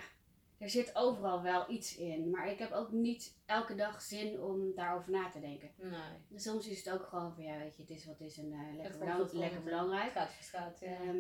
er 0.59 0.71
zit 0.71 0.95
overal 0.97 1.42
wel 1.42 1.71
iets 1.71 1.97
in. 1.97 2.31
Maar 2.31 2.51
ik 2.51 2.59
heb 2.59 2.73
ook 2.73 2.90
niet 2.92 3.37
elke 3.47 3.75
dag 3.75 4.03
zin 4.03 4.40
om 4.40 4.75
daarover 4.75 5.11
na 5.11 5.31
te 5.31 5.40
denken. 5.40 5.71
Nee. 5.77 6.38
Soms 6.40 6.69
is 6.69 6.85
het 6.85 6.95
ook 6.95 7.07
gewoon 7.07 7.35
van, 7.35 7.45
ja, 7.45 7.59
weet 7.59 7.77
je, 7.77 7.83
het 7.83 7.90
is 7.90 8.07
wat 8.07 8.21
is 8.21 8.38
en 8.38 8.53
eh, 8.53 8.77
lekker, 8.77 8.99
belang- 8.99 9.33
lekker 9.33 9.62
belangrijk. 9.62 10.12
Gaat, 10.40 10.79
ja. 10.81 10.87
Ehm, 10.87 11.19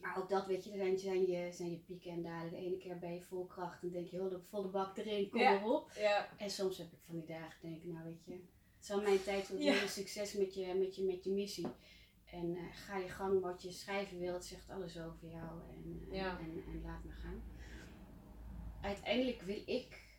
maar 0.00 0.18
ook 0.18 0.28
dat, 0.28 0.46
weet 0.46 0.64
je, 0.64 0.70
er 0.70 0.76
zijn, 0.76 0.98
zijn, 0.98 1.26
je, 1.26 1.52
zijn 1.52 1.70
je 1.70 1.78
pieken 1.78 2.10
en 2.10 2.22
dalen. 2.22 2.50
De 2.50 2.56
ene 2.56 2.76
keer 2.76 2.98
ben 2.98 3.14
je 3.14 3.20
vol 3.22 3.46
kracht 3.46 3.82
en 3.82 3.90
denk 3.90 4.06
je, 4.08 4.18
volle, 4.18 4.40
volle 4.40 4.68
bak 4.68 4.96
erin, 4.98 5.28
kom 5.30 5.40
Ja. 5.40 5.52
maar 5.52 5.64
op. 5.70 5.90
ja. 5.98 6.28
En 6.38 6.50
soms 6.50 6.78
heb 6.78 6.92
ik 6.92 6.98
van 7.06 7.14
die 7.14 7.26
dagen 7.26 7.58
denk 7.62 7.76
ik, 7.82 7.84
nou 7.92 8.04
weet 8.04 8.24
je, 8.24 8.32
het 8.32 8.86
zal 8.86 9.02
mijn 9.02 9.22
tijd. 9.22 9.48
Ja. 9.58 9.72
Heel 9.72 9.88
succes 9.88 10.32
met 10.32 10.54
je, 10.54 10.74
met, 10.74 10.96
je, 10.96 11.04
met 11.04 11.24
je 11.24 11.30
missie. 11.30 11.66
En 12.32 12.56
eh, 12.56 12.62
ga 12.72 12.96
je 12.96 13.08
gang 13.08 13.40
wat 13.40 13.62
je 13.62 13.70
schrijven 13.72 14.18
wil, 14.18 14.32
het 14.34 14.44
zegt 14.44 14.70
alles 14.70 14.98
over 14.98 15.28
jou 15.28 15.60
en, 15.70 16.06
eh, 16.10 16.16
Ja. 16.16 16.38
en, 16.38 16.64
en 16.66 16.82
laat 16.82 17.04
me 17.04 17.12
gaan. 17.12 17.42
Uiteindelijk 18.80 19.42
wil 19.42 19.62
ik 19.66 20.10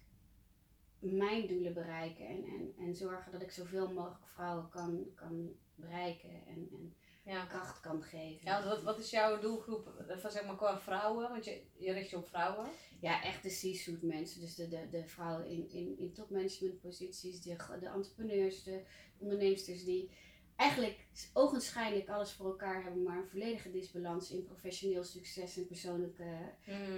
mijn 0.99 1.47
doelen 1.47 1.73
bereiken 1.73 2.27
en, 2.27 2.43
en, 2.43 2.73
en 2.77 2.95
zorgen 2.95 3.31
dat 3.31 3.41
ik 3.41 3.51
zoveel 3.51 3.93
mogelijk 3.93 4.27
vrouwen 4.27 4.69
kan, 4.69 5.05
kan 5.15 5.51
bereiken 5.75 6.45
en, 6.47 6.69
en 6.71 6.93
ja. 7.23 7.45
kracht 7.45 7.79
kan 7.79 8.03
geven. 8.03 8.39
Ja, 8.45 8.67
wat, 8.67 8.83
wat 8.83 8.99
is 8.99 9.09
jouw 9.09 9.39
doelgroep 9.39 9.87
eh, 10.07 10.17
van 10.17 10.31
zeg 10.31 10.45
maar 10.45 10.55
qua 10.55 10.79
vrouwen? 10.79 11.29
Want 11.29 11.45
je, 11.45 11.61
je 11.77 11.91
richt 11.91 12.09
je 12.09 12.17
op 12.17 12.27
vrouwen. 12.27 12.69
Ja, 13.01 13.23
echt 13.23 13.43
de 13.43 13.49
C-suite 13.49 14.05
mensen. 14.05 14.41
Dus 14.41 14.55
de, 14.55 14.67
de, 14.67 14.89
de 14.89 15.07
vrouwen 15.07 15.47
in, 15.47 15.69
in, 15.69 15.97
in 15.97 16.13
topmanagementposities, 16.13 17.41
de, 17.41 17.55
de 17.79 17.87
entrepreneurs, 17.87 18.63
de 18.63 18.83
onderneemsters 19.17 19.83
die 19.83 20.09
eigenlijk 20.55 21.07
ogenschijnlijk 21.33 22.09
alles 22.09 22.31
voor 22.31 22.45
elkaar 22.45 22.83
hebben, 22.83 23.03
maar 23.03 23.17
een 23.17 23.29
volledige 23.29 23.71
disbalans 23.71 24.31
in 24.31 24.43
professioneel 24.43 25.03
succes 25.03 25.57
en 25.57 25.67
persoonlijke 25.67 26.53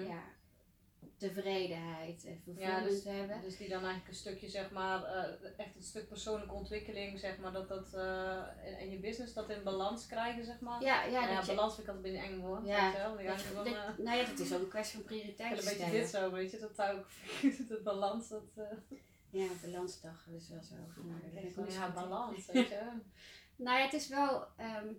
ja, 0.08 0.24
tevredenheid 1.18 2.26
en 2.26 2.40
fulfillment 2.44 2.90
dus- 2.90 3.04
hebben. 3.04 3.42
Dus 3.42 3.58
die 3.58 3.70
dan 3.70 3.80
eigenlijk 3.80 4.08
een 4.08 4.16
stukje, 4.16 4.50
zeg 4.50 4.72
maar, 4.72 5.04
eh, 5.04 5.50
echt 5.58 5.76
een 5.76 5.84
stuk 5.84 6.08
persoonlijke 6.08 6.54
ontwikkeling, 6.54 7.20
zeg 7.20 7.38
maar, 7.38 7.52
dat 7.52 7.68
dat 7.68 7.94
eh, 7.94 8.42
in, 8.66 8.80
in 8.80 8.90
je 8.90 9.00
business 9.00 9.34
dat 9.34 9.50
in 9.50 9.64
balans 9.64 10.08
krijgen, 10.08 10.46
zeg 10.46 10.60
maar. 10.60 10.82
Ja, 10.82 11.04
ja, 11.04 11.22
Nou 11.22 11.34
ja, 11.34 11.46
balans 11.46 11.76
vind 11.76 11.88
ik 11.88 11.94
altijd 11.94 12.14
een 12.14 12.20
eng 12.20 12.40
woord. 12.40 12.66
Ja, 12.66 12.94
wel. 12.94 13.18
Ga 13.18 13.54
dat, 13.54 13.66
eh, 13.66 13.98
nou 13.98 14.18
ja, 14.18 14.26
dat 14.26 14.40
is 14.40 14.54
ook 14.54 14.62
een 14.62 14.68
kwestie 14.68 14.96
van 14.96 15.06
prioriteiten 15.06 15.58
een 15.58 15.78
beetje 15.78 15.92
dit 15.92 16.10
zo, 16.10 16.32
weet 16.32 16.52
je, 16.52 16.60
dat 16.60 16.76
zou 16.76 17.00
ik, 17.00 17.06
de 17.68 17.82
balans, 17.84 18.30
dat, 18.30 18.44
eh 18.56 18.98
Ja, 19.30 19.48
balansdag, 19.62 20.28
is 20.36 20.50
wel 20.50 20.64
zo. 20.64 20.76
Maar 21.04 21.68
ja, 21.70 21.92
balans, 21.92 22.46
weet 22.46 22.68
je. 22.68 22.90
Nou 23.56 23.78
ja, 23.78 23.84
het 23.84 23.94
is 23.94 24.08
wel, 24.08 24.48
ehm, 24.58 24.94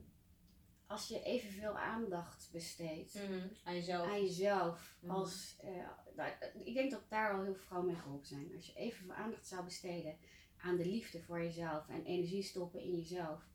als 0.86 1.08
je 1.08 1.22
evenveel 1.22 1.78
aandacht 1.78 2.48
besteedt 2.52 3.14
Mhm. 3.14 3.46
Aan 3.64 3.74
jezelf. 3.74 4.06
aan 4.08 4.22
jezelf. 4.22 4.96
Mhm. 5.00 5.10
Als, 5.12 5.56
eh, 5.60 5.88
nou, 6.16 6.30
ik 6.64 6.74
denk 6.74 6.90
dat 6.90 7.08
daar 7.08 7.32
al 7.32 7.42
heel 7.42 7.54
veel 7.54 7.62
vrouwen 7.64 7.90
mee 7.92 8.00
geholpen 8.00 8.26
zijn. 8.26 8.54
Als 8.54 8.66
je 8.66 8.74
evenveel 8.74 9.14
aandacht 9.14 9.46
zou 9.46 9.64
besteden 9.64 10.16
aan 10.56 10.76
de 10.76 10.86
liefde 10.86 11.22
voor 11.22 11.38
jezelf 11.42 11.88
en 11.88 12.04
energie 12.04 12.42
stoppen 12.42 12.80
in 12.80 12.96
jezelf, 12.96 13.48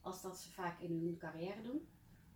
als 0.00 0.22
dat 0.22 0.38
ze 0.38 0.52
vaak 0.52 0.80
in 0.80 0.90
hun 0.90 1.16
carrière 1.18 1.62
doen, 1.62 1.88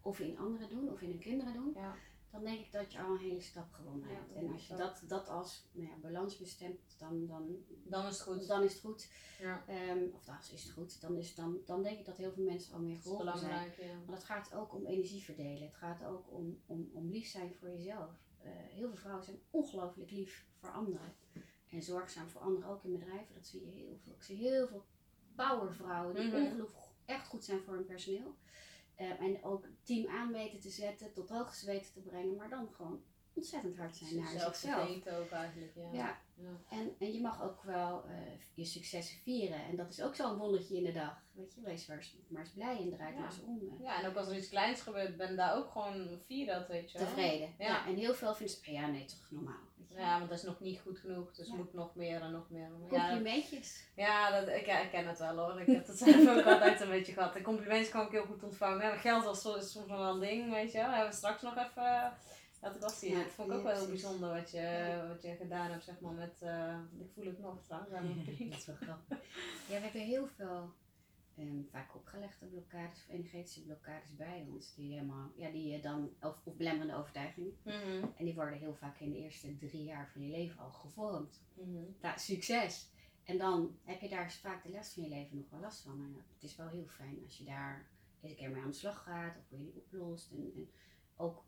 of 0.02 0.20
in 0.20 0.38
anderen 0.38 0.68
doen, 0.68 0.90
of 0.92 1.00
in 1.00 1.08
hun 1.08 1.18
kinderen 1.18 1.52
doen, 1.52 1.72
Ja. 1.74 1.94
Dan 2.30 2.44
denk 2.44 2.58
ik 2.60 2.72
dat 2.72 2.92
je 2.92 3.00
al 3.02 3.10
een 3.10 3.18
hele 3.18 3.40
stap 3.40 3.72
gewonnen 3.72 4.08
hebt. 4.08 4.32
En 4.32 4.52
als 4.52 4.66
je 4.66 4.76
dat, 4.76 5.02
dat 5.08 5.28
als 5.28 5.68
nou 5.72 5.88
ja, 5.88 5.94
balans 5.96 6.36
bestemt, 6.38 6.80
dan, 6.98 7.26
dan, 7.26 7.56
Dan 7.84 8.06
is 8.06 8.12
het 8.18 8.22
goed. 8.22 8.46
dan 8.46 8.62
is 8.62 8.72
het 8.72 8.80
goed. 8.80 9.08
Ja. 9.40 9.64
Ehm, 9.66 10.04
of 10.12 10.24
dan 10.24 10.36
is 10.52 10.62
het 10.62 10.72
goed. 10.72 11.00
Dan, 11.00 11.16
is, 11.16 11.34
dan, 11.34 11.58
dan 11.66 11.82
denk 11.82 11.98
ik 11.98 12.04
dat 12.04 12.16
heel 12.16 12.32
veel 12.32 12.44
mensen 12.44 12.74
al 12.74 12.80
meer 12.80 12.98
geholpen 12.98 13.38
zijn. 13.38 13.72
ja. 13.78 13.94
Maar 14.06 14.14
het 14.16 14.24
gaat 14.24 14.54
ook 14.54 14.74
om 14.74 14.86
energie 14.86 15.22
verdelen. 15.24 15.62
Het 15.62 15.74
gaat 15.74 16.04
ook 16.04 16.32
om, 16.32 16.60
om, 16.66 16.90
om 16.92 17.10
lief 17.10 17.26
zijn 17.28 17.54
voor 17.54 17.68
jezelf. 17.68 18.10
Eh, 18.38 18.50
heel 18.52 18.88
veel 18.88 18.96
vrouwen 18.96 19.24
zijn 19.24 19.38
ongelooflijk 19.50 20.10
lief 20.10 20.46
voor 20.54 20.70
anderen. 20.72 21.14
En 21.70 21.82
zorgzaam 21.82 22.28
voor 22.28 22.40
anderen, 22.40 22.68
ook 22.68 22.84
in 22.84 22.92
bedrijven. 22.92 23.34
Dat 23.34 23.46
zie 23.46 23.60
je 23.66 23.72
heel 23.72 23.96
veel. 24.04 24.12
Ik 24.14 24.22
zie 24.22 24.36
heel 24.36 24.66
veel 24.66 24.84
powervrouwen 25.36 26.14
die 26.14 26.24
Mhm. 26.28 26.36
ongelooflijk 26.44 26.84
echt 27.04 27.26
goed 27.28 27.44
zijn 27.44 27.60
voor 27.60 27.74
hun 27.74 27.84
personeel. 27.86 28.34
Eh, 29.00 29.20
en 29.20 29.44
ook 29.44 29.66
team 29.82 30.08
aan 30.08 30.32
weten 30.32 30.60
te 30.60 30.68
zetten, 30.70 31.12
tot 31.12 31.28
hoogste 31.28 31.66
weten 31.66 31.92
te 31.92 32.00
brengen. 32.00 32.36
Maar 32.36 32.48
dan 32.48 32.68
gewoon 32.72 33.02
ontzettend 33.34 33.76
hard 33.76 33.96
zijn 33.96 34.16
naar 34.16 34.26
Zelf 34.28 34.54
zichzelf. 34.56 35.06
ook 35.18 35.30
eigenlijk, 35.30 35.72
ja. 35.74 35.88
Ja, 35.92 36.18
Ja. 36.34 36.76
en, 36.76 36.94
en 36.98 37.12
je 37.12 37.20
mag 37.20 37.42
ook 37.42 37.62
wel 37.62 38.04
eh, 38.08 38.14
je 38.54 38.64
successen 38.64 39.18
vieren. 39.22 39.64
En 39.64 39.76
dat 39.76 39.90
is 39.90 40.02
ook 40.02 40.14
zo'n 40.14 40.36
wondertje 40.36 40.76
in 40.76 40.84
de 40.84 40.92
dag. 40.92 41.22
Weet 41.32 41.54
je, 41.54 41.60
wees 41.60 41.86
maar 41.86 41.96
eens, 41.96 42.16
maar 42.28 42.40
eens 42.40 42.50
blij 42.50 42.76
en 42.80 42.90
draai 42.90 43.12
Ja. 43.12 43.18
maar 43.18 43.28
eens 43.30 43.40
om. 43.42 43.58
eh. 43.78 43.84
Ja, 43.84 44.02
en 44.02 44.08
ook 44.08 44.16
als 44.16 44.28
er 44.28 44.36
iets 44.36 44.48
kleins 44.48 44.80
gebeurt, 44.80 45.16
ben 45.16 45.36
daar 45.36 45.56
ook 45.56 45.70
gewoon 45.70 46.20
vier 46.26 46.46
dat, 46.46 46.68
weet 46.68 46.92
je 46.92 46.98
wel. 46.98 47.06
tevreden. 47.06 47.54
Ja. 47.58 47.66
Ja. 47.66 47.86
en 47.86 47.94
heel 47.94 48.14
veel 48.14 48.34
vinden 48.34 48.56
ze, 48.56 48.72
ja 48.72 48.86
nee, 48.86 49.04
toch 49.04 49.30
normaal. 49.30 49.68
Ja, 49.96 50.18
want 50.18 50.30
dat 50.30 50.38
is 50.38 50.44
nog 50.44 50.60
niet 50.60 50.80
goed 50.80 50.98
genoeg, 50.98 51.32
dus 51.34 51.48
moet 51.48 51.72
nog 51.72 51.94
meer 51.94 52.20
en 52.20 52.30
nog 52.32 52.50
meer. 52.50 52.68
Complimentjes. 52.88 53.84
ja 53.96 54.30
dat, 54.40 54.48
ik, 54.48 54.66
ik 54.66 54.88
ken 54.90 55.06
het 55.08 55.18
wel 55.18 55.36
hoor. 55.38 55.60
Ik 55.60 55.66
heb 55.66 55.86
het 55.86 55.98
zelf 55.98 56.28
ook 56.38 56.44
altijd 56.44 56.80
een 56.80 56.88
beetje 56.88 57.12
gehad. 57.12 57.34
En 57.34 57.42
complimenten 57.42 57.92
kan 57.92 58.06
ik 58.06 58.10
heel 58.12 58.24
goed 58.24 58.42
ontvangen. 58.42 58.98
Geld 58.98 59.24
was 59.24 59.44
is 59.56 59.72
soms 59.72 59.86
wel 59.86 60.14
een 60.14 60.20
ding, 60.20 60.50
weet 60.52 60.72
je 60.72 60.78
wel. 60.78 60.90
Hebben 60.90 61.10
we 61.10 61.16
straks 61.16 61.42
nog 61.42 61.56
even... 61.56 62.12
Dat 62.60 62.78
was. 62.78 63.00
Ja, 63.00 63.22
dat 63.22 63.32
vond 63.32 63.50
ik 63.50 63.56
ook 63.56 63.62
wel 63.62 63.74
heel 63.76 63.86
bijzonder 63.86 64.28
wat 64.30 64.50
je, 64.50 65.04
wat 65.08 65.22
je 65.22 65.34
gedaan 65.36 65.70
hebt, 65.70 65.84
zeg 65.84 66.00
maar, 66.00 66.12
met... 66.12 66.42
eh, 66.42 66.78
ik 66.98 67.10
voel 67.14 67.24
het 67.24 67.38
nog 67.38 67.62
trouwens, 67.64 67.92
aan 67.92 68.04
mijn 68.04 68.24
pink. 68.24 68.50
dat 68.50 68.58
is 68.60 68.66
wel 68.66 68.76
grappig. 68.86 69.18
Ja, 69.68 69.74
we 69.76 69.80
hebben 69.84 70.00
heel 70.00 70.26
veel 70.26 70.72
ehm, 71.36 71.62
vaak 71.70 71.94
opgelegde 71.94 72.46
blokkades 72.46 72.98
of 73.06 73.08
energetische 73.14 73.62
blokkades 73.62 74.16
bij 74.16 74.46
ons. 74.48 74.74
Die 74.74 74.92
helemaal, 74.92 75.30
ja, 75.36 75.50
die 75.50 75.68
je 75.68 75.80
dan, 75.80 76.10
of, 76.20 76.36
of 76.44 76.56
belemmerende 76.56 76.96
overtuigingen. 76.96 77.56
Mhm, 77.62 78.04
En 78.16 78.24
die 78.24 78.34
worden 78.34 78.58
heel 78.58 78.74
vaak 78.74 79.00
in 79.00 79.10
de 79.10 79.18
eerste 79.18 79.56
drie 79.56 79.84
jaar 79.84 80.08
van 80.12 80.22
je 80.22 80.30
leven 80.30 80.60
al 80.60 80.70
gevormd. 80.72 81.40
Nou, 82.00 82.18
succes! 82.18 82.88
En 83.24 83.38
dan 83.38 83.78
heb 83.84 84.00
je 84.00 84.08
daar 84.08 84.32
vaak 84.32 84.62
de 84.62 84.70
rest 84.70 84.92
van 84.94 85.02
je 85.02 85.08
leven 85.08 85.36
nog 85.36 85.50
wel 85.50 85.60
last 85.60 85.82
van. 85.82 85.92
En 86.00 86.16
het 86.34 86.42
is 86.42 86.56
wel 86.56 86.68
heel 86.68 86.86
fijn 86.86 87.18
als 87.24 87.38
je 87.38 87.44
daar 87.44 87.86
eens 88.20 88.30
een 88.32 88.38
keer 88.38 88.50
mee 88.50 88.62
aan 88.62 88.70
de 88.70 88.76
slag 88.76 89.02
gaat 89.02 89.36
of 89.36 89.48
hoe 89.48 89.58
je 89.58 89.64
die 89.64 89.82
oplost. 89.82 90.30
En, 90.30 90.52
en 90.54 90.68
ook 91.16 91.44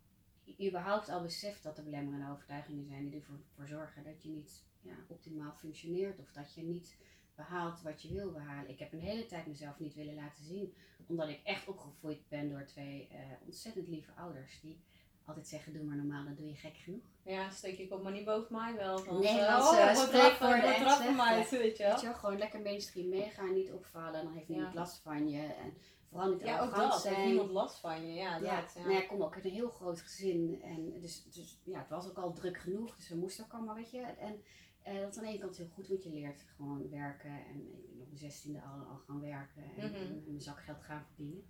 überhaupt 0.61 1.09
al 1.09 1.23
beseft 1.23 1.63
dat 1.63 1.79
er 1.79 1.85
belemmerende 1.85 2.31
overtuigingen 2.33 2.87
zijn 2.87 3.05
die 3.05 3.21
ervoor 3.21 3.41
voor 3.55 3.67
zorgen 3.67 4.05
dat 4.05 4.23
je 4.23 4.29
niet 4.29 4.65
ja, 4.81 4.95
optimaal 5.09 5.53
functioneert 5.53 6.19
of 6.19 6.33
dat 6.33 6.55
je 6.55 6.63
niet 6.63 6.97
behaalt 7.35 7.83
wat 7.83 8.03
je 8.03 8.13
wil 8.13 8.33
behalen. 8.33 8.71
Ik 8.71 8.79
heb 8.79 8.93
een 8.93 9.01
hele 9.01 9.27
tijd 9.27 9.47
mezelf 9.47 9.79
niet 9.79 9.95
willen 9.95 10.15
laten 10.15 10.45
zien, 10.45 10.75
omdat 11.07 11.29
ik 11.29 11.41
echt 11.45 11.69
opgevoed 11.69 12.29
ben 12.29 12.51
door 12.51 12.65
twee 12.65 13.09
eh, 13.11 13.19
ontzettend 13.45 13.89
lieve 13.89 14.13
ouders 14.13 14.61
die 14.61 14.81
altijd 15.25 15.49
zeggen: 15.49 15.73
Doe 15.73 15.85
maar 15.85 15.97
normaal, 15.97 16.25
dan 16.25 16.35
doe 16.35 16.47
je 16.47 16.55
gek 16.55 16.77
genoeg. 16.77 17.05
Ja, 17.23 17.51
steek 17.51 17.79
ik 17.79 17.93
op 17.93 18.03
maar 18.03 18.13
niet 18.13 18.25
boven 18.25 18.57
mij 18.57 18.75
wel. 18.75 18.99
Van, 18.99 19.17
oh, 19.17 19.25
eh, 19.25 19.89
echt 19.89 20.11
trappen 20.11 20.49
zeggen. 20.89 21.17
mij, 21.17 21.47
weet 21.51 21.77
je 21.77 21.83
wel. 21.83 21.93
Weet 21.93 22.01
je 22.01 22.07
wel, 22.07 22.15
gewoon 22.15 22.39
lekker 22.39 22.61
mainstream 22.61 23.09
meegaan, 23.09 23.55
niet 23.55 23.73
opvallen, 23.73 24.25
dan 24.25 24.33
heeft 24.33 24.49
niemand 24.49 24.75
Ja. 24.75 24.81
last 24.81 25.01
van 25.03 25.29
je. 25.29 25.43
En 25.43 25.75
vooral 26.13 26.33
niet 26.33 26.41
Ja, 26.43 26.61
ook 26.61 26.75
dat. 26.75 26.91
Heeft 26.91 27.03
zijn. 27.17 27.27
niemand 27.29 27.51
last 27.51 27.79
van 27.81 28.07
je. 28.07 28.13
Ja, 28.15 28.37
Ja, 28.37 28.61
dat. 28.61 28.73
Ja. 28.75 28.81
Nou 28.81 28.93
ja, 28.93 29.03
ik 29.03 29.09
kom 29.09 29.23
ook 29.23 29.35
uit 29.35 29.45
een 29.45 29.51
heel 29.51 29.71
groot 29.71 30.01
gezin. 30.01 30.63
En 30.63 31.01
dus, 31.01 31.25
dus 31.25 31.61
ja, 31.65 31.79
het 31.79 31.89
was 31.89 32.09
ook 32.09 32.17
al 32.19 32.33
druk 32.33 32.57
genoeg. 32.59 32.97
Dus 32.97 33.09
we 33.09 33.17
moesten 33.17 33.45
ook 33.45 33.53
allemaal, 33.53 33.75
weet 33.75 33.91
je. 33.91 34.01
En 34.01 34.43
eh, 34.83 35.01
dat 35.01 35.11
is 35.11 35.17
aan 35.19 35.25
de 35.25 35.31
ene 35.31 35.39
kant 35.39 35.57
heel 35.57 35.69
goed, 35.69 35.89
want 35.89 36.03
je 36.03 36.11
leert 36.11 36.45
gewoon 36.57 36.91
werken. 36.91 37.31
En 37.47 37.61
ik 37.61 37.91
ben 37.93 38.01
op 38.01 38.07
mijn 38.07 38.19
zestiende 38.19 38.63
al, 38.63 38.81
al 38.87 38.97
gaan 39.07 39.21
werken. 39.21 39.63
En, 39.77 39.91
Mhm. 39.91 39.95
en 40.01 40.23
mijn 40.27 40.41
zakgeld 40.41 40.83
gaan 40.83 41.05
verdienen. 41.07 41.45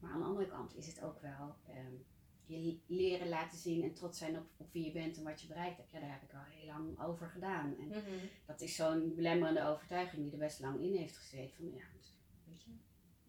Maar 0.00 0.10
aan 0.12 0.18
de 0.20 0.24
andere 0.26 0.46
kant 0.46 0.76
is 0.76 0.86
het 0.86 1.02
ook 1.02 1.20
wel... 1.20 1.54
ehm, 1.66 1.94
je 2.44 2.78
leren 2.86 3.28
laten 3.28 3.58
zien 3.58 3.82
en 3.82 3.94
trots 3.94 4.18
zijn 4.18 4.38
op, 4.38 4.46
op 4.56 4.72
wie 4.72 4.84
je 4.84 4.92
bent 4.92 5.16
en 5.16 5.24
wat 5.24 5.40
je 5.40 5.46
bereikt 5.46 5.76
hebt. 5.76 5.90
Ja, 5.90 6.00
daar 6.00 6.12
heb 6.12 6.22
ik 6.22 6.32
al 6.34 6.40
heel 6.48 6.66
lang 6.66 7.00
over 7.02 7.26
gedaan. 7.28 7.74
En 7.78 7.88
Mhm. 7.88 8.26
dat 8.46 8.60
is 8.60 8.74
zo'n 8.74 9.14
belemmerende 9.14 9.64
overtuiging 9.66 10.22
die 10.22 10.32
er 10.32 10.38
best 10.38 10.60
lang 10.60 10.80
in 10.80 10.94
heeft 10.96 11.16
gezeten. 11.16 11.56
Van 11.56 11.66
ja, 11.66 11.82
weet 12.46 12.62
je, 12.62 12.70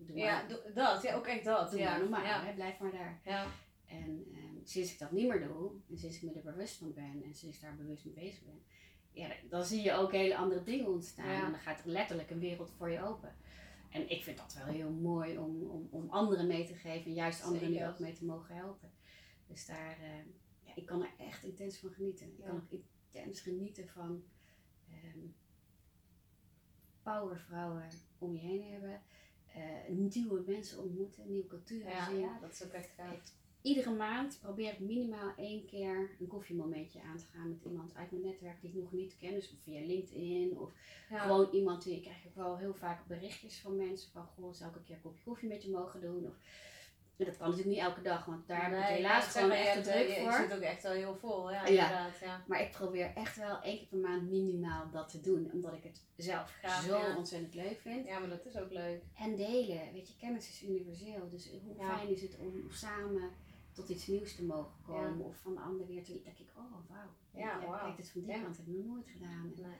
doe 0.08 0.18
Ja, 0.18 0.48
dat. 0.74 1.02
Ja, 1.02 1.16
ook 1.16 1.28
echt 1.28 1.44
dat. 1.44 1.72
doe 1.72 1.80
ja. 1.80 1.98
maar 1.98 2.26
Ja. 2.26 2.46
hè, 2.46 2.54
blijf 2.54 2.80
maar 2.80 2.92
daar. 2.92 3.22
Ja. 3.26 3.48
En 3.86 4.26
ehm, 4.34 4.64
sinds 4.64 4.94
ik 4.94 5.00
dat 5.00 5.12
niet 5.12 5.28
meer 5.28 5.48
doe, 5.48 5.72
en 5.90 5.98
sinds 5.98 6.16
ik 6.16 6.22
me 6.22 6.34
er 6.34 6.42
bewust 6.42 6.78
van 6.78 6.94
ben 6.94 7.24
en 7.24 7.34
sinds 7.34 7.56
ik 7.56 7.62
daar 7.62 7.76
bewust 7.76 8.06
mee 8.06 8.14
bezig 8.14 8.44
ben, 8.44 8.64
ja, 9.12 9.30
dan 9.50 9.64
zie 9.64 9.82
je 9.82 9.94
ook 9.94 10.12
hele 10.12 10.38
andere 10.38 10.64
dingen 10.64 10.88
ontstaan. 10.88 11.32
Ja. 11.32 11.46
En 11.46 11.52
dan 11.52 11.60
gaat 11.60 11.80
er 11.80 11.90
letterlijk 11.90 12.30
een 12.30 12.40
wereld 12.40 12.72
voor 12.78 12.90
je 12.90 13.04
open. 13.04 13.36
En 13.90 14.10
ik 14.10 14.24
vind 14.24 14.38
dat 14.38 14.54
wel 14.54 14.74
heel 14.74 14.92
mooi 14.92 15.38
om, 15.38 15.64
om, 15.64 15.88
om 15.92 16.10
anderen 16.10 16.48
mee 16.48 16.66
te 16.66 16.74
geven 16.76 17.06
en 17.06 17.14
juist 17.14 17.44
anderen 17.44 17.72
nu 17.72 17.86
ook 17.86 18.00
mee 18.00 18.14
te 18.14 18.26
mogen 18.26 18.56
helpen. 18.56 18.92
Dus 19.48 19.66
daar, 19.66 19.98
ehm, 20.02 20.28
ja, 20.64 20.76
ik 20.76 20.86
kan 20.86 21.02
er 21.02 21.12
echt 21.18 21.44
intens 21.44 21.78
van 21.78 21.90
genieten. 21.90 22.28
Ik 22.28 22.44
kan 22.46 22.56
ook 22.56 22.80
intens 23.12 23.42
genieten 23.42 23.88
van 23.88 24.24
ehm 24.90 25.28
powervrouwen 27.04 27.88
om 28.18 28.34
je 28.34 28.40
heen 28.40 28.72
hebben. 28.72 29.02
Eh, 29.56 29.96
nieuwe 30.14 30.44
mensen 30.48 30.80
ontmoeten, 30.84 31.24
nieuwe 31.30 31.48
culturen 31.48 31.92
Ja, 31.92 32.06
zien 32.10 32.20
ja, 32.20 32.38
dat 32.42 32.52
is 32.52 32.64
ook 32.64 32.72
echt 32.72 32.90
gaaf. 32.96 33.22
iedere 33.62 33.92
maand 33.92 34.40
probeer 34.42 34.72
ik 34.72 34.80
minimaal 34.80 35.34
één 35.38 35.66
keer 35.66 36.10
een 36.20 36.28
koffiemomentje 36.28 37.02
aan 37.02 37.18
te 37.18 37.26
gaan 37.34 37.50
met 37.50 37.64
iemand 37.66 37.96
uit 37.96 38.12
mijn 38.12 38.24
netwerk 38.24 38.62
die 38.62 38.70
ik 38.70 38.76
nog 38.76 38.92
niet 38.92 39.18
ken. 39.18 39.34
Dus 39.34 39.54
via 39.64 39.86
LinkedIn 39.86 40.58
of 40.58 40.72
Ja. 41.10 41.20
gewoon 41.20 41.50
iemand 41.52 41.84
die 41.84 41.96
ik 41.96 42.02
krijg 42.02 42.26
ook 42.28 42.36
wel 42.36 42.58
heel 42.58 42.74
vaak 42.74 43.06
berichtjes 43.08 43.60
van 43.60 43.76
mensen 43.78 44.12
van 44.12 44.26
goh, 44.26 44.54
zou 44.54 44.70
ik 44.70 44.76
een 44.76 44.84
keer 44.84 44.96
een 44.96 45.02
kopje 45.02 45.24
koffie 45.24 45.48
met 45.50 45.64
je 45.64 45.70
mogen 45.72 46.02
doen? 46.02 46.26
Of, 46.26 46.36
en 47.22 47.28
dat 47.28 47.38
kan 47.38 47.50
natuurlijk 47.50 47.76
niet 47.76 47.86
elke 47.86 48.02
dag, 48.02 48.26
want 48.26 48.48
daar 48.48 48.62
heb 48.64 48.72
ik 48.72 48.78
het 48.78 48.88
Nee, 48.88 48.96
helaas 48.98 49.26
ik 49.26 49.32
gewoon 49.32 49.52
echt 49.52 49.74
je 49.76 49.82
te 49.82 49.90
druk 49.90 50.08
eh, 50.08 50.22
voor. 50.24 50.32
Je 50.32 50.48
zit 50.48 50.56
ook 50.56 50.62
echt 50.62 50.84
wel 50.84 50.92
heel 50.92 51.16
vol, 51.16 51.52
ja, 51.52 51.62
Ja. 51.62 51.68
inderdaad. 51.68 52.20
Ja. 52.22 52.44
Maar 52.48 52.62
ik 52.62 52.72
probeer 52.72 53.12
echt 53.16 53.36
wel 53.38 53.62
één 53.62 53.78
keer 53.78 53.88
per 53.88 53.98
maand 53.98 54.30
minimaal 54.30 54.90
dat 54.92 55.10
te 55.10 55.22
doen, 55.22 55.50
omdat 55.54 55.74
ik 55.74 55.84
het 55.84 56.02
zelf 56.16 56.58
Gaaf, 56.62 56.84
zo 56.84 56.98
ja. 56.98 57.18
ontzettend 57.18 57.54
leuk 57.54 57.80
vind. 57.82 58.06
ja, 58.06 58.20
maar 58.20 58.30
dat 58.30 58.46
is 58.46 58.58
ook 58.58 58.72
leuk. 58.72 59.02
En 59.18 59.36
delen, 59.36 59.94
weet 59.94 60.08
je, 60.08 60.14
kennis 60.20 60.50
is 60.50 60.64
universeel. 60.64 61.30
Dus 61.30 61.50
hoe 61.64 61.76
Ja. 61.78 61.98
fijn 61.98 62.10
is 62.10 62.22
het 62.22 62.38
om 62.40 62.66
samen 62.72 63.30
tot 63.74 63.90
iets 63.90 64.08
nieuws 64.08 64.36
te 64.36 64.44
mogen 64.44 64.72
komen. 64.86 65.26
Of 65.26 65.36
van 65.38 65.54
de 65.54 65.60
ander 65.60 65.88
weer 65.88 66.04
te 66.04 66.22
denk 66.24 66.38
ik, 66.40 66.50
oh 66.58 66.72
wauw. 66.90 67.10
Ja, 67.44 67.62
ik. 67.62 67.80
Kijk, 67.82 67.98
dit 67.98 68.10
van 68.10 68.22
die 68.22 68.42
kant 68.42 68.58
heb 68.58 68.68
ik 68.68 68.74
nog 68.74 68.86
nooit 68.86 69.08
gedaan. 69.08 69.52
En, 69.56 69.62
Nee. 69.64 69.76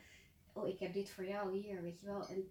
Oh, 0.54 0.68
ik 0.68 0.78
heb 0.78 0.92
dit 0.92 1.10
voor 1.10 1.24
jou 1.24 1.58
hier, 1.58 1.82
weet 1.82 2.00
je 2.00 2.06
wel. 2.06 2.26
En 2.28 2.50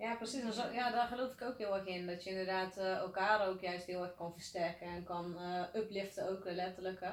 Ja, 0.00 0.14
precies. 0.14 0.56
Ja, 0.72 0.90
daar 0.90 1.06
geloof 1.06 1.32
ik 1.32 1.42
ook 1.42 1.58
heel 1.58 1.74
erg 1.76 1.86
in. 1.86 2.06
Dat 2.06 2.24
je 2.24 2.30
inderdaad 2.30 2.76
eh, 2.76 2.96
elkaar 2.96 3.48
ook 3.48 3.60
juist 3.60 3.86
heel 3.86 4.02
erg 4.02 4.14
kan 4.14 4.32
versterken 4.32 4.86
en 4.86 5.04
kan 5.04 5.38
eh, 5.38 5.62
upliften 5.74 6.28
ook 6.28 6.44
eh, 6.44 6.54
letterlijk. 6.54 7.00
Hè. 7.00 7.06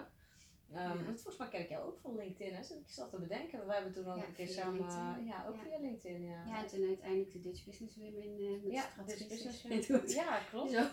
Ehm, 0.73 0.97
Ja. 0.97 1.03
Volgens 1.05 1.37
mij 1.37 1.47
ken 1.47 1.59
ik 1.59 1.69
jou 1.69 1.85
ook 1.87 1.99
van 2.01 2.15
LinkedIn. 2.15 2.55
Hè. 2.55 2.63
Zit 2.63 2.77
ik 2.77 2.83
zat 2.89 3.09
te 3.09 3.19
bedenken. 3.19 3.67
We 3.67 3.73
hebben 3.73 3.93
toen 3.93 4.07
ook 4.11 4.17
Ja, 4.17 4.25
een 4.25 4.33
keer 4.33 4.47
samen... 4.47 4.73
LinkedIn. 4.79 5.25
Ja, 5.25 5.45
ook 5.47 5.55
Ja. 5.55 5.61
via 5.63 5.79
LinkedIn. 5.79 6.23
Ja, 6.23 6.43
ja, 6.47 6.57
en 6.63 6.67
toen 6.67 6.87
uiteindelijk 6.87 7.31
de 7.31 7.39
Dutch 7.39 7.65
Business 7.65 7.95
Women 7.95 8.21
eh 8.21 8.63
met 8.63 8.71
ja, 8.73 8.85
dus 9.05 9.27
business. 9.27 10.13
Ja, 10.13 10.39
klopt. 10.49 10.71
Zo. 10.71 10.83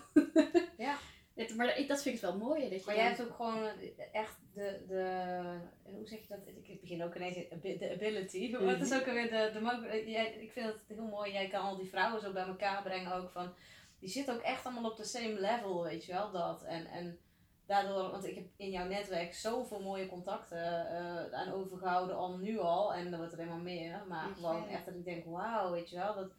Ja. 0.77 0.97
Het- 1.35 1.55
maar 1.57 1.79
ik, 1.79 1.89
dat 1.89 2.03
vind 2.03 2.15
ik 2.15 2.21
wel 2.21 2.37
mooi. 2.37 2.61
Dat 2.71 2.81
je 2.81 2.87
Maar 2.87 2.95
jij 2.97 3.05
hebt 3.05 3.23
ook 3.23 3.35
gewoon 3.35 3.65
eh, 3.67 3.91
echt 4.13 4.39
de, 4.55 4.85
de 4.89 5.43
hoe 5.83 6.07
zeg 6.07 6.19
je 6.21 6.27
dat? 6.29 6.39
Ik 6.67 6.81
begin 6.81 7.03
ook 7.05 7.15
ineens 7.15 7.37
in 7.37 7.47
abi- 7.53 7.79
de 7.79 7.91
ability. 7.93 8.51
Maar 8.51 8.63
het 8.79 8.81
is 8.91 8.95
ook 8.95 9.07
alweer 9.09 9.31
de, 9.31 9.51
de 9.61 9.89
eh, 9.89 10.09
jij, 10.09 10.33
ik 10.33 10.53
vind 10.53 10.67
het 10.67 10.81
heel 10.87 11.07
mooi. 11.07 11.33
Jij 11.33 11.49
kan 11.49 11.63
al 11.65 11.77
die 11.77 11.89
vrouwen 11.89 12.21
zo 12.21 12.33
bij 12.33 12.47
elkaar 12.47 12.83
brengen 12.83 13.13
ook 13.13 13.31
van, 13.31 13.55
die 13.99 14.09
zitten 14.09 14.35
ook 14.35 14.41
echt 14.43 14.65
allemaal 14.67 14.91
op 14.91 14.97
de 14.97 15.05
same 15.05 15.41
level, 15.41 15.83
weet 15.83 16.05
je 16.05 16.13
wel, 16.13 16.31
dat. 16.31 16.63
En, 16.63 16.87
en 16.87 17.19
daardoor, 17.67 18.11
want 18.11 18.27
ik 18.27 18.35
heb 18.35 18.45
in 18.57 18.71
jouw 18.71 18.87
netwerk 18.87 19.35
zoveel 19.35 19.81
mooie 19.81 20.07
contacten 20.07 20.89
eh, 20.89 21.33
aan 21.33 21.53
overgehouden 21.53 22.17
al 22.17 22.37
nu 22.39 22.59
al. 22.59 22.95
En 22.95 23.13
er 23.13 23.17
wordt 23.19 23.33
er 23.33 23.39
helemaal 23.39 23.59
meer. 23.61 24.03
Maar 24.09 24.29
gewoon 24.35 24.69
echt 24.69 24.85
dat 24.85 24.95
ik 24.95 25.05
denk, 25.05 25.25
wauw, 25.25 25.71
weet 25.73 25.91
je 25.91 25.97
wel, 25.97 26.15
dat... 26.15 26.33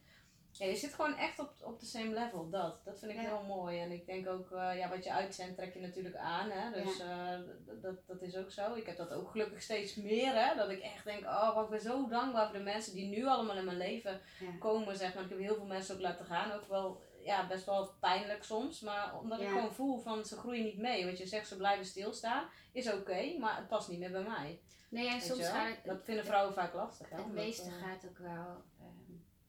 Ja, 0.57 0.65
je 0.65 0.75
zit 0.75 0.93
gewoon 0.93 1.15
echt 1.17 1.39
op, 1.39 1.53
op 1.63 1.79
de 1.79 1.85
same 1.85 2.13
level, 2.13 2.49
dat. 2.49 2.81
Dat 2.85 2.99
vind 2.99 3.11
ik 3.11 3.17
Ja. 3.17 3.23
heel 3.23 3.43
mooi. 3.47 3.79
En 3.79 3.91
ik 3.91 4.05
denk 4.05 4.27
ook, 4.27 4.51
eh, 4.51 4.77
ja, 4.77 4.89
wat 4.89 5.03
je 5.03 5.11
uitzendt 5.13 5.55
trek 5.57 5.73
je 5.73 5.79
natuurlijk 5.79 6.15
aan, 6.15 6.49
hè. 6.49 6.83
Dus 6.83 6.99
eh, 6.99 7.39
dat, 7.81 8.07
dat 8.07 8.21
is 8.21 8.35
ook 8.35 8.51
zo. 8.51 8.73
Ik 8.73 8.85
heb 8.85 8.97
dat 8.97 9.13
ook 9.13 9.31
gelukkig 9.31 9.61
steeds 9.61 9.95
meer, 9.95 10.33
hè. 10.35 10.55
Dat 10.55 10.69
ik 10.69 10.79
echt 10.79 11.03
denk, 11.05 11.23
oh, 11.25 11.55
wat 11.55 11.63
ik 11.63 11.69
ben 11.69 11.81
zo 11.81 12.07
dankbaar 12.07 12.49
voor 12.49 12.57
de 12.57 12.63
mensen 12.63 12.93
die 12.93 13.07
nu 13.07 13.25
allemaal 13.25 13.57
in 13.57 13.65
mijn 13.65 13.77
leven 13.77 14.21
Ja. 14.39 14.57
komen, 14.59 14.97
zeg 14.97 15.13
maar. 15.13 15.23
Ik 15.23 15.29
heb 15.29 15.39
heel 15.39 15.55
veel 15.55 15.65
mensen 15.65 15.95
ook 15.95 16.01
laten 16.01 16.25
gaan. 16.25 16.51
Ook 16.51 16.67
wel, 16.67 17.01
ja, 17.23 17.47
best 17.47 17.65
wel 17.65 17.89
pijnlijk 17.99 18.43
soms. 18.43 18.79
Maar 18.79 19.19
omdat 19.19 19.39
ik 19.39 19.47
gewoon 19.47 19.73
voel 19.73 19.99
van, 19.99 20.25
ze 20.25 20.37
groeien 20.37 20.63
niet 20.63 20.77
mee. 20.77 21.05
Wat 21.05 21.17
je 21.17 21.27
zegt, 21.27 21.47
ze 21.47 21.57
blijven 21.57 21.85
stilstaan, 21.85 22.49
is 22.71 22.93
oké. 22.93 23.37
maar 23.39 23.55
het 23.57 23.67
past 23.67 23.89
niet 23.89 23.99
meer 23.99 24.11
bij 24.11 24.23
mij. 24.23 24.59
Nee, 24.89 25.07
en 25.09 25.21
soms 25.21 25.47
gaat 25.47 25.67
het, 25.67 25.79
Dat 25.85 26.03
vinden 26.03 26.25
vrouwen 26.25 26.53
vaak 26.53 26.73
lastig, 26.73 27.09
hè. 27.09 27.15
het 27.17 27.33
meeste 27.33 27.69
eh, 27.69 27.87
gaat 27.87 28.05
ook 28.09 28.17
wel 28.17 28.63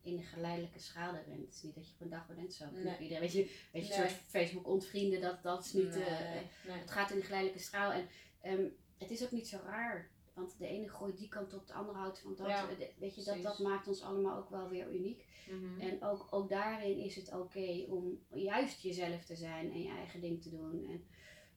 in 0.07 0.17
de 0.17 0.23
geleidelijke 0.23 0.79
schaal 0.79 1.15
erin. 1.15 1.41
Het 1.41 1.55
is 1.55 1.63
niet 1.63 1.75
dat 1.75 1.87
je 1.89 1.93
op 1.95 2.01
een 2.01 2.09
dag 2.09 2.27
bent 2.27 2.55
zo. 2.55 2.65
Nee. 2.71 2.99
Iedereen, 2.99 3.21
weet 3.21 3.33
je, 3.33 3.45
weet 3.73 3.87
je, 3.87 3.95
Nee. 3.95 4.03
een 4.03 4.09
soort 4.09 4.21
Facebook 4.23 4.67
ontvrienden, 4.69 5.21
dat, 5.21 5.43
dat 5.43 5.65
is 5.65 5.73
niet... 5.73 5.95
nee, 5.95 6.05
eh. 6.05 6.41
Het 6.67 6.91
gaat 6.91 7.11
in 7.11 7.17
de 7.17 7.23
geleidelijke 7.25 7.63
straal 7.63 7.93
en 7.93 8.09
ehm, 8.41 8.65
het 8.99 9.11
is 9.11 9.25
ook 9.25 9.31
niet 9.31 9.49
zo 9.49 9.59
raar. 9.65 10.11
Want 10.35 10.59
de 10.59 10.67
ene 10.67 10.89
gooit 10.89 11.17
die 11.19 11.29
kant 11.29 11.55
op, 11.55 11.67
de 11.67 11.73
andere 11.73 11.99
houdt 11.99 12.19
van 12.21 12.35
dat. 12.37 12.47
Ja, 12.47 12.69
Eh, 12.71 12.79
de- 12.79 12.93
Weet 12.99 13.15
je, 13.15 13.23
dat, 13.23 13.43
dat 13.43 13.59
maakt 13.59 13.89
ons 13.89 14.03
allemaal 14.03 14.39
ook 14.39 14.51
wel 14.51 14.69
weer 14.69 14.95
uniek. 14.95 15.25
Mhm. 15.51 15.81
En 15.81 16.03
ook, 16.03 16.27
ook 16.31 16.49
daarin 16.49 16.97
is 16.99 17.17
het 17.17 17.33
oké 17.35 17.85
om 17.89 18.19
juist 18.33 18.81
jezelf 18.81 19.25
te 19.25 19.37
zijn 19.37 19.73
en 19.73 19.83
je 19.83 19.89
eigen 19.91 20.21
ding 20.21 20.43
te 20.43 20.51
doen. 20.51 20.85
En 20.87 21.05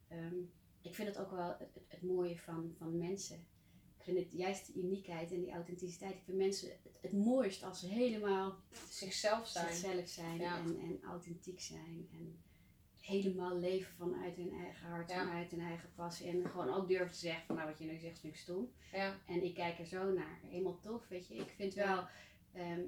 ehm, 0.07 0.35
ik 0.81 0.95
vind 0.95 1.07
het 1.07 1.17
ook 1.17 1.31
wel 1.31 1.55
het, 1.59 1.73
het, 1.73 1.83
het 1.87 2.01
mooie 2.01 2.37
van, 2.37 2.75
van 2.77 2.97
mensen. 2.97 3.47
Ik 4.09 4.15
vind 4.15 4.31
het 4.31 4.39
juist 4.39 4.73
die 4.73 4.83
uniekheid 4.83 5.31
en 5.31 5.39
die 5.39 5.51
authenticiteit. 5.51 6.13
Ik 6.15 6.21
vind 6.25 6.37
mensen 6.37 6.69
het, 6.69 6.97
het 7.01 7.13
mooist 7.13 7.63
als 7.63 7.79
ze 7.79 7.87
helemaal 7.87 8.55
Zichzelf 8.89 9.47
zijn. 9.47 9.73
zichzelf 9.73 10.07
zijn 10.07 10.37
Ja. 10.39 10.57
en, 10.57 10.79
en 10.79 10.99
authentiek 11.03 11.59
zijn. 11.61 12.07
En 12.11 12.41
helemaal 12.99 13.57
leven 13.57 13.93
vanuit 13.97 14.35
hun 14.35 14.51
eigen 14.53 14.87
hart, 14.87 15.09
Ja. 15.09 15.25
vanuit 15.25 15.51
hun 15.51 15.59
eigen 15.61 15.89
passie. 15.95 16.27
En 16.27 16.49
gewoon 16.49 16.73
ook 16.73 16.87
durven 16.87 17.11
te 17.11 17.17
zeggen 17.19 17.45
van 17.45 17.55
nou 17.55 17.67
wat 17.69 17.79
je 17.79 17.85
nu 17.85 17.97
zegt 17.99 18.19
vind 18.19 18.33
ik 18.33 18.39
stom. 18.39 18.71
Ja. 18.91 19.15
En 19.27 19.43
ik 19.43 19.53
kijk 19.53 19.79
er 19.79 19.85
zo 19.85 20.11
naar. 20.13 20.39
Helemaal 20.43 20.79
tof, 20.79 21.07
weet 21.07 21.27
je. 21.27 21.35
Ik 21.35 21.49
vind 21.55 21.73
wel, 21.73 22.03
ehm, 22.53 22.81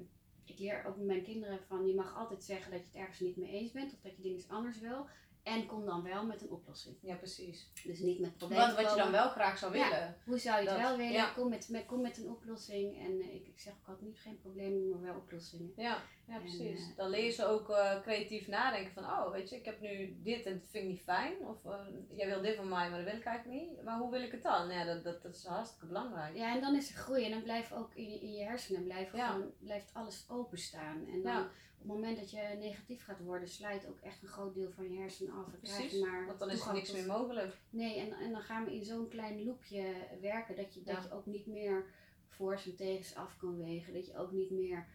ik 0.44 0.58
leer 0.58 0.84
ook 0.84 0.96
met 0.96 1.06
mijn 1.06 1.22
kinderen 1.22 1.58
van 1.68 1.86
je 1.86 1.94
mag 1.94 2.16
altijd 2.16 2.44
zeggen 2.44 2.70
dat 2.70 2.80
je 2.80 2.86
het 2.86 2.96
ergens 2.96 3.20
niet 3.20 3.36
mee 3.36 3.50
eens 3.50 3.72
bent 3.72 3.92
of 3.92 4.00
dat 4.00 4.16
je 4.16 4.22
dingen 4.22 4.44
anders 4.48 4.78
wil. 4.80 5.06
En 5.42 5.66
kom 5.66 5.84
dan 5.84 6.02
wel 6.02 6.26
met 6.26 6.42
een 6.42 6.50
oplossing. 6.50 6.96
ja, 7.00 7.14
precies. 7.14 7.70
Dus 7.84 7.98
niet 7.98 8.20
met 8.20 8.36
problemen. 8.36 8.66
Wat, 8.66 8.82
wat 8.82 8.90
je 8.94 9.00
dan 9.00 9.10
wel 9.10 9.28
graag 9.30 9.58
zou 9.58 9.76
Ja. 9.76 9.88
willen. 9.90 10.16
Hoe 10.24 10.38
zou 10.38 10.62
je 10.62 10.68
het 10.68 10.78
Dat, 10.78 10.88
wel 10.88 10.96
willen? 10.96 11.12
ja. 11.12 11.30
Kom, 11.32 11.48
met, 11.48 11.68
met, 11.68 11.86
kom 11.86 12.00
met 12.00 12.18
een 12.18 12.30
oplossing. 12.30 12.98
En 12.98 13.20
eh, 13.20 13.34
ik, 13.34 13.46
ik 13.46 13.60
zeg 13.60 13.72
ook 13.72 13.88
altijd 13.88 14.06
niet 14.06 14.18
geen 14.20 14.38
problemen, 14.40 14.88
maar 14.90 15.00
wel 15.00 15.14
oplossingen. 15.16 15.72
Ja, 15.76 16.02
ja 16.26 16.34
En, 16.34 16.40
precies. 16.40 16.90
eh, 16.90 16.96
dan 16.96 17.10
leer 17.10 17.24
je 17.24 17.30
ze 17.30 17.44
ook 17.46 17.70
eh, 17.70 18.00
creatief 18.02 18.48
nadenken 18.48 18.92
van, 18.92 19.04
oh, 19.04 19.30
weet 19.32 19.48
je, 19.50 19.56
ik 19.56 19.64
heb 19.64 19.80
nu 19.80 20.16
dit 20.22 20.46
en 20.46 20.52
dat 20.58 20.68
vind 20.70 20.84
ik 20.84 20.90
niet 20.90 21.02
fijn. 21.02 21.46
Of 21.46 21.64
eh, 21.64 21.86
jij 22.10 22.26
wil 22.26 22.40
dit 22.42 22.56
van 22.56 22.68
mij, 22.68 22.88
maar 22.90 22.98
dat 23.02 23.10
wil 23.10 23.18
ik 23.20 23.24
eigenlijk 23.26 23.60
niet. 23.60 23.82
Maar 23.82 23.98
hoe 23.98 24.10
wil 24.10 24.22
ik 24.22 24.32
het 24.32 24.42
dan? 24.42 24.70
Ja, 24.70 24.84
dat, 24.84 25.04
dat, 25.04 25.22
dat 25.22 25.34
is 25.34 25.44
hartstikke 25.44 25.86
belangrijk. 25.86 26.36
Ja, 26.36 26.54
en 26.54 26.60
dan 26.60 26.76
is 26.76 26.88
er 26.88 26.94
groei. 26.96 27.24
En 27.24 27.30
dan 27.30 27.42
blijft 27.42 27.72
ook 27.74 27.94
in 27.94 28.10
je, 28.10 28.20
in 28.20 28.32
je 28.32 28.42
hersenen 28.44 28.84
blijft 28.84 29.16
Ja. 29.16 29.30
gewoon, 29.30 29.50
blijft 29.58 29.90
alles 29.94 30.24
openstaan. 30.28 31.06
En 31.06 31.22
dan 31.22 31.32
Ja. 31.32 31.40
op 31.42 31.78
het 31.78 31.86
moment 31.86 32.16
dat 32.18 32.30
je 32.30 32.56
negatief 32.58 33.04
gaat 33.04 33.20
worden, 33.20 33.48
sluit 33.48 33.86
ook 33.88 34.00
echt 34.00 34.22
een 34.22 34.28
groot 34.28 34.54
deel 34.54 34.70
van 34.70 34.92
je 34.92 34.98
hersenen 34.98 35.32
af. 35.34 35.46
Precies, 35.60 36.00
maar 36.00 36.26
Want 36.26 36.38
dan 36.38 36.50
is 36.50 36.66
er 36.66 36.72
niks 36.72 36.88
tot- 36.88 36.96
meer 36.96 37.06
mogelijk. 37.06 37.56
Nee, 37.70 37.98
en, 37.98 38.12
en 38.12 38.32
dan 38.32 38.42
gaan 38.42 38.64
we 38.64 38.74
in 38.74 38.84
zo'n 38.84 39.08
klein 39.08 39.44
loopje 39.44 39.84
werken 40.20 40.56
dat 40.56 40.74
je, 40.74 40.82
dat 40.82 41.02
je 41.02 41.12
ook 41.12 41.26
niet 41.26 41.46
meer 41.46 41.84
voor's 42.28 42.66
en 42.66 42.76
tegens 42.76 43.14
af 43.14 43.36
kan 43.36 43.58
wegen. 43.58 43.92
Dat 43.94 44.06
je 44.06 44.16
ook 44.16 44.32
niet 44.32 44.50
meer 44.50 44.86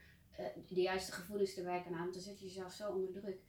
de 0.67 0.81
juiste 0.81 1.11
gevoelens 1.11 1.57
erbij 1.57 1.81
kan 1.83 1.93
aan. 1.93 1.99
Want 1.99 2.13
dan 2.13 2.21
zet 2.21 2.39
je 2.39 2.45
jezelf 2.45 2.71
zo 2.71 2.91
onder 2.91 3.11
druk. 3.11 3.39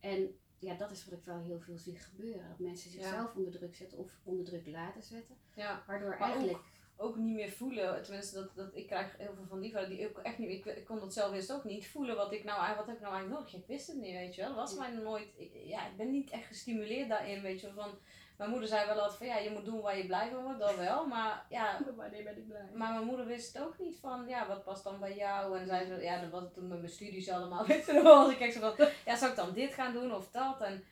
En 0.00 0.38
ja, 0.58 0.74
dat 0.74 0.90
is 0.90 1.04
wat 1.04 1.18
ik 1.18 1.24
wel 1.24 1.40
heel 1.40 1.60
veel 1.60 1.78
zie 1.78 1.98
gebeuren. 1.98 2.48
Dat 2.48 2.58
mensen 2.58 2.90
zichzelf 2.90 3.34
onder 3.34 3.52
druk 3.52 3.74
zetten 3.76 3.98
of 3.98 4.10
onder 4.24 4.44
druk 4.44 4.66
laten 4.66 5.02
zetten. 5.02 5.36
Ja. 5.54 5.84
Waardoor 5.86 6.08
Maar 6.08 6.20
eigenlijk... 6.20 6.58
Ook 7.00 7.16
niet 7.16 7.34
meer 7.34 7.50
voelen, 7.50 8.02
tenminste, 8.02 8.34
dat, 8.34 8.54
dat, 8.54 8.76
ik 8.76 8.86
krijg 8.86 9.16
heel 9.16 9.34
veel 9.34 9.46
van 9.46 9.60
die 9.60 9.70
vrouwen 9.70 9.96
die 9.96 10.08
ook 10.08 10.18
echt 10.18 10.38
niet, 10.38 10.50
ik, 10.50 10.64
ik 10.64 10.84
kon 10.84 10.98
dat 10.98 11.12
zelf 11.12 11.32
eerst 11.32 11.52
ook 11.52 11.64
niet 11.64 11.88
voelen 11.88 12.16
wat 12.16 12.32
ik 12.32 12.44
nou, 12.44 12.76
wat 12.76 12.86
heb 12.86 12.94
ik 12.94 13.00
nou 13.00 13.14
eigenlijk 13.14 13.40
nodig? 13.40 13.60
Ik 13.60 13.66
wist 13.66 13.86
het 13.86 13.96
niet, 13.96 14.12
weet 14.12 14.34
je 14.34 14.40
wel. 14.40 14.54
Dat 14.54 14.58
was 14.58 14.72
Ja. 14.72 14.78
mij 14.78 15.02
nooit, 15.02 15.28
ik, 15.36 15.50
ja, 15.64 15.90
ik 15.90 15.96
ben 15.96 16.10
niet 16.10 16.30
echt 16.30 16.46
gestimuleerd 16.46 17.08
daarin, 17.08 17.42
weet 17.42 17.60
je 17.60 17.66
wel. 17.66 17.84
Van, 17.84 17.98
mijn 18.38 18.50
moeder 18.50 18.68
zei 18.68 18.86
wel 18.86 19.00
altijd 19.00 19.18
van, 19.18 19.26
ja, 19.26 19.36
je 19.36 19.50
moet 19.50 19.64
doen 19.64 19.80
waar 19.80 19.96
je 19.96 20.06
blij 20.06 20.30
van 20.30 20.42
wordt, 20.42 20.58
dat 20.58 20.76
wel. 20.76 21.06
Maar 21.06 21.46
ja, 21.48 21.80
Wanneer 21.96 22.24
ben 22.24 22.36
ik 22.36 22.48
blij? 22.48 22.70
Maar 22.74 22.92
mijn 22.92 23.04
moeder 23.04 23.26
wist 23.26 23.52
het 23.52 23.62
ook 23.62 23.78
niet 23.78 23.98
van, 24.00 24.28
ja, 24.28 24.46
wat 24.46 24.64
past 24.64 24.84
dan 24.84 25.00
bij 25.00 25.16
jou? 25.16 25.58
En 25.58 25.66
zei 25.66 25.86
ze, 25.86 26.02
ja, 26.02 26.20
dat 26.20 26.30
was 26.30 26.42
het 26.42 26.54
toen 26.54 26.68
met 26.68 26.78
mijn 26.78 26.92
studies 26.92 27.30
allemaal. 27.30 27.66
Weet 27.66 27.86
je 27.86 28.02
wel, 28.02 28.30
ik 28.30 28.52
zo 28.52 28.60
van, 28.60 28.88
ja, 29.04 29.16
zou 29.16 29.30
ik 29.30 29.36
dan 29.36 29.52
dit 29.52 29.74
gaan 29.74 29.92
doen 29.92 30.14
of 30.14 30.30
dat? 30.30 30.60
En 30.60 30.84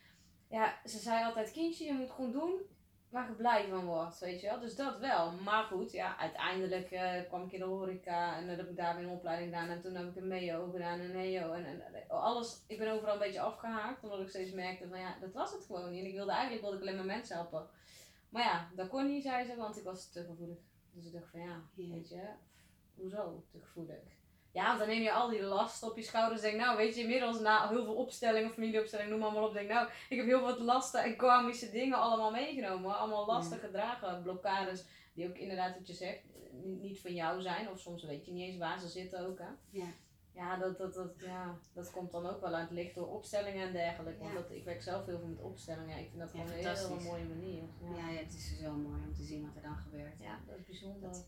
ja, 0.48 0.74
ze 0.84 0.98
zei 0.98 1.24
altijd, 1.24 1.52
kindje, 1.52 1.84
je 1.84 1.92
moet 1.92 2.10
gewoon 2.10 2.32
doen 2.32 2.60
waar 3.16 3.28
je 3.28 3.34
blij 3.34 3.68
van 3.68 3.84
wordt, 3.84 4.18
weet 4.18 4.40
je 4.40 4.46
wel. 4.46 4.60
Dus 4.60 4.76
dat 4.76 4.98
wel. 4.98 5.32
Maar 5.32 5.64
goed, 5.64 5.92
ja, 5.92 6.18
uiteindelijk 6.18 6.90
eh, 6.90 7.22
kwam 7.28 7.44
ik 7.44 7.52
in 7.52 7.58
de 7.58 7.64
horeca 7.64 8.36
en 8.36 8.46
dan 8.46 8.56
heb 8.56 8.68
ik 8.68 8.76
daar 8.76 8.96
weer 8.96 9.04
een 9.04 9.10
opleiding 9.10 9.54
gedaan. 9.54 9.68
En 9.68 9.80
toen 9.80 9.94
heb 9.94 10.08
ik 10.08 10.16
een 10.16 10.28
MEO 10.28 10.70
gedaan 10.70 11.00
en 11.00 11.16
een. 11.16 11.36
En, 11.36 11.64
en, 11.64 11.94
en 11.94 12.08
alles, 12.08 12.64
ik 12.66 12.78
ben 12.78 12.92
overal 12.92 13.12
een 13.14 13.20
beetje 13.20 13.40
afgehaakt, 13.40 14.02
omdat 14.02 14.20
ik 14.20 14.28
steeds 14.28 14.52
merkte 14.52 14.88
van 14.88 14.98
ja, 14.98 15.16
dat 15.20 15.32
was 15.32 15.52
het 15.52 15.64
gewoon 15.64 15.90
niet. 15.90 16.00
En 16.00 16.06
ik 16.06 16.14
wilde 16.14 16.30
eigenlijk 16.30 16.62
wilde 16.62 16.76
ik 16.76 16.82
alleen 16.82 16.96
maar 16.96 17.04
mensen 17.04 17.36
helpen. 17.36 17.66
Maar 18.28 18.42
ja, 18.42 18.68
dat 18.74 18.88
kon 18.88 19.06
niet, 19.06 19.22
zei 19.22 19.46
ze, 19.46 19.56
want 19.56 19.76
ik 19.76 19.84
was 19.84 20.10
te 20.10 20.24
gevoelig. 20.24 20.58
Dus 20.92 21.06
ik 21.06 21.12
dacht 21.12 21.30
van 21.30 21.40
Ja. 21.40 21.62
weet 21.74 22.08
je, 22.08 22.28
hoezo 22.94 23.44
te 23.50 23.58
gevoelig? 23.60 24.15
Ja, 24.56 24.66
want 24.66 24.78
dan 24.78 24.88
neem 24.88 25.02
je 25.02 25.12
al 25.12 25.28
die 25.28 25.42
last 25.42 25.82
op 25.82 25.96
je 25.96 26.02
schouders. 26.02 26.40
Denk, 26.40 26.56
nou, 26.56 26.76
weet 26.76 26.94
je, 26.94 27.00
inmiddels 27.00 27.40
na 27.40 27.68
heel 27.68 27.84
veel 27.84 27.94
opstellingen, 27.94 28.50
familieopstellingen, 28.50 29.10
noem 29.12 29.20
maar, 29.20 29.32
maar 29.32 29.42
op. 29.48 29.52
Denk, 29.52 29.68
nou, 29.68 29.88
ik 30.08 30.16
heb 30.16 30.26
heel 30.26 30.40
wat 30.40 30.58
lasten 30.58 31.02
en 31.02 31.16
karmische 31.16 31.70
dingen 31.70 31.98
allemaal 31.98 32.30
meegenomen. 32.30 32.96
Allemaal 32.98 33.26
lasten 33.26 33.58
gedragen, 33.58 34.22
blokkades, 34.22 34.84
die 35.14 35.28
ook 35.28 35.36
inderdaad, 35.36 35.76
wat 35.78 35.86
je 35.86 35.92
zegt, 35.92 36.20
niet 36.62 37.00
van 37.00 37.14
jou 37.14 37.40
zijn. 37.42 37.70
Of 37.70 37.78
soms 37.80 38.04
weet 38.04 38.26
je 38.26 38.32
niet 38.32 38.48
eens 38.48 38.56
waar 38.58 38.80
ze 38.80 38.88
zitten 38.88 39.26
ook, 39.26 39.38
hè. 39.38 39.48
Ja. 39.70 39.86
Ja, 40.32 40.56
dat, 40.56 40.78
dat, 40.78 40.94
dat, 40.94 41.12
ja, 41.18 41.58
dat 41.74 41.90
komt 41.90 42.10
dan 42.12 42.26
ook 42.26 42.40
wel 42.40 42.54
aan 42.54 42.60
het 42.60 42.70
licht 42.70 42.94
door 42.94 43.06
opstellingen 43.08 43.66
en 43.66 43.72
dergelijke. 43.72 44.18
Want 44.18 44.32
Ja. 44.32 44.40
dat, 44.40 44.50
ik 44.50 44.64
werk 44.64 44.82
zelf 44.82 45.06
heel 45.06 45.18
veel 45.18 45.28
met 45.28 45.40
opstellingen. 45.40 45.98
Ik 45.98 46.08
vind 46.08 46.18
dat 46.20 46.32
Ja, 46.32 46.38
gewoon 46.40 46.58
een 46.58 46.76
hele 46.76 47.00
mooie 47.10 47.24
manier. 47.24 47.62
Ja, 47.82 47.96
Ja, 47.96 48.08
ja, 48.10 48.18
het 48.18 48.34
is 48.34 48.58
zo 48.62 48.72
mooi 48.72 49.00
om 49.06 49.14
te 49.14 49.22
zien 49.22 49.42
wat 49.46 49.56
er 49.56 49.62
dan 49.62 49.76
gebeurt. 49.76 50.18
ja 50.20 50.38
dat 50.46 50.56
is 50.58 50.64
bijzonder. 50.64 51.10
Dat, 51.10 51.26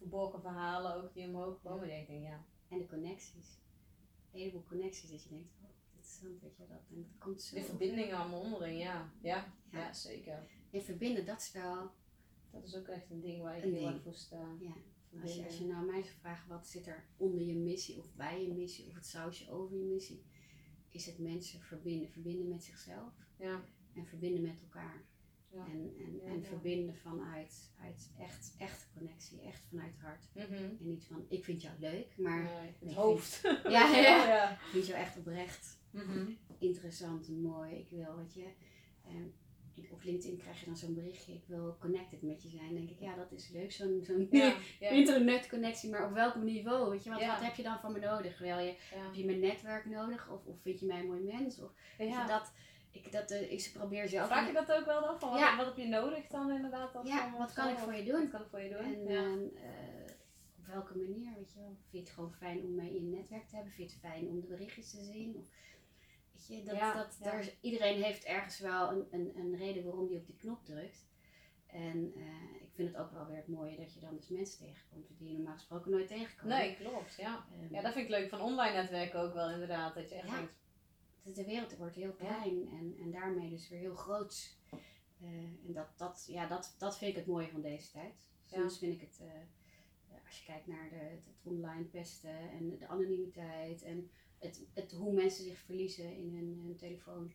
Verborgen 0.00 0.40
verhalen 0.40 0.94
ook 0.94 1.14
die 1.14 1.26
omhoog 1.26 1.60
komen. 1.62 1.88
denk 1.88 2.08
ik, 2.08 2.22
ja. 2.22 2.44
en 2.68 2.78
de 2.78 2.86
connecties. 2.86 3.58
Een 4.32 4.38
heleboel 4.40 4.64
connecties 4.64 5.10
dat 5.10 5.22
je 5.22 5.28
denkt, 5.28 5.52
oh, 5.62 5.68
interessant, 5.90 6.40
weet 6.40 6.56
je 6.56 6.66
dat. 6.68 6.80
En 6.90 6.96
dat 6.96 7.18
komt 7.18 7.42
zo. 7.42 7.54
De 7.54 7.62
verbindingen 7.62 8.16
allemaal 8.16 8.40
onderling, 8.40 8.80
ja. 8.80 9.12
Ja, 9.20 9.52
ja. 9.70 9.78
Ja. 9.78 9.92
zeker. 9.92 10.48
En 10.70 10.82
verbinden, 10.82 11.26
dat 11.26 11.40
is 11.40 11.52
wel, 11.52 11.90
Dat 12.50 12.64
is 12.64 12.76
ook 12.76 12.86
echt 12.86 13.10
een 13.10 13.20
ding 13.20 13.42
waar 13.42 13.56
ik 13.56 13.62
heel 13.62 13.88
erg 13.88 14.02
voor 14.02 14.14
sta. 14.14 14.56
ja. 14.60 14.72
Als 15.22 15.22
je, 15.22 15.22
als 15.22 15.34
je 15.34 15.42
Verbinden. 15.42 15.76
nou 15.76 15.86
mij 15.90 16.02
zou 16.02 16.14
vragen, 16.20 16.48
wat 16.48 16.66
zit 16.68 16.86
er 16.86 17.04
onder 17.16 17.42
je 17.42 17.54
missie 17.54 17.98
of 17.98 18.14
bij 18.14 18.42
je 18.42 18.52
missie 18.52 18.86
of 18.88 18.94
het 18.94 19.06
sausje 19.06 19.50
over 19.50 19.76
je 19.76 19.84
missie, 19.84 20.24
is 20.88 21.06
het 21.06 21.18
mensen 21.18 21.60
verbinden. 21.60 22.10
Verbinden 22.10 22.48
met 22.48 22.64
zichzelf 22.64 23.12
Ja, 23.36 23.64
en 23.94 24.06
verbinden 24.06 24.42
met 24.42 24.60
elkaar. 24.62 25.04
Ja. 25.52 25.64
En, 25.66 25.94
en, 25.98 26.20
en 26.26 26.38
ja. 26.40 26.44
verbinden 26.46 26.96
vanuit 26.96 27.70
uit 27.82 28.10
echt, 28.18 28.54
echte 28.58 28.84
connectie, 28.96 29.40
echt 29.40 29.62
vanuit 29.68 29.92
het 29.92 30.00
hart. 30.02 30.24
Mhm. 30.34 30.52
En 30.54 30.76
niet 30.80 31.04
van, 31.04 31.24
ik 31.28 31.44
vind 31.44 31.62
jou 31.62 31.74
leuk, 31.78 32.14
maar 32.16 32.42
Nee, 32.42 32.74
het 32.88 32.92
hoofd. 32.94 33.40
Je 33.42 33.70
ja. 33.70 33.96
ja. 33.96 34.50
ik 34.50 34.58
vind 34.70 34.86
jou 34.86 34.98
echt 35.00 35.16
oprecht 35.18 35.78
Mhm. 35.90 36.30
interessant 36.58 37.28
en 37.28 37.40
mooi. 37.40 37.74
Ik 37.74 37.88
wil, 37.90 38.16
weet 38.16 38.34
je, 38.34 38.46
ehm, 39.06 39.26
ik- 39.74 39.92
op 39.92 40.02
LinkedIn 40.02 40.36
krijg 40.38 40.60
je 40.60 40.66
dan 40.66 40.76
zo'n 40.76 40.94
berichtje, 40.94 41.32
ik 41.32 41.44
wil 41.46 41.76
connected 41.80 42.22
met 42.22 42.42
je 42.42 42.48
zijn. 42.48 42.64
Dan 42.66 42.74
denk 42.74 42.90
ik, 42.90 43.00
ja, 43.00 43.14
dat 43.16 43.32
is 43.32 43.48
leuk, 43.48 43.72
zo'n 43.72 44.00
zo'n 44.02 44.26
Ja, 44.30 44.54
ja, 44.80 44.88
internetconnectie, 44.88 45.90
maar 45.90 46.06
op 46.06 46.12
welk 46.14 46.34
niveau, 46.34 46.90
weet 46.90 47.04
je? 47.04 47.10
Want 47.10 47.22
Ja. 47.22 47.32
wat 47.34 47.42
heb 47.44 47.54
je 47.54 47.62
dan 47.62 47.78
van 47.80 47.92
me 47.92 47.98
nodig? 47.98 48.38
Wil 48.38 48.58
je, 48.58 48.74
heb 48.78 49.14
je 49.14 49.24
mijn 49.24 49.40
netwerk 49.40 49.84
nodig? 49.84 50.30
Of, 50.30 50.44
of 50.46 50.60
vind 50.60 50.80
je 50.80 50.86
mij 50.86 51.00
een 51.00 51.06
mooi 51.06 51.22
mens? 51.22 51.60
Of, 51.60 51.72
je, 51.98 52.24
dat, 52.26 52.52
ik, 52.90 53.12
dat, 53.12 53.30
eh, 53.30 53.52
ik 53.52 53.70
probeer 53.72 54.08
zelf... 54.08 54.26
Vraag 54.26 54.46
je 54.46 54.52
dat 54.52 54.72
ook 54.72 54.84
wel 54.84 55.00
dan? 55.00 55.18
Van 55.20 55.30
wat, 55.30 55.38
Ja. 55.38 55.56
wat 55.56 55.66
heb 55.66 55.76
je 55.76 55.86
nodig 55.88 56.26
dan 56.26 56.50
inderdaad? 56.50 56.94
als 56.96 57.08
Ja, 57.08 57.30
van 57.30 57.38
wat 57.38 57.52
kan 57.52 57.68
ik 57.68 57.78
voor 57.78 57.94
je 57.94 58.04
doen? 58.04 58.20
Wat 58.20 58.30
kan 58.30 58.40
ik 58.40 58.46
voor 58.48 58.60
je 58.60 58.68
doen? 58.68 58.94
En 58.94 59.08
ja. 59.08 59.22
ehm, 59.22 59.44
eh, 59.56 60.14
op 60.58 60.66
welke 60.66 60.96
manier, 60.98 61.32
weet 61.36 61.52
je 61.52 61.58
wel? 61.58 61.76
Vind 61.80 61.90
je 61.90 61.98
het 61.98 62.10
gewoon 62.10 62.32
fijn 62.32 62.62
om 62.62 62.74
mij 62.74 62.88
in 62.88 63.10
je 63.10 63.16
netwerk 63.16 63.48
te 63.48 63.54
hebben? 63.54 63.72
Vind 63.72 63.90
je 63.90 63.96
het 63.96 64.12
fijn 64.12 64.28
om 64.28 64.40
de 64.40 64.46
berichtjes 64.46 64.90
te 64.90 65.02
zien? 65.02 65.36
Of, 65.36 65.46
weet 66.32 66.46
je, 66.46 66.64
dat, 66.64 66.76
Ja, 66.76 66.94
dat, 66.94 67.16
ja. 67.18 67.24
Daar 67.24 67.40
is, 67.40 67.56
iedereen 67.60 68.02
heeft 68.02 68.24
ergens 68.24 68.58
wel 68.58 68.90
een, 68.92 69.06
een, 69.10 69.32
een 69.36 69.56
reden 69.56 69.84
waarom 69.84 70.06
die 70.08 70.18
op 70.18 70.26
die 70.26 70.36
knop 70.36 70.64
drukt. 70.64 71.08
En 71.66 72.12
eh, 72.16 72.62
ik 72.62 72.70
vind 72.74 72.88
het 72.88 72.96
ook 72.96 73.12
wel 73.12 73.26
weer 73.26 73.36
het 73.36 73.48
mooie 73.48 73.76
dat 73.76 73.94
je 73.94 74.00
dan 74.00 74.16
dus 74.16 74.28
mensen 74.28 74.58
tegenkomt 74.58 75.06
die 75.18 75.28
je 75.28 75.34
normaal 75.34 75.54
gesproken 75.54 75.90
nooit 75.90 76.08
tegenkomt. 76.08 76.52
Nee, 76.52 76.76
klopt. 76.76 77.14
Ja. 77.16 77.44
Ehm, 77.52 77.74
ja, 77.74 77.82
dat 77.82 77.92
vind 77.92 78.04
ik 78.04 78.10
leuk 78.10 78.28
van 78.28 78.40
online 78.40 78.76
netwerken 78.76 79.20
ook 79.20 79.34
wel 79.34 79.50
inderdaad. 79.50 79.94
Dat 79.94 80.08
je 80.08 80.14
echt 80.14 80.30
denkt, 80.30 80.52
de, 81.34 81.44
wereld 81.44 81.76
wordt 81.76 81.96
heel 81.96 82.12
klein 82.12 82.68
en, 82.68 82.96
en 83.00 83.10
daarmee 83.10 83.50
dus 83.50 83.68
weer 83.68 83.78
heel 83.78 83.94
groot. 83.94 84.56
Eh, 85.20 85.28
en 85.66 85.72
dat, 85.72 85.88
dat, 85.96 86.24
ja, 86.28 86.46
dat, 86.46 86.74
dat 86.78 86.98
vind 86.98 87.10
ik 87.10 87.16
het 87.16 87.26
mooie 87.26 87.48
van 87.48 87.60
deze 87.60 87.90
tijd. 87.90 88.14
Soms 88.44 88.78
vind 88.78 88.94
ik 88.94 89.00
het, 89.00 89.18
eh, 89.20 89.26
eh, 89.26 90.26
als 90.26 90.38
je 90.38 90.44
kijkt 90.44 90.66
naar 90.66 90.88
de, 90.88 90.96
het, 90.96 91.36
online 91.42 91.84
pesten 91.84 92.50
en 92.50 92.78
de 92.78 92.88
anonimiteit 92.88 93.82
en 93.82 94.10
het, 94.38 94.66
het, 94.74 94.92
hoe 94.92 95.12
mensen 95.12 95.44
zich 95.44 95.58
verliezen 95.58 96.16
in 96.16 96.34
hun, 96.34 96.60
hun 96.64 96.76
telefoon, 96.76 97.32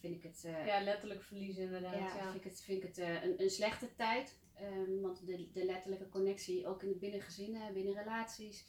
vind 0.00 0.16
ik 0.16 0.22
het, 0.22 0.40
ja, 0.66 0.82
letterlijk 0.82 1.22
verliezen 1.22 1.62
inderdaad. 1.62 1.94
ja, 1.94 2.16
Ja, 2.16 2.30
Vind 2.30 2.44
ik 2.44 2.50
het, 2.50 2.60
vind 2.60 2.82
ik 2.82 2.88
het 2.88 2.98
een, 2.98 3.42
een 3.42 3.50
slechte 3.50 3.94
tijd. 3.94 4.38
Ehm, 4.54 5.00
want 5.00 5.26
de, 5.26 5.50
de 5.52 5.64
letterlijke 5.64 6.08
connectie, 6.08 6.66
ook 6.66 6.82
in 6.82 6.88
de 6.88 6.98
binnengezinnen, 6.98 7.72
binnen 7.72 7.94
relaties, 7.94 8.66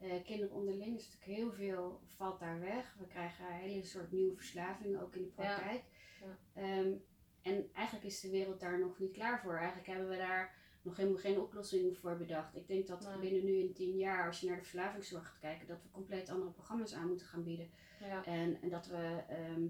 eh, 0.00 0.24
kinderen 0.24 0.54
onderling, 0.54 0.96
is 0.96 1.04
natuurlijk 1.10 1.38
heel 1.38 1.52
veel 1.52 2.00
valt 2.16 2.40
daar 2.40 2.60
weg. 2.60 2.94
We 2.98 3.06
krijgen 3.06 3.46
een 3.46 3.52
hele 3.52 3.84
soort 3.84 4.12
nieuwe 4.12 4.34
verslavingen, 4.34 5.00
ook 5.02 5.14
in 5.14 5.22
de 5.22 5.28
praktijk. 5.28 5.82
Ja. 6.20 6.38
Ehm, 6.62 6.92
en 7.42 7.70
eigenlijk 7.72 8.06
is 8.06 8.20
de 8.20 8.30
wereld 8.30 8.60
daar 8.60 8.78
nog 8.80 8.98
niet 8.98 9.12
klaar 9.12 9.40
voor. 9.40 9.56
Eigenlijk 9.56 9.86
hebben 9.88 10.08
we 10.08 10.16
daar 10.16 10.54
nog 10.82 10.96
helemaal 10.96 11.18
geen 11.18 11.40
oplossing 11.40 11.98
voor 11.98 12.16
bedacht. 12.16 12.56
Ik 12.56 12.68
denk 12.68 12.86
dat 12.86 13.00
Nee. 13.08 13.18
binnen 13.18 13.44
nu 13.44 13.52
in 13.58 13.72
tien 13.74 13.96
jaar, 13.96 14.26
als 14.26 14.40
je 14.40 14.46
naar 14.46 14.56
de 14.56 14.62
verslavingszorg 14.62 15.26
gaat 15.26 15.38
kijken, 15.38 15.66
dat 15.66 15.82
we 15.82 15.90
compleet 15.90 16.28
andere 16.28 16.50
programma's 16.50 16.94
aan 16.94 17.08
moeten 17.08 17.26
gaan 17.26 17.44
bieden. 17.44 17.70
ja. 18.00 18.24
En, 18.24 18.62
en 18.62 18.68
dat 18.68 18.86
we 18.86 19.22
ehm, 19.28 19.66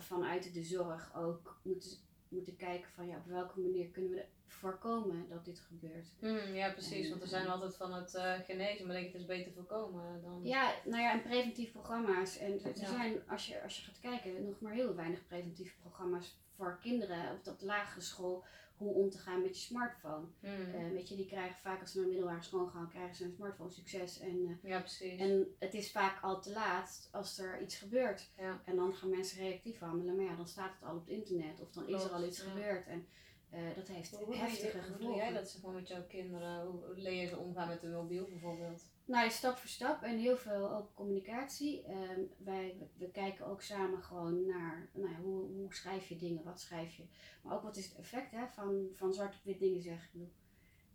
vanuit 0.00 0.54
de 0.54 0.62
zorg 0.62 1.16
ook 1.16 1.60
moeten, 1.62 1.90
moeten 2.28 2.56
kijken 2.56 2.90
van 2.94 3.06
ja, 3.06 3.16
op 3.16 3.26
welke 3.26 3.60
manier 3.60 3.86
kunnen 3.88 4.10
we 4.10 4.24
voorkomen 4.46 5.28
dat 5.28 5.44
dit 5.44 5.60
gebeurt. 5.60 6.06
Mm, 6.20 6.54
ja, 6.54 6.72
precies. 6.72 7.04
En, 7.04 7.10
Want 7.10 7.22
we 7.22 7.28
zijn 7.28 7.46
eh, 7.46 7.52
altijd 7.52 7.76
van 7.76 7.92
het 7.92 8.14
eh, 8.14 8.32
genezen, 8.44 8.86
maar 8.86 8.96
ik 8.96 9.02
denk 9.02 9.12
het 9.12 9.20
is 9.22 9.26
beter 9.28 9.52
voorkomen 9.52 10.22
dan. 10.22 10.40
Ja, 10.44 10.74
nou 10.84 11.02
ja, 11.02 11.12
en 11.12 11.22
preventief 11.22 11.72
programma's. 11.72 12.38
En 12.38 12.52
er 12.52 12.66
er 12.66 12.80
Ja. 12.80 12.86
zijn, 12.86 13.28
als 13.28 13.46
je, 13.46 13.62
als 13.62 13.76
je 13.76 13.82
gaat 13.82 14.00
kijken, 14.00 14.44
nog 14.44 14.60
maar 14.60 14.72
heel 14.72 14.94
weinig 14.94 15.26
preventieve 15.26 15.76
programma's 15.80 16.38
voor 16.56 16.78
kinderen 16.82 17.32
op 17.32 17.44
dat 17.44 17.62
lagere 17.62 18.00
school. 18.00 18.44
Hoe 18.78 18.92
om 18.94 19.10
te 19.10 19.18
gaan 19.18 19.42
met 19.42 19.56
je 19.60 19.66
smartphone. 19.66 20.26
Mm, 20.40 20.92
weet 20.92 21.08
je, 21.08 21.16
die 21.16 21.26
krijgen 21.26 21.56
vaak 21.56 21.80
als 21.80 21.90
ze 21.90 21.96
naar 21.96 22.06
de 22.06 22.12
middelbare 22.12 22.42
school 22.42 22.66
gaan, 22.66 22.88
krijgen 22.88 23.16
ze 23.16 23.24
een 23.24 23.32
smartphone 23.32 23.70
succes. 23.70 24.18
En, 24.20 24.58
eh, 24.62 24.70
ja, 24.70 24.78
precies. 24.80 25.20
en 25.20 25.46
het 25.58 25.74
is 25.74 25.90
vaak 25.90 26.22
al 26.22 26.40
te 26.40 26.50
laat 26.52 27.08
als 27.12 27.38
er 27.38 27.60
iets 27.62 27.76
gebeurt. 27.76 28.30
Ja. 28.36 28.62
En 28.64 28.76
dan 28.76 28.94
gaan 28.94 29.10
mensen 29.10 29.38
reactief 29.38 29.78
handelen. 29.78 30.16
Maar 30.16 30.24
ja, 30.24 30.36
dan 30.36 30.48
staat 30.48 30.72
het 30.80 30.88
al 30.88 30.96
op 30.96 31.00
het 31.06 31.14
internet. 31.14 31.60
Of 31.60 31.70
dan 31.72 31.88
is 31.88 32.04
er 32.04 32.10
al 32.10 32.24
iets 32.24 32.42
ja. 32.42 32.50
gebeurd. 32.50 32.86
En 32.86 33.06
eh, 33.50 33.60
dat 33.74 33.88
heeft 33.88 34.10
Hoe, 34.10 34.34
je- 34.34 34.40
heftige 34.40 34.78
hoe 34.78 34.86
doe 34.86 34.92
gevolgen. 34.96 35.16
jij 35.16 35.32
dat 35.32 35.48
zeg 35.50 35.62
maar, 35.62 35.72
met 35.74 35.88
jouw 35.88 36.06
kinderen? 36.06 36.66
Hoe, 36.66 36.82
leer 36.96 37.20
je 37.22 37.26
ze 37.28 37.36
omgaan 37.38 37.68
met 37.68 37.82
een 37.82 37.92
mobiel 37.92 38.24
bijvoorbeeld? 38.28 38.82
Nou, 39.08 39.30
stap 39.30 39.56
voor 39.56 39.68
stap 39.68 40.02
en 40.02 40.18
heel 40.18 40.36
veel 40.36 40.70
open 40.70 40.94
communicatie. 40.94 41.82
Ehm, 41.82 42.20
wij, 42.38 42.76
we, 42.96 43.10
kijken 43.10 43.46
ook 43.46 43.62
samen 43.62 44.02
gewoon 44.02 44.46
naar 44.46 44.90
nou 44.92 45.10
ja, 45.10 45.20
hoe, 45.20 45.46
hoe 45.46 45.74
schrijf 45.74 46.08
je 46.08 46.16
dingen, 46.16 46.44
wat 46.44 46.60
schrijf 46.60 46.94
je. 46.94 47.04
Maar 47.42 47.56
ook 47.56 47.62
wat 47.62 47.76
is 47.76 47.84
het 47.84 47.98
effect 47.98 48.30
hè, 48.30 48.46
van, 48.46 48.88
van 48.94 49.12
zwart 49.12 49.34
op 49.34 49.44
wit 49.44 49.58
dingen 49.58 49.82
zeggen. 49.82 50.20
Ik 50.20 50.32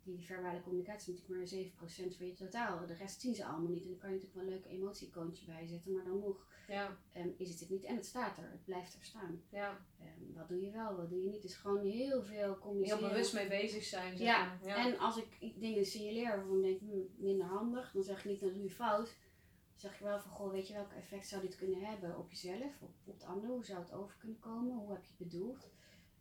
die 0.04 0.26
verbale 0.26 0.62
communicatie 0.62 1.14
is 1.14 1.20
natuurlijk 1.20 1.52
maar 1.78 2.10
7% 2.10 2.16
van 2.16 2.26
je 2.26 2.34
totaal. 2.34 2.86
De 2.86 2.94
rest 2.94 3.20
zien 3.20 3.34
ze 3.34 3.44
allemaal 3.44 3.70
niet. 3.70 3.82
En 3.82 3.88
dan 3.88 3.98
kan 3.98 4.10
je 4.10 4.14
natuurlijk 4.14 4.46
wel 4.46 4.54
een 4.54 4.62
leuk 4.62 4.72
emotiekoontje 4.72 5.46
bij 5.46 5.66
zetten. 5.66 5.92
Maar 5.92 6.04
dan 6.04 6.18
nog 6.18 6.46
Ja, 6.68 6.96
ehm, 7.12 7.28
is 7.36 7.50
het 7.50 7.60
het 7.60 7.70
niet. 7.70 7.84
En 7.84 7.96
het 7.96 8.06
staat 8.06 8.38
er, 8.38 8.50
het 8.50 8.64
blijft 8.64 8.94
er 8.94 9.04
staan. 9.04 9.42
ja. 9.48 9.78
Ehm, 10.00 10.32
wat 10.38 10.48
doe 10.48 10.60
je 10.60 10.70
wel, 10.70 10.96
wat 10.96 11.08
doe 11.08 11.22
je 11.22 11.28
niet. 11.30 11.44
Is 11.44 11.54
gewoon 11.54 11.84
heel 11.86 12.22
veel 12.22 12.58
communiceren. 12.58 12.98
heel 13.00 13.08
bewust 13.08 13.34
mee 13.34 13.48
bezig 13.48 13.84
zijn. 13.84 14.16
Zeg 14.16 14.26
Ja, 14.26 14.44
maar. 14.44 14.58
ja. 14.68 14.86
En 14.86 14.98
als 14.98 15.16
ik 15.16 15.60
dingen 15.60 15.84
signaleer 15.86 16.36
waarvan 16.36 16.56
ik 16.56 16.62
denk, 16.62 16.80
hm, 16.80 17.24
minder 17.24 17.46
handig, 17.46 17.92
dan 17.92 18.02
zeg 18.02 18.18
ik 18.18 18.24
niet, 18.24 18.40
dan 18.40 18.52
doe 18.52 18.62
je 18.62 18.70
fout. 18.70 19.06
Dan 19.06 19.80
zeg 19.90 19.94
ik 19.94 20.00
wel 20.00 20.20
van, 20.20 20.30
goh, 20.30 20.50
weet 20.52 20.66
je 20.68 20.74
welk 20.74 20.92
effect 20.92 21.26
zou 21.28 21.42
dit 21.42 21.56
kunnen 21.56 21.80
hebben 21.80 22.18
op 22.18 22.30
jezelf, 22.30 22.80
op, 22.80 22.94
op 23.04 23.20
de 23.20 23.26
ander? 23.26 23.48
Hoe 23.50 23.64
zou 23.64 23.78
het 23.80 23.92
over 23.92 24.16
kunnen 24.18 24.38
komen? 24.38 24.76
Hoe 24.76 24.92
heb 24.92 25.02
je 25.04 25.08
het 25.18 25.28
bedoeld? 25.28 25.68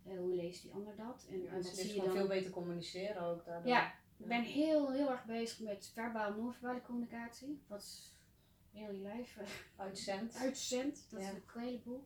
Eh, 0.05 0.17
hoe 0.17 0.35
leest 0.35 0.61
die 0.61 0.73
ander 0.73 0.95
dat? 0.95 1.25
En, 1.29 1.41
Ja, 1.41 1.49
en 1.51 1.61
dus 1.61 1.73
zie 1.73 1.93
je 1.95 2.01
dan? 2.01 2.11
veel 2.11 2.27
beter 2.27 2.51
communiceren 2.51 3.21
ook 3.21 3.45
daardoor. 3.45 3.71
Ja, 3.71 3.93
ik 4.17 4.25
ben 4.27 4.41
heel, 4.43 4.91
heel 4.91 5.09
erg 5.09 5.25
bezig 5.25 5.59
met 5.59 5.91
verbaal 5.93 6.31
en 6.31 6.37
non-verbale 6.37 6.81
communicatie. 6.81 7.61
Wat 7.67 8.11
heel 8.73 8.91
je 8.91 9.01
lijf 9.01 9.37
eh, 9.37 9.47
Uitzend. 9.75 10.35
uitzendt. 10.35 11.05
Dat 11.09 11.21
Ja. 11.21 11.29
is 11.29 11.33
een 11.55 11.61
heleboel. 11.61 12.03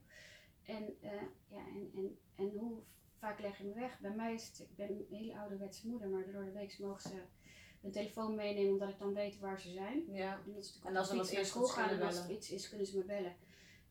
En, 0.64 0.96
eh, 1.02 1.12
ja, 1.48 1.60
en, 1.76 1.92
en, 1.96 2.18
en 2.36 2.50
hoe 2.50 2.78
vaak 3.20 3.40
leg 3.40 3.58
je 3.58 3.64
me 3.64 3.74
weg? 3.74 4.00
Bij 4.00 4.12
mij 4.12 4.34
is 4.34 4.48
het, 4.48 4.60
ik 4.60 4.76
ben 4.76 4.90
een 4.90 5.06
hele 5.10 5.38
ouderwetse 5.38 5.88
moeder, 5.88 6.08
maar 6.10 6.32
door 6.32 6.44
de 6.46 6.52
week 6.52 6.80
mogen 6.80 7.02
ze 7.02 7.22
hun 7.82 7.92
telefoon 7.92 8.36
meenemen 8.36 8.72
omdat 8.72 8.90
ik 8.90 9.00
dan 9.00 9.14
weet 9.14 9.40
waar 9.40 9.60
ze 9.62 9.72
zijn. 9.72 10.04
Ja. 10.08 10.40
En, 10.46 10.54
dat 10.54 10.96
als 10.96 11.08
wat 11.10 11.18
fiets 11.18 11.32
naar 11.32 11.46
school 11.46 11.68
ze 11.68 11.74
gaan 11.74 11.90
en 11.90 12.02
als 12.02 12.18
er 12.18 12.30
iets 12.32 12.52
is, 12.52 12.70
kunnen 12.70 12.88
ze 12.88 12.98
me 12.98 13.04
bellen. 13.04 13.36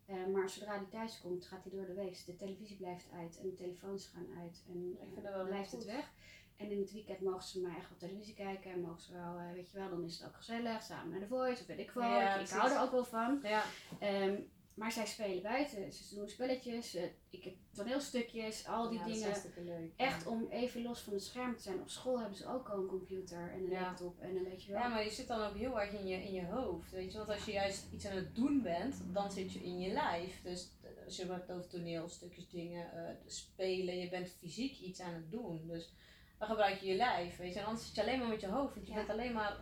Eh, 0.07 0.27
maar 0.27 0.51
zodra 0.51 0.79
die 0.79 0.89
thuis 0.89 1.21
komt, 1.21 1.47
gaat 1.47 1.63
hij 1.65 1.73
door 1.73 1.87
de 1.87 1.95
week. 1.95 2.27
De 2.27 2.37
televisie 2.37 2.77
blijft 2.77 3.07
uit 3.13 3.39
en 3.39 3.43
de 3.49 3.55
telefoons 3.55 4.07
gaan 4.07 4.27
uit 4.41 4.63
en 4.69 4.99
Ik 5.15 5.45
blijft 5.47 5.71
goed. 5.71 5.79
het 5.79 5.93
weg. 5.93 6.13
En 6.57 6.71
in 6.71 6.79
het 6.81 6.93
weekend 6.93 7.21
mogen 7.21 7.43
ze 7.43 7.61
maar 7.61 7.77
echt 7.77 7.91
op 7.91 7.99
televisie 7.99 8.35
kijken 8.35 8.71
en 8.71 8.81
mogen 8.81 9.03
ze 9.03 9.13
wel, 9.13 9.39
eh, 9.39 9.53
weet 9.53 9.71
je 9.71 9.79
wel, 9.79 9.89
dan 9.89 10.05
is 10.05 10.19
het 10.19 10.29
ook 10.29 10.37
gezellig, 10.37 10.83
samen 10.83 11.11
naar 11.11 11.21
de 11.21 11.27
Voice 11.27 11.61
of 11.61 11.67
weet 11.67 11.79
ik 11.79 11.91
wel. 11.91 12.05
Ja, 12.05 12.37
ik, 12.37 12.49
hou 12.49 12.73
er 12.73 12.81
ook 12.81 12.91
wel 12.91 13.05
van. 13.05 13.41
Ja. 13.43 13.63
Ehm, 14.01 14.35
maar 14.75 14.93
zij 14.93 15.07
spelen 15.07 15.43
buiten. 15.43 15.93
Ze 15.93 16.15
doen 16.15 16.29
spelletjes, 16.29 16.95
eh, 16.95 17.03
ik 17.31 17.45
heb 17.45 17.55
toneelstukjes, 17.73 18.67
al 18.67 18.89
die 18.89 18.99
Ja, 18.99 19.05
dat 19.05 19.15
is 19.15 19.43
dingen. 19.55 19.81
leuk. 19.81 19.93
Echt 19.97 20.27
om 20.27 20.47
even 20.51 20.83
los 20.83 21.01
van 21.01 21.13
het 21.13 21.23
scherm 21.23 21.57
te 21.57 21.63
zijn. 21.63 21.81
Op 21.81 21.89
school 21.89 22.21
hebben 22.21 22.39
ze 22.39 22.49
ook 22.49 22.69
al 22.69 22.79
een 22.79 22.87
computer 22.87 23.51
en 23.53 23.63
een 23.63 23.71
laptop 23.71 24.21
en 24.21 24.37
een 24.37 24.45
weet 24.45 24.63
je 24.65 24.73
wel. 24.73 24.81
Ja, 24.81 24.89
maar 24.89 25.05
je 25.05 25.11
zit 25.11 25.29
dan 25.29 25.41
ook 25.41 25.57
heel 25.57 25.81
erg 25.81 25.93
in 25.93 26.07
je, 26.07 26.17
in 26.17 26.33
je 26.33 26.47
hoofd. 26.47 26.91
Weet 26.91 27.13
je, 27.13 27.19
want 27.19 27.31
als 27.31 27.45
je 27.45 27.53
juist 27.53 27.85
iets 27.93 28.07
aan 28.07 28.17
het 28.17 28.35
doen 28.35 28.63
bent, 28.63 29.03
dan 29.13 29.31
zit 29.31 29.53
je 29.53 29.65
in 29.65 29.79
je 29.79 29.93
lijf. 29.93 30.43
Dus 30.43 30.71
eh, 30.83 31.05
als 31.05 31.17
je 31.17 31.27
hebt 31.27 31.51
over 31.51 31.69
toneelstukjes, 31.69 32.49
dingen, 32.49 33.19
spelen, 33.27 33.99
je 33.99 34.09
bent 34.09 34.29
fysiek 34.29 34.79
iets 34.79 35.01
aan 35.01 35.15
het 35.15 35.31
doen. 35.31 35.67
Dus 35.67 35.93
dan 36.39 36.49
gebruik 36.49 36.81
je 36.81 36.87
je 36.87 36.97
lijf. 36.97 37.37
Weet 37.37 37.53
je, 37.55 37.61
en 37.61 37.67
anders 37.67 37.87
zit 37.87 37.95
je 37.95 38.01
alleen 38.03 38.19
maar 38.19 38.29
met 38.29 38.41
je 38.41 38.47
hoofd. 38.49 38.75
Want 38.75 38.87
je 38.87 38.93
Ja. 38.93 38.99
bent 38.99 39.11
alleen 39.11 39.33
maar 39.33 39.57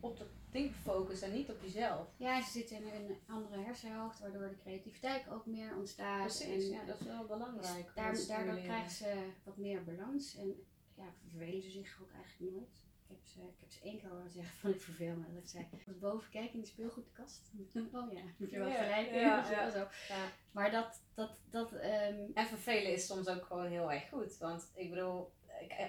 op 0.00 0.18
dat 0.18 0.28
ding 0.50 0.74
gefocust 0.74 1.22
en 1.22 1.32
niet 1.32 1.50
op 1.50 1.62
jezelf. 1.62 2.08
Ja, 2.16 2.42
ze 2.42 2.50
zitten 2.50 2.76
in 2.76 2.92
een 2.94 3.18
andere 3.26 3.60
hersenhelft, 3.62 4.20
waardoor 4.20 4.48
de 4.48 4.56
creativiteit 4.62 5.28
ook 5.28 5.46
meer 5.46 5.76
ontstaat. 5.76 6.20
Precies, 6.26 6.64
en 6.64 6.70
ja, 6.70 6.84
dat 6.84 7.00
is 7.00 7.06
wel 7.06 7.24
belangrijk. 7.26 7.90
daar, 7.94 8.26
daardoor 8.28 8.58
krijgen 8.58 8.90
ze 8.90 9.26
wat 9.44 9.56
meer 9.56 9.84
balans 9.84 10.36
en 10.36 10.54
ja, 10.94 11.04
vervelen 11.28 11.62
ze 11.62 11.70
zich 11.70 11.98
ook 12.02 12.12
eigenlijk 12.12 12.52
nooit. 12.52 12.68
Ik 13.08 13.16
heb 13.16 13.26
ze, 13.26 13.40
ik 13.40 13.60
heb 13.60 13.70
ze 13.70 13.80
één 13.82 13.98
keer 13.98 14.08
horen 14.08 14.30
zeggen 14.30 14.58
van 14.58 14.70
ik 14.70 14.80
verveel 14.80 15.14
me. 15.16 15.34
Dat 15.34 15.48
zei, 15.50 15.66
ik 15.72 15.86
moet 15.86 16.00
boven 16.00 16.30
kijken 16.30 16.54
in 16.54 16.60
de 16.60 16.66
speelgoedkast. 16.66 17.50
oh 17.92 18.12
ja, 18.12 18.20
heb 18.38 18.50
je 18.50 18.58
wel 18.58 18.70
gelijk. 18.72 19.10
ja, 19.10 19.44
ja. 20.08 20.32
Maar 20.50 20.70
dat, 20.70 21.02
dat, 21.14 21.40
dat, 21.50 21.72
ehm, 21.72 22.30
En 22.34 22.46
vervelen 22.46 22.92
is 22.92 23.06
soms 23.06 23.28
ook 23.28 23.44
gewoon 23.44 23.66
heel 23.66 23.92
erg 23.92 24.08
goed. 24.08 24.38
Want 24.38 24.70
ik 24.74 24.90
bedoel, 24.90 25.32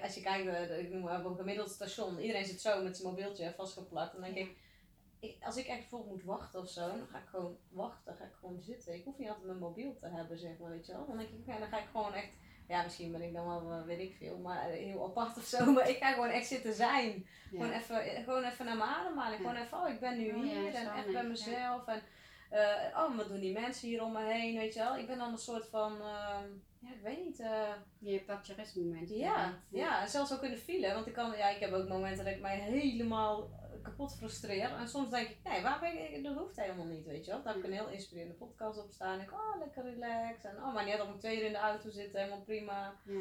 als 0.02 0.14
je 0.14 0.22
kijkt, 0.22 0.44
de- 0.68 0.80
ik 0.80 0.90
noem 0.90 1.02
maar 1.02 1.24
een 1.24 1.36
gemiddeld 1.36 1.70
station, 1.70 2.18
iedereen 2.20 2.44
zit 2.44 2.60
zo 2.60 2.82
met 2.82 2.96
zijn 2.96 3.08
mobieltje 3.08 3.52
vastgeplakt. 3.56 4.12
Dan 4.12 4.22
denk 4.22 4.36
ik, 4.36 4.56
ik, 5.20 5.36
als 5.44 5.56
ik 5.56 5.66
echt 5.66 5.78
bijvoorbeeld 5.78 6.12
moet 6.12 6.24
wachten 6.24 6.60
of 6.60 6.68
zo, 6.68 6.80
dan 6.88 7.06
ga 7.10 7.18
ik 7.18 7.28
gewoon 7.28 7.56
wachten, 7.70 8.02
dan 8.04 8.16
ga 8.16 8.24
ik 8.24 8.34
gewoon 8.40 8.60
zitten. 8.60 8.94
Ik 8.94 9.04
hoef 9.04 9.18
niet 9.18 9.28
altijd 9.28 9.46
mijn 9.46 9.58
mobiel 9.58 9.96
te 10.00 10.08
hebben, 10.08 10.38
zeg 10.38 10.58
maar, 10.58 10.70
weet 10.70 10.86
je 10.86 10.92
wel. 10.92 11.06
Dan 11.06 11.16
denk 11.16 11.28
ik, 11.28 11.46
dan 11.46 11.68
ga 11.68 11.78
ik 11.78 11.88
gewoon 11.92 12.14
echt, 12.14 12.32
ja, 12.68 12.82
misschien 12.82 13.12
ben 13.12 13.22
ik 13.22 13.32
dan 13.32 13.46
wel, 13.46 13.72
eh, 13.72 13.84
weet 13.84 13.98
ik 14.00 14.14
veel, 14.16 14.38
maar 14.38 14.70
eh, 14.70 14.76
heel 14.84 15.04
apart 15.04 15.36
of 15.36 15.44
zo. 15.44 15.64
Maar 15.72 15.88
ik 15.88 15.96
ga 15.96 16.12
gewoon 16.12 16.28
echt 16.28 16.46
zitten 16.46 16.74
zijn. 16.74 17.26
Gewoon, 17.50 17.72
even, 17.72 18.24
gewoon 18.24 18.44
even 18.44 18.64
naar 18.64 18.76
mijn 18.76 18.90
ademhaling. 18.90 19.42
Ja. 19.42 19.48
Gewoon 19.48 19.64
even, 19.64 19.78
oh, 19.78 19.88
ik 19.88 20.00
ben 20.00 20.18
nu 20.18 20.32
Oh 20.34 20.44
ja, 20.46 20.52
hier 20.60 20.74
en 20.74 20.92
echt 20.92 21.12
bij 21.12 21.24
mezelf. 21.24 21.86
En, 21.86 21.94
eh, 21.96 22.02
oh, 22.96 23.16
wat 23.16 23.28
doen 23.28 23.40
die 23.40 23.52
mensen 23.52 23.88
hier 23.88 24.02
om 24.02 24.12
me 24.12 24.24
heen, 24.24 24.58
weet 24.58 24.74
je 24.74 24.80
wel. 24.80 24.96
Ik 24.96 25.06
ben 25.06 25.18
dan 25.18 25.32
een 25.32 25.38
soort 25.38 25.66
van, 25.66 25.92
ehm, 25.92 26.48
ja, 26.78 26.92
ik 26.92 27.02
weet 27.02 27.24
niet, 27.24 27.40
eh, 27.40 27.72
je 27.98 28.20
pakt 28.20 28.46
je 28.46 28.54
ja, 29.06 29.58
ja, 29.68 30.02
en 30.02 30.08
zelfs 30.08 30.32
ook 30.32 30.42
in 30.42 30.50
de 30.50 30.58
file. 30.58 30.94
Want 30.94 31.06
ik, 31.06 31.12
kan, 31.12 31.36
ja, 31.36 31.48
ik 31.48 31.60
heb 31.60 31.72
ook 31.72 31.88
momenten 31.88 32.24
dat 32.24 32.34
ik 32.34 32.40
mij 32.40 32.58
helemaal 32.58 33.42
eh, 33.42 33.82
kapot 33.82 34.16
frustreer. 34.16 34.70
En 34.70 34.88
soms 34.88 35.10
denk 35.10 35.28
ik, 35.28 35.38
nee, 35.44 35.62
waar 35.62 35.80
ben 35.80 36.14
ik? 36.14 36.24
Dat 36.24 36.36
hoeft 36.36 36.60
helemaal 36.60 36.86
niet, 36.86 37.06
weet 37.06 37.24
je 37.24 37.30
wel. 37.30 37.42
Dan 37.42 37.52
heb 37.52 37.62
ik 37.62 37.68
een 37.68 37.76
heel 37.76 37.88
inspirerende 37.88 38.34
podcast 38.34 38.78
op 38.78 38.90
staan. 38.90 39.18
En 39.18 39.24
ik, 39.24 39.32
oh, 39.32 39.58
lekker 39.58 39.84
relax. 39.84 40.44
En 40.44 40.56
oh, 40.56 40.74
maar 40.74 40.84
niet 40.84 40.96
dat 40.96 41.08
ik 41.08 41.20
twee 41.20 41.38
uur 41.38 41.46
in 41.46 41.52
de 41.52 41.58
auto 41.58 41.90
zitten, 41.90 42.20
helemaal 42.20 42.44
prima. 42.44 42.94
Ja. 43.04 43.20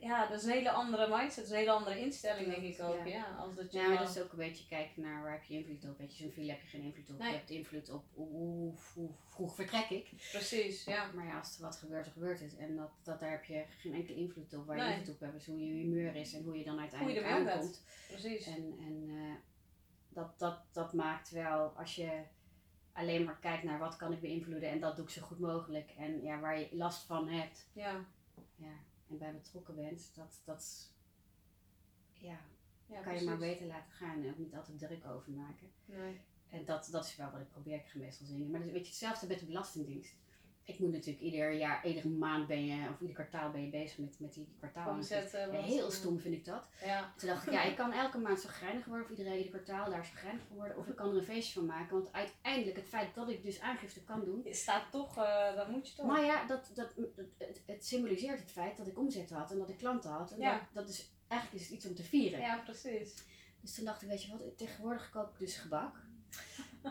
Ja, 0.00 0.26
dat 0.26 0.38
is 0.38 0.44
een 0.44 0.52
hele 0.52 0.70
andere 0.70 1.08
mindset, 1.08 1.36
dat 1.36 1.44
is 1.44 1.50
een 1.50 1.56
hele 1.56 1.70
andere 1.70 2.00
instelling, 2.00 2.46
denk 2.46 2.62
ik 2.62 2.82
ook. 2.82 3.06
Ja. 3.06 3.06
Ja, 3.06 3.36
als 3.38 3.54
dat 3.54 3.72
je 3.72 3.78
Ja, 3.78 3.88
maar 3.88 3.98
dat 3.98 4.16
is 4.16 4.22
ook 4.22 4.32
een 4.32 4.38
beetje 4.38 4.66
kijken 4.66 5.02
naar 5.02 5.22
waar 5.22 5.32
heb 5.32 5.44
je 5.44 5.54
invloed 5.54 5.90
op. 5.90 5.98
Weet 5.98 6.16
je, 6.16 6.22
zo'n 6.22 6.32
file 6.32 6.50
heb 6.50 6.60
je 6.60 6.66
geen 6.66 6.82
invloed 6.82 7.10
op. 7.10 7.18
Nee. 7.18 7.30
Je 7.30 7.36
hebt 7.36 7.50
invloed 7.50 7.90
op 7.90 8.04
hoe, 8.14 8.28
hoe, 8.28 8.74
hoe 8.94 9.10
vroeg 9.28 9.54
vertrek 9.54 9.90
ik. 9.90 10.10
Precies, 10.30 10.84
ja. 10.84 11.10
Maar 11.14 11.26
ja, 11.26 11.38
als 11.38 11.56
er 11.56 11.62
wat 11.62 11.76
gebeurt, 11.76 12.04
dan 12.04 12.12
gebeurt 12.12 12.40
het. 12.40 12.56
En 12.56 12.76
dat, 12.76 12.90
dat, 13.02 13.20
daar 13.20 13.30
heb 13.30 13.44
je 13.44 13.64
geen 13.78 13.94
enkele 13.94 14.18
invloed 14.18 14.54
op. 14.54 14.66
Waar 14.66 14.76
je 14.76 14.96
invloed 14.96 15.14
op 15.14 15.20
hebt 15.20 15.34
is 15.36 15.46
hoe 15.46 15.66
je 15.66 15.72
humeur 15.72 16.16
is 16.16 16.34
en 16.34 16.42
hoe 16.42 16.58
je 16.58 16.64
dan 16.64 16.78
Hoe 16.78 16.84
je 16.84 16.90
uiteindelijk 16.90 17.26
aankomt. 17.26 17.82
Precies. 18.08 18.46
En, 18.46 18.74
en 18.78 19.04
eh, 19.08 19.34
dat, 20.08 20.38
dat, 20.38 20.58
dat 20.72 20.92
maakt 20.92 21.30
wel, 21.30 21.68
als 21.76 21.94
je 21.94 22.22
alleen 22.92 23.24
maar 23.24 23.38
kijkt 23.40 23.62
naar 23.62 23.78
wat 23.78 23.96
kan 23.96 24.12
ik 24.12 24.20
beïnvloeden 24.20 24.70
en 24.70 24.80
dat 24.80 24.96
doe 24.96 25.04
ik 25.04 25.10
zo 25.10 25.22
goed 25.22 25.38
mogelijk. 25.38 25.90
En 25.98 26.22
ja, 26.22 26.40
waar 26.40 26.58
je 26.58 26.68
last 26.72 27.06
van 27.06 27.28
hebt 27.28 27.68
Ja, 27.72 28.04
ja, 28.56 28.72
en 29.08 29.18
bij 29.18 29.32
betrokken 29.32 29.74
bent, 29.74 30.10
dat, 30.14 30.40
dat 30.44 30.92
ja, 32.12 32.40
ja 32.86 33.00
kan 33.02 33.14
je 33.14 33.24
maar 33.24 33.38
beter 33.38 33.66
laten 33.66 33.92
gaan 33.92 34.22
en 34.22 34.30
ook 34.30 34.38
niet 34.38 34.54
altijd 34.54 34.78
druk 34.78 35.06
over 35.06 35.32
maken. 35.32 35.70
Nee. 35.84 36.20
En 36.50 36.64
dat, 36.64 36.88
dat 36.90 37.04
is 37.04 37.16
wel 37.16 37.30
wat 37.30 37.40
ik 37.40 37.50
probeer, 37.50 37.74
ik 37.74 37.86
ga 37.86 37.98
meestal 37.98 38.26
zingen. 38.26 38.50
Maar 38.50 38.60
dus, 38.60 38.70
weet 38.70 38.80
je, 38.80 38.88
hetzelfde 38.88 39.26
met 39.26 39.38
de 39.38 39.46
Belastingdienst. 39.46 40.14
Ik 40.66 40.78
moet 40.78 40.92
natuurlijk 40.92 41.24
ieder 41.24 41.52
jaar, 41.52 41.86
iedere 41.86 42.08
maand 42.08 42.46
ben 42.46 42.66
je, 42.66 42.88
of 42.88 43.00
ieder 43.00 43.14
kwartaal 43.14 43.50
ben 43.50 43.62
je 43.64 43.70
bezig 43.70 43.98
met, 43.98 44.20
met 44.20 44.34
die 44.34 44.48
kwartaal. 44.58 44.90
Omzet, 44.90 45.34
eh, 45.34 45.40
Ja, 45.40 45.50
wat- 45.52 45.64
heel 45.64 45.90
stom 45.90 46.18
vind 46.18 46.34
ik 46.34 46.44
dat. 46.44 46.68
Ja, 46.84 47.12
Toen 47.16 47.28
dacht 47.28 47.46
ik, 47.46 47.52
ja, 47.52 47.62
ik 47.62 47.76
kan 47.76 47.92
elke 47.92 48.18
maand 48.18 48.40
zo 48.40 48.48
greinig 48.48 48.84
worden, 48.84 49.04
of 49.04 49.10
iedereen 49.10 49.36
ieder 49.36 49.50
kwartaal 49.60 49.90
daar 49.90 50.04
zo 50.04 50.10
greinig 50.14 50.42
van 50.48 50.56
worden. 50.56 50.78
Of 50.78 50.86
ik 50.88 50.96
kan 50.96 51.10
er 51.10 51.16
een 51.16 51.24
feestje 51.24 51.52
van 51.58 51.66
maken. 51.66 51.96
Want 51.96 52.12
uiteindelijk, 52.12 52.76
het 52.76 52.88
feit 52.88 53.14
dat 53.14 53.28
ik 53.28 53.42
dus 53.42 53.60
aangifte 53.60 54.02
kan 54.04 54.24
doen. 54.24 54.46
staat 54.50 54.90
toch, 54.90 55.16
eh 55.18 55.54
dat 55.56 55.68
moet 55.68 55.88
je 55.88 55.94
toch. 55.94 56.06
Maar 56.06 56.24
ja, 56.24 56.46
dat, 56.46 56.70
dat, 56.74 56.94
het, 57.16 57.62
het, 57.66 57.86
symboliseert 57.86 58.40
het 58.40 58.50
feit 58.50 58.76
dat 58.76 58.86
ik 58.86 58.98
omzet 58.98 59.30
had 59.30 59.50
en 59.50 59.58
dat 59.58 59.68
ik 59.68 59.78
klanten 59.78 60.10
had. 60.10 60.30
En 60.32 60.40
Ja. 60.40 60.52
dat, 60.52 60.62
dat 60.72 60.88
is, 60.88 61.10
eigenlijk 61.28 61.62
is 61.62 61.68
het 61.68 61.76
iets 61.78 61.86
om 61.86 61.94
te 61.94 62.02
vieren. 62.02 62.40
Ja, 62.40 62.56
precies. 62.64 63.14
Dus 63.60 63.74
toen 63.74 63.84
dacht 63.84 64.02
ik, 64.02 64.08
weet 64.08 64.22
je 64.22 64.30
wat, 64.30 64.58
tegenwoordig 64.58 65.10
kook 65.10 65.32
ik 65.32 65.38
dus 65.38 65.56
gebak. 65.56 65.96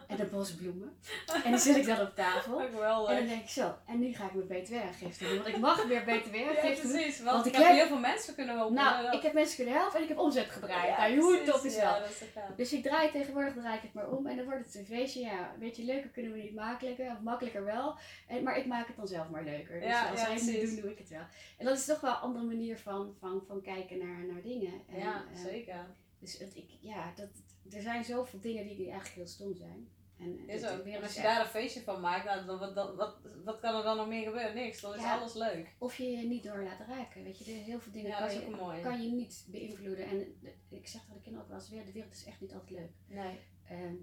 En 0.08 0.20
een 0.20 0.30
bos 0.30 0.56
bloemen. 0.56 0.98
En 1.44 1.52
die 1.52 1.60
zet 1.60 1.76
ik 1.76 1.86
dan 1.86 2.02
op 2.02 2.16
tafel. 2.16 2.62
En 3.14 3.16
dan 3.16 3.28
denk 3.28 3.42
ik 3.42 3.50
zo, 3.50 3.76
en 3.88 4.00
nu 4.00 4.14
ga 4.14 4.26
ik 4.26 4.34
mijn 4.34 4.62
btw-aangifte 4.64 5.24
doen. 5.28 5.36
Want 5.36 5.48
ik 5.48 5.58
mag 5.58 5.86
weer 5.86 6.02
btw-aangifte 6.04 6.82
doen. 6.82 6.92
precies. 6.92 7.22
Want, 7.22 7.32
Want 7.32 7.46
ik 7.46 7.56
heb 7.56 7.68
heel 7.68 7.88
veel 7.88 8.00
mensen 8.00 8.36
kunnen 8.36 8.56
helpen. 8.56 8.74
Nou, 8.76 9.16
ik 9.16 9.22
heb 9.22 9.34
mensen 9.34 9.56
kunnen 9.56 9.74
helpen 9.74 9.96
en 9.98 10.04
ik 10.04 10.10
heb 10.10 10.18
omzet 10.18 10.50
gedraaid. 10.50 10.88
Ja, 10.88 11.08
nou, 11.08 11.20
hoe 11.20 11.44
tof 11.44 11.66
is 11.66 11.76
Ja, 11.76 12.00
dat? 12.00 12.10
is. 12.10 12.22
Dus 12.56 12.74
ik 12.74 12.84
draai 12.84 13.12
tegenwoordig, 13.12 13.54
draai 13.54 13.76
ik 13.76 13.82
het 13.82 13.94
maar 13.94 14.10
om 14.10 14.28
en 14.28 14.36
dan 14.36 14.46
wordt 14.46 14.66
het 14.66 14.76
een 14.76 14.86
feestje. 14.86 15.20
Ja, 15.20 15.52
een 15.54 15.60
beetje 15.60 15.84
leuker 15.84 16.10
kunnen 16.10 16.32
we 16.32 16.38
niet 16.38 16.56
makkelijker, 16.56 17.12
of 17.12 17.20
makkelijker 17.22 17.66
wel. 17.66 17.98
En, 18.28 18.44
maar 18.44 18.58
ik 18.58 18.66
maak 18.66 18.88
het 18.88 18.96
dan 18.96 19.08
zelf 19.08 19.30
maar 19.30 19.44
leuker. 19.44 19.80
Dus 19.80 19.94
als 20.12 20.20
zij 20.20 20.34
het 20.34 20.44
niet 20.44 20.62
doen, 20.62 20.82
doe 20.82 20.92
ik 20.92 20.98
het 20.98 21.10
wel. 21.10 21.26
En 21.58 21.66
dat 21.66 21.78
is 21.78 21.86
toch 21.86 22.00
wel 22.02 22.12
een 22.12 22.18
andere 22.22 22.46
manier 22.46 22.78
van, 22.78 23.16
van, 23.20 23.44
van 23.48 23.62
kijken 23.62 23.98
naar, 23.98 24.26
naar 24.34 24.42
dingen. 24.42 24.74
En, 24.94 25.00
Ja, 25.00 25.24
eh, 25.34 25.44
zeker. 25.44 25.86
Dus 26.24 26.38
het, 26.38 26.56
ik, 26.56 26.70
ja, 26.82 27.14
dat, 27.16 27.30
er 27.72 27.82
zijn 27.82 28.04
zoveel 28.04 28.40
dingen 28.40 28.68
die, 28.68 28.76
die 28.76 28.86
eigenlijk 28.90 29.16
heel 29.16 29.28
stom 29.28 29.56
zijn. 29.56 29.88
En, 30.18 30.48
Is 30.48 30.66
ook. 30.66 30.86
En 30.86 31.02
als 31.02 31.14
je 31.14 31.20
echt- 31.20 31.28
daar 31.28 31.40
een 31.42 31.52
feestje 31.52 31.82
van 31.82 32.02
maakt, 32.02 32.26
nou, 32.26 32.46
dan- 32.46 32.60
wat, 32.60 32.74
wat, 32.74 32.96
wat, 32.96 33.18
wat 33.44 33.60
kan 33.60 33.76
er 33.76 33.84
dan 33.84 33.98
nog 33.98 34.08
meer 34.08 34.24
gebeuren? 34.24 34.56
Niks. 34.56 34.82
Dan 34.82 34.96
is 34.96 35.04
alles 35.04 35.34
leuk. 35.34 35.76
Of 35.80 35.96
je 35.98 36.04
je 36.04 36.28
niet 36.28 36.44
door 36.44 36.64
laten 36.64 36.86
raken. 36.86 37.24
Weet 37.24 37.38
je, 37.38 37.52
er 37.54 37.58
heel 37.64 37.80
veel 37.80 37.92
dingen 37.92 38.10
Ja, 38.10 38.28
kan, 38.28 38.34
je, 38.40 38.50
mooi. 38.50 38.82
kan 38.82 39.02
je 39.04 39.12
niet 39.12 39.48
beïnvloeden. 39.52 40.06
En 40.06 40.36
ik 40.70 40.88
zeg 40.88 41.06
dat 41.06 41.16
de 41.16 41.22
kinderen 41.22 41.42
ook 41.42 41.48
wel 41.52 41.60
eens 41.60 41.70
weer, 41.70 41.86
de 41.86 41.92
wereld 41.92 42.14
is 42.14 42.26
echt 42.26 42.42
niet 42.42 42.54
altijd 42.54 42.80
leuk. 42.80 42.92
Nee. 43.08 43.40
Ehm, 43.68 43.96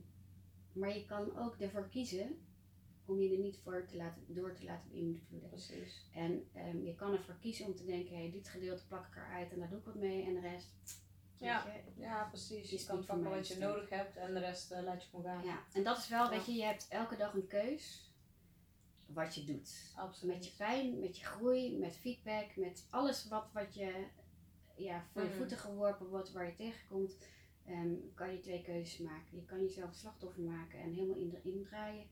maar 0.73 0.95
je 0.99 1.05
kan 1.05 1.37
ook 1.39 1.57
ervoor 1.59 1.89
kiezen 1.89 2.47
om 3.07 3.21
je 3.21 3.33
er 3.33 3.39
niet 3.39 3.59
voor 3.63 3.87
te 3.87 3.97
laten, 3.97 4.23
door 4.29 4.55
te 4.55 4.65
laten 4.65 4.91
beïnvloeden. 4.91 5.49
Precies. 5.49 6.09
En 6.15 6.49
ehm, 6.55 6.83
je 6.85 6.95
kan 6.95 7.13
ervoor 7.13 7.39
kiezen 7.41 7.67
om 7.67 7.75
te 7.77 7.85
denken, 7.85 8.17
hey, 8.17 8.31
dit 8.31 8.49
gedeelte 8.49 8.87
plak 8.87 9.07
ik 9.07 9.17
eruit 9.17 9.53
en 9.53 9.59
daar 9.59 9.69
doe 9.69 9.79
ik 9.79 9.85
wat 9.85 9.95
mee 9.95 10.25
en 10.27 10.35
de 10.35 10.41
rest. 10.41 10.73
Ja. 11.41 11.67
je, 11.67 12.01
Ja, 12.01 12.25
precies. 12.29 12.71
Je 12.71 12.85
kan 12.87 13.05
pakken 13.05 13.31
wat 13.31 13.49
je 13.49 13.59
nodig 13.59 13.89
hebt 13.91 14.17
en 14.17 14.35
de 14.35 14.41
rest 14.41 14.71
eh, 14.71 14.83
laat 14.83 15.03
je 15.03 15.09
gewoon 15.09 15.25
gaan. 15.25 15.45
ja. 15.45 15.65
En 15.73 15.83
dat 15.83 15.99
is 15.99 16.09
wel, 16.09 16.25
Ja. 16.25 16.31
weet 16.31 16.47
je, 16.47 16.53
je 16.53 16.65
hebt 16.65 16.87
elke 16.89 17.17
dag 17.17 17.35
een 17.35 17.47
keus 17.47 18.13
wat 19.07 19.35
je 19.35 19.45
doet. 19.45 19.93
Absoluut. 19.97 20.35
Met 20.35 20.45
je 20.45 20.53
pijn, 20.57 21.01
met 21.01 21.19
je 21.19 21.25
groei, 21.25 21.79
met 21.79 21.97
feedback, 21.97 22.57
met 22.57 22.87
alles 22.91 23.29
wat, 23.29 23.53
wat 23.53 23.75
je 23.75 24.07
ja, 24.77 25.05
voor 25.13 25.23
je 25.23 25.29
Mhm. 25.29 25.37
voeten 25.37 25.59
geworpen 25.59 26.07
wordt, 26.09 26.33
waar 26.33 26.47
je 26.47 26.55
tegenkomt, 26.55 27.17
ehm, 27.67 27.95
kan 28.15 28.33
je 28.33 28.41
twee 28.41 28.63
keuzes 28.63 28.99
maken. 28.99 29.37
Je 29.37 29.45
kan 29.45 29.61
jezelf 29.61 29.95
slachtoffer 29.95 30.43
maken 30.43 30.79
en 30.81 30.93
helemaal 30.93 31.17
in, 31.17 31.39
indraaien. 31.45 32.07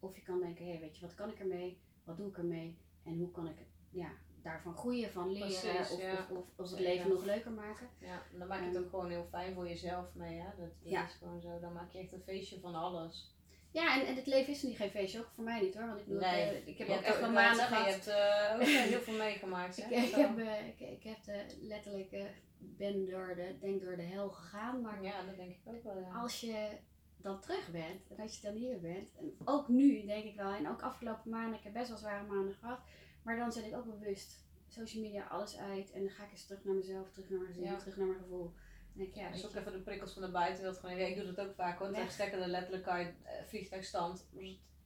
Of 0.00 0.16
je 0.16 0.22
kan 0.22 0.40
denken, 0.40 0.64
hé, 0.64 0.70
hey, 0.70 0.80
weet 0.80 0.96
je, 0.96 1.06
wat 1.06 1.14
kan 1.14 1.30
ik 1.30 1.38
ermee? 1.38 1.80
Wat 2.04 2.16
doe 2.16 2.28
ik 2.28 2.38
ermee? 2.38 2.78
En 3.04 3.18
hoe 3.18 3.30
kan 3.30 3.48
ik 3.48 3.56
ja, 3.90 4.10
daarvan 4.50 4.76
groeien, 4.76 5.10
van 5.10 5.32
leren 5.32 5.48
Precies, 5.48 5.90
of, 5.90 6.00
ja. 6.02 6.12
of, 6.12 6.30
of, 6.30 6.44
of 6.56 6.70
het 6.70 6.80
leven 6.80 7.08
nog 7.10 7.24
leuker 7.24 7.50
maken? 7.50 7.88
Ja, 8.00 8.22
dan 8.38 8.48
maak 8.48 8.58
je 8.60 8.64
het 8.66 8.74
Ehm. 8.74 8.84
ook 8.84 8.90
gewoon 8.90 9.10
heel 9.10 9.26
fijn 9.30 9.54
voor 9.54 9.68
jezelf 9.68 10.14
mee. 10.14 10.38
Hè? 10.38 10.44
Dat, 10.44 10.56
dat 10.82 10.90
Ja. 10.90 11.04
is 11.04 11.12
gewoon 11.12 11.40
zo. 11.40 11.58
Dan 11.60 11.72
maak 11.72 11.92
je 11.92 11.98
echt 11.98 12.12
een 12.12 12.22
feestje 12.22 12.60
van 12.60 12.74
alles. 12.74 13.36
Ja, 13.70 14.00
en, 14.00 14.06
en 14.06 14.16
het 14.16 14.26
leven 14.26 14.52
is 14.52 14.62
er 14.62 14.68
niet 14.68 14.76
geen 14.76 14.90
feestje, 14.90 15.18
ook 15.18 15.30
voor 15.34 15.44
mij 15.44 15.60
niet 15.60 15.74
hoor. 15.74 15.86
Want 15.86 15.98
ik, 16.00 16.06
bedoel, 16.06 16.20
Nee. 16.20 16.56
ik, 16.56 16.66
ik 16.66 16.78
heb 16.78 16.88
ook 16.88 16.94
echt 16.94 17.04
wel 17.06 17.14
ik 17.14 17.20
wou 17.20 17.32
maanden 17.32 17.64
gehad. 17.66 17.84
Je 17.86 17.92
hebt 17.92 18.06
eh, 18.06 18.54
ook 18.54 18.60
eh, 18.60 18.82
heel 18.92 19.00
veel 19.00 19.16
meegemaakt. 19.16 19.78
Ik, 19.78 19.84
hè? 19.84 19.94
ik, 20.00 20.08
Zo. 20.08 20.20
heb, 20.20 20.38
eh, 20.38 20.66
ik, 20.68 20.80
ik 20.80 21.02
heb 21.02 21.24
de, 21.24 21.44
letterlijk, 21.60 22.12
eh, 22.12 22.24
ben 22.58 23.06
door 23.10 23.34
de, 23.36 23.56
denk 23.60 23.80
door 23.82 23.96
de 23.96 24.02
hel 24.02 24.28
gegaan. 24.28 24.80
Maar 24.80 25.02
Ja, 25.02 25.22
dat 25.26 25.36
denk 25.36 25.50
ik 25.50 25.60
ook 25.64 25.82
wel. 25.82 25.98
Ja. 26.00 26.20
als 26.20 26.40
je 26.40 26.68
dan 27.16 27.40
terug 27.40 27.70
bent 27.70 28.06
en 28.08 28.22
als 28.22 28.36
je 28.40 28.46
dan 28.46 28.54
hier 28.56 28.80
bent, 28.80 29.08
en 29.18 29.36
ook 29.44 29.68
nu 29.68 30.06
denk 30.06 30.24
ik 30.24 30.36
wel, 30.36 30.52
en 30.52 30.68
ook 30.68 30.82
afgelopen 30.82 31.30
maanden, 31.30 31.58
ik 31.58 31.64
heb 31.64 31.72
best 31.72 31.88
wel 31.88 31.98
zware 31.98 32.26
maanden 32.26 32.54
gehad, 32.54 32.80
maar 33.28 33.36
dan 33.36 33.52
zet 33.52 33.64
ik 33.64 33.74
ook 33.76 33.84
bewust 33.98 34.46
social 34.68 35.02
media 35.02 35.26
alles 35.26 35.56
uit 35.56 35.90
en 35.90 36.00
dan 36.00 36.10
ga 36.10 36.24
ik 36.24 36.30
eens 36.30 36.46
terug 36.46 36.64
naar 36.64 36.74
mezelf, 36.74 37.10
terug 37.10 37.28
naar 37.30 37.38
mijn 37.40 37.60
Ja. 37.60 37.76
terug 37.76 37.96
naar 37.96 38.06
mijn 38.06 38.18
gevoel. 38.18 38.52
Denk 38.92 39.08
ik, 39.08 39.14
ja, 39.14 39.30
dus 39.30 39.44
ook 39.46 39.52
je, 39.52 39.58
even 39.58 39.72
de 39.72 39.78
prikkels 39.80 40.12
van 40.12 40.22
de 40.22 40.30
buitenwereld 40.30 40.78
gewoon. 40.78 40.96
Ja, 40.96 41.06
ik 41.06 41.16
doe 41.16 41.32
dat 41.32 41.46
ook 41.46 41.54
vaak 41.54 41.78
hoor. 41.78 41.86
Dan 41.92 41.96
Weg. 42.00 42.10
stekken 42.12 42.42
er 42.42 42.48
letterlijk 42.48 42.86
uit 42.86 43.14
eh, 43.24 43.32
vliegtuigstand. 43.46 44.26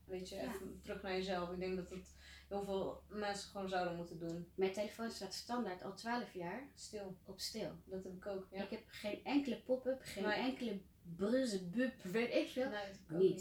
Weet 0.05 0.29
je, 0.29 0.39
even 0.39 0.79
terug 0.83 1.01
naar 1.01 1.11
jezelf. 1.13 1.51
Ik 1.51 1.59
denk 1.59 1.75
dat 1.75 1.89
het 1.89 2.15
heel 2.49 2.63
veel 2.63 3.01
mensen 3.09 3.49
gewoon 3.49 3.69
zouden 3.69 3.95
moeten 3.95 4.19
doen. 4.19 4.47
mijn 4.55 4.73
telefoon 4.73 5.11
staat 5.11 5.33
standaard 5.33 5.83
al 5.83 5.93
12 5.95 6.33
jaar 6.33 6.67
Stil. 6.75 7.17
op 7.25 7.39
stil. 7.39 7.71
Dat 7.85 8.03
heb 8.03 8.13
ik 8.13 8.25
ook. 8.25 8.47
Ja. 8.51 8.63
Ik 8.63 8.69
heb 8.69 8.83
geen 8.87 9.23
enkele 9.23 9.61
pop-up, 9.61 9.99
geen 10.03 10.23
Nee. 10.23 10.39
enkele 10.39 10.79
bruzze, 11.15 11.63
bub, 11.69 12.03
weet 12.03 12.33
ik 12.33 12.47
veel. 12.49 12.69
Nee, 12.69 12.85
heb 13.07 13.39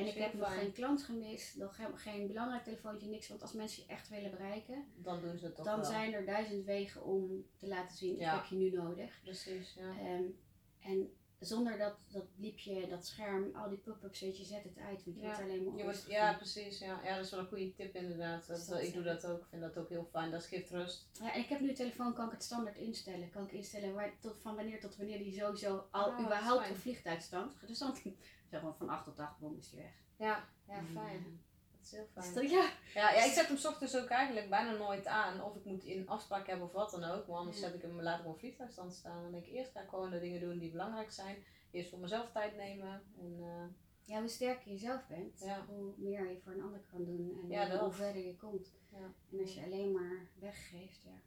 En 0.00 0.06
ik 0.06 0.14
heb 0.14 0.34
nog 0.34 0.54
geen 0.54 0.72
klant 0.72 1.02
gemist, 1.02 1.56
nog 1.56 1.76
geen, 1.76 1.98
geen 1.98 2.26
belangrijk 2.26 2.64
telefoontje, 2.64 3.08
niks. 3.08 3.28
Want 3.28 3.42
als 3.42 3.52
mensen 3.52 3.82
je 3.82 3.88
echt 3.92 4.08
willen 4.08 4.30
bereiken, 4.30 4.84
Dan 4.96 5.20
doen 5.20 5.38
ze 5.38 5.44
het 5.44 5.56
toch 5.56 5.64
dan 5.64 5.80
wel. 5.80 5.90
zijn 5.90 6.12
er 6.12 6.24
duizend 6.26 6.64
wegen 6.64 7.04
om 7.04 7.44
te 7.56 7.66
laten 7.68 7.96
zien, 7.96 8.16
Ja. 8.16 8.32
ik 8.34 8.40
heb 8.40 8.50
je 8.50 8.56
nu 8.56 8.70
nodig. 8.70 9.20
Precies, 9.22 9.74
ja. 9.74 9.98
Ehm, 9.98 10.22
en 10.80 11.12
zonder 11.38 11.78
dat, 11.78 11.94
dat 12.08 12.34
bliepje, 12.36 12.86
dat 12.88 13.06
scherm, 13.06 13.50
al 13.54 13.68
die 13.68 13.78
pop-ups, 13.78 14.20
weet 14.20 14.38
je, 14.38 14.44
zet 14.44 14.62
het 14.64 14.78
uit. 14.78 15.04
Want 15.04 15.16
je 15.16 15.22
Ja. 15.22 15.26
wordt 15.26 15.40
alleen 15.42 15.64
maar 15.64 15.84
wordt, 15.84 16.04
ja, 16.08 16.34
precies. 16.34 16.78
Ja. 16.78 17.00
ja, 17.04 17.16
dat 17.16 17.24
is 17.24 17.30
wel 17.30 17.40
een 17.40 17.46
goede 17.46 17.72
tip 17.74 17.94
inderdaad. 17.94 18.46
Dat, 18.46 18.60
eh, 18.60 18.68
dat, 18.68 18.82
ik 18.82 18.94
doe 18.94 19.02
dat 19.02 19.26
ook. 19.26 19.40
Ik 19.40 19.46
vind 19.50 19.62
dat 19.62 19.76
ook 19.78 19.88
heel 19.88 20.08
fijn. 20.12 20.30
Dat 20.30 20.44
geeft 20.44 20.70
rust. 20.70 21.08
Ja, 21.20 21.32
en 21.34 21.40
ik 21.40 21.48
heb 21.48 21.60
nu 21.60 21.68
een 21.68 21.74
telefoon, 21.74 22.14
kan 22.14 22.26
ik 22.26 22.32
het 22.32 22.42
standaard 22.42 22.76
instellen. 22.76 23.30
Kan 23.30 23.44
ik 23.44 23.52
instellen 23.52 23.94
waar, 23.94 24.12
tot, 24.20 24.36
van 24.42 24.54
wanneer 24.56 24.80
tot 24.80 24.96
wanneer 24.96 25.18
die 25.18 25.32
sowieso 25.40 25.84
al 25.90 26.10
Ah, 26.12 26.20
überhaupt 26.24 26.70
op 26.70 26.76
vliegtuigstand. 26.76 27.52
Dus 27.66 27.78
dan 27.78 27.96
zeg 28.50 28.62
maar 28.62 28.74
van 28.74 28.88
8 28.88 29.04
tot 29.04 29.18
8, 29.18 29.38
boom, 29.38 29.56
is 29.58 29.70
die 29.70 29.78
weg. 29.80 29.92
Ja, 30.16 30.48
ja 30.68 30.74
En, 30.74 30.86
fijn. 30.86 31.40
Dat 31.72 31.80
is 31.82 31.90
heel 31.92 32.06
fijn. 32.32 32.48
ja. 32.48 32.70
Ja, 32.94 33.10
ja, 33.12 33.24
ik 33.24 33.32
zet 33.32 33.46
hem 33.46 33.56
's 33.56 33.64
ochtends 33.66 33.96
ook 33.96 34.08
eigenlijk 34.08 34.50
bijna 34.50 34.72
nooit 34.72 35.06
aan. 35.06 35.42
Of 35.42 35.56
ik 35.56 35.64
moet 35.64 35.84
in 35.84 36.08
afspraak 36.08 36.46
hebben 36.46 36.66
of 36.66 36.72
wat 36.72 36.90
dan 36.90 37.04
ook. 37.04 37.26
Maar 37.26 37.36
anders 37.36 37.58
zet 37.60 37.74
ik 37.74 37.82
hem 37.82 38.02
later 38.02 38.26
op 38.26 38.38
vliegtuigstand 38.38 38.94
staan. 38.94 39.22
Dan 39.22 39.32
denk 39.32 39.44
ik 39.46 39.52
eerst 39.52 39.70
ga 39.72 39.80
ik 39.80 39.88
gewoon 39.88 40.10
de 40.10 40.20
dingen 40.20 40.40
doen 40.40 40.58
die 40.58 40.70
belangrijk 40.70 41.10
zijn. 41.10 41.36
Eerst 41.70 41.90
voor 41.90 41.98
mezelf 41.98 42.30
tijd 42.32 42.56
nemen. 42.56 43.02
En, 43.18 43.36
eh, 43.40 43.64
ja, 44.04 44.18
hoe 44.20 44.28
sterker 44.28 44.70
je 44.70 44.78
zelf 44.78 45.06
bent, 45.06 45.40
Ja. 45.40 45.64
hoe 45.68 45.92
meer 45.96 46.30
je 46.30 46.40
voor 46.40 46.52
een 46.52 46.62
ander 46.62 46.80
kan 46.90 47.04
doen. 47.04 47.38
En 47.42 47.48
Ja, 47.48 47.78
hoe- 47.78 47.92
verder 47.92 48.22
je 48.26 48.36
komt. 48.36 48.72
Ja. 48.88 49.12
En 49.32 49.40
als 49.40 49.54
je 49.54 49.62
alleen 49.64 49.92
maar 49.92 50.26
weggeeft, 50.38 51.02
ja. 51.02 51.20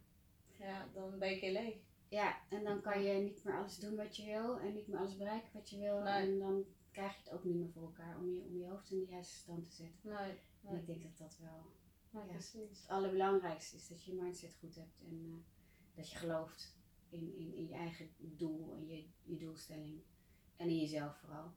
ja, 0.66 0.88
dan 0.94 1.18
ben 1.18 1.28
heel 1.28 1.52
leeg. 1.52 1.76
Ja, 2.08 2.36
en 2.48 2.64
dan 2.64 2.80
kan 2.80 3.02
je 3.02 3.20
niet 3.20 3.44
meer 3.44 3.56
alles 3.58 3.78
doen 3.78 3.96
wat 3.96 4.16
je 4.16 4.24
wil 4.24 4.58
en 4.58 4.74
niet 4.74 4.86
meer 4.88 4.98
alles 4.98 5.16
bereiken 5.16 5.50
wat 5.52 5.70
je 5.70 5.78
wil. 5.78 6.00
Nee. 6.00 6.12
En 6.32 6.38
dan 6.38 6.64
krijg 6.94 7.12
je 7.16 7.22
het 7.22 7.32
ook 7.32 7.44
niet 7.44 7.54
meer 7.56 7.70
voor 7.70 7.82
elkaar 7.82 8.18
om 8.18 8.34
je, 8.34 8.40
om 8.42 8.56
je 8.56 8.66
hoofd 8.66 8.90
in 8.90 8.98
de 8.98 9.06
juiste 9.10 9.34
stand 9.34 9.64
te 9.64 9.70
zetten. 9.72 9.98
Nee, 10.10 10.38
En 10.62 10.76
ik 10.76 10.86
denk 10.86 11.02
dat 11.02 11.18
dat 11.18 11.38
wel 11.38 11.72
nee 12.10 12.24
Ja. 12.24 12.32
precies. 12.32 12.80
het 12.80 12.88
allerbelangrijkste 12.88 13.76
is. 13.76 13.88
Dat 13.88 14.04
je 14.04 14.14
je 14.14 14.22
mindset 14.22 14.54
goed 14.54 14.74
hebt 14.74 15.00
en 15.00 15.24
eh, 15.24 15.36
dat 15.94 16.10
je 16.10 16.16
gelooft 16.16 16.76
in, 17.08 17.36
in, 17.36 17.54
in 17.54 17.66
je 17.68 17.74
eigen 17.74 18.08
doel 18.18 18.74
en 18.74 18.86
je, 18.86 19.06
je 19.22 19.36
doelstelling. 19.36 20.02
En 20.56 20.68
in 20.68 20.78
jezelf 20.78 21.16
vooral. 21.18 21.54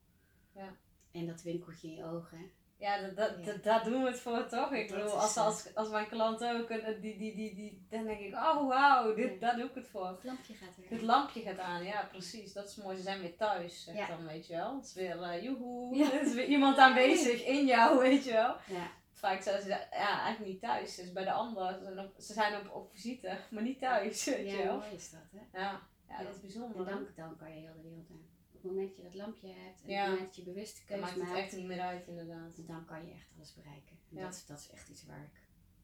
Ja. 0.52 0.78
En 1.12 1.26
dat 1.26 1.42
winkeltje 1.42 1.88
in 1.88 1.94
je 1.94 2.04
ogen. 2.06 2.52
Ja, 2.80 3.02
dat, 3.02 3.16
dat, 3.16 3.34
Ja. 3.40 3.46
dat, 3.46 3.64
daar 3.64 3.84
doen 3.84 4.04
we 4.04 4.10
het 4.10 4.20
voor 4.20 4.48
toch? 4.48 4.72
Ik 4.72 4.90
Dat 4.90 4.98
bedoel, 4.98 5.20
als, 5.20 5.38
als, 5.38 5.76
als 5.76 5.90
mijn 5.90 6.08
klant 6.08 6.44
ook, 6.44 6.68
die, 6.68 7.18
die, 7.18 7.36
die, 7.36 7.56
die, 7.56 7.86
dan 7.90 8.04
denk 8.04 8.20
ik, 8.20 8.34
oh 8.34 8.68
wauw, 8.68 9.14
dit, 9.14 9.32
Ja. 9.34 9.40
daar 9.40 9.56
doe 9.56 9.66
ik 9.66 9.76
het 9.76 9.88
voor. 9.88 10.08
Het 10.08 10.24
lampje 10.24 10.54
gaat 10.54 10.76
weer. 10.78 10.90
Het 10.90 11.02
lampje 11.02 11.42
gaat 11.42 11.58
aan, 11.60 11.84
ja 11.84 12.08
precies. 12.12 12.54
Dat 12.54 12.68
is 12.70 12.76
mooi. 12.76 12.96
Ze 12.98 13.04
zijn 13.04 13.20
weer 13.22 13.36
thuis, 13.38 13.84
zeg 13.84 13.96
Ja. 13.96 14.08
dan, 14.08 14.26
weet 14.28 14.48
je 14.48 14.56
wel. 14.56 14.76
Het 14.76 14.86
is 14.86 14.94
weer, 14.94 15.22
eh 15.22 15.44
joehoe, 15.44 15.96
Ja. 15.96 16.12
er 16.14 16.22
is 16.22 16.34
weer 16.34 16.46
iemand 16.48 16.78
aanwezig 16.78 17.46
in 17.46 17.66
jou, 17.66 18.00
weet 18.10 18.24
je 18.24 18.32
wel. 18.32 18.56
Ja, 18.68 18.88
Vaak 19.14 19.42
zijn 19.42 19.62
ze 19.62 19.70
ja, 19.70 19.90
eigenlijk 20.22 20.52
niet 20.52 20.62
thuis. 20.62 20.96
Dus 20.96 21.12
bij 21.12 21.24
de 21.24 21.32
anderen, 21.32 21.80
ze 21.80 21.84
zijn 21.94 22.00
op, 22.06 22.14
ze 22.20 22.34
zijn 22.34 22.56
op, 22.56 22.74
op 22.76 22.92
visite, 22.92 23.38
maar 23.52 23.64
niet 23.64 23.80
thuis, 23.80 24.26
weet 24.26 24.50
je 24.52 24.58
ja 24.58 24.64
wel. 24.64 24.78
mooi 24.78 24.92
is 24.92 25.10
dat 25.12 25.22
hè. 25.32 25.60
Ja, 25.60 25.72
ja, 26.10 26.18
Ja. 26.18 26.24
dat 26.24 26.34
is 26.36 26.42
bijzonder. 26.42 26.88
En 26.88 26.94
dan, 26.94 27.08
dan 27.16 27.38
kan 27.38 27.54
je 27.54 27.60
heel 27.60 27.74
de 27.76 27.82
wereld 27.82 28.10
aan. 28.12 28.26
Moment 28.68 28.88
dat 28.88 28.98
je 28.98 29.04
dat 29.04 29.14
lampje 29.14 29.48
hebt 29.48 29.82
en 29.84 29.90
Ja. 29.90 30.02
op 30.02 30.06
het 30.06 30.10
moment 30.10 30.36
dat 30.36 30.36
je 30.46 30.52
bewuste 30.52 30.84
keuze 30.86 31.02
maakt 31.04 31.16
het 31.16 31.24
maakt, 31.24 31.38
echt 31.38 31.56
niet 31.56 31.66
meer 31.66 31.80
uit, 31.82 32.08
inderdaad. 32.08 32.68
dan 32.68 32.86
kan 32.86 33.06
je 33.06 33.12
echt 33.12 33.28
alles 33.36 33.54
bereiken. 33.54 33.98
En 34.12 34.18
Ja. 34.18 34.24
dat, 34.24 34.34
is, 34.34 34.46
dat 34.46 34.60
is 34.60 34.70
echt 34.70 34.90
iets 34.90 35.06
waar 35.06 35.24
ik 35.24 35.40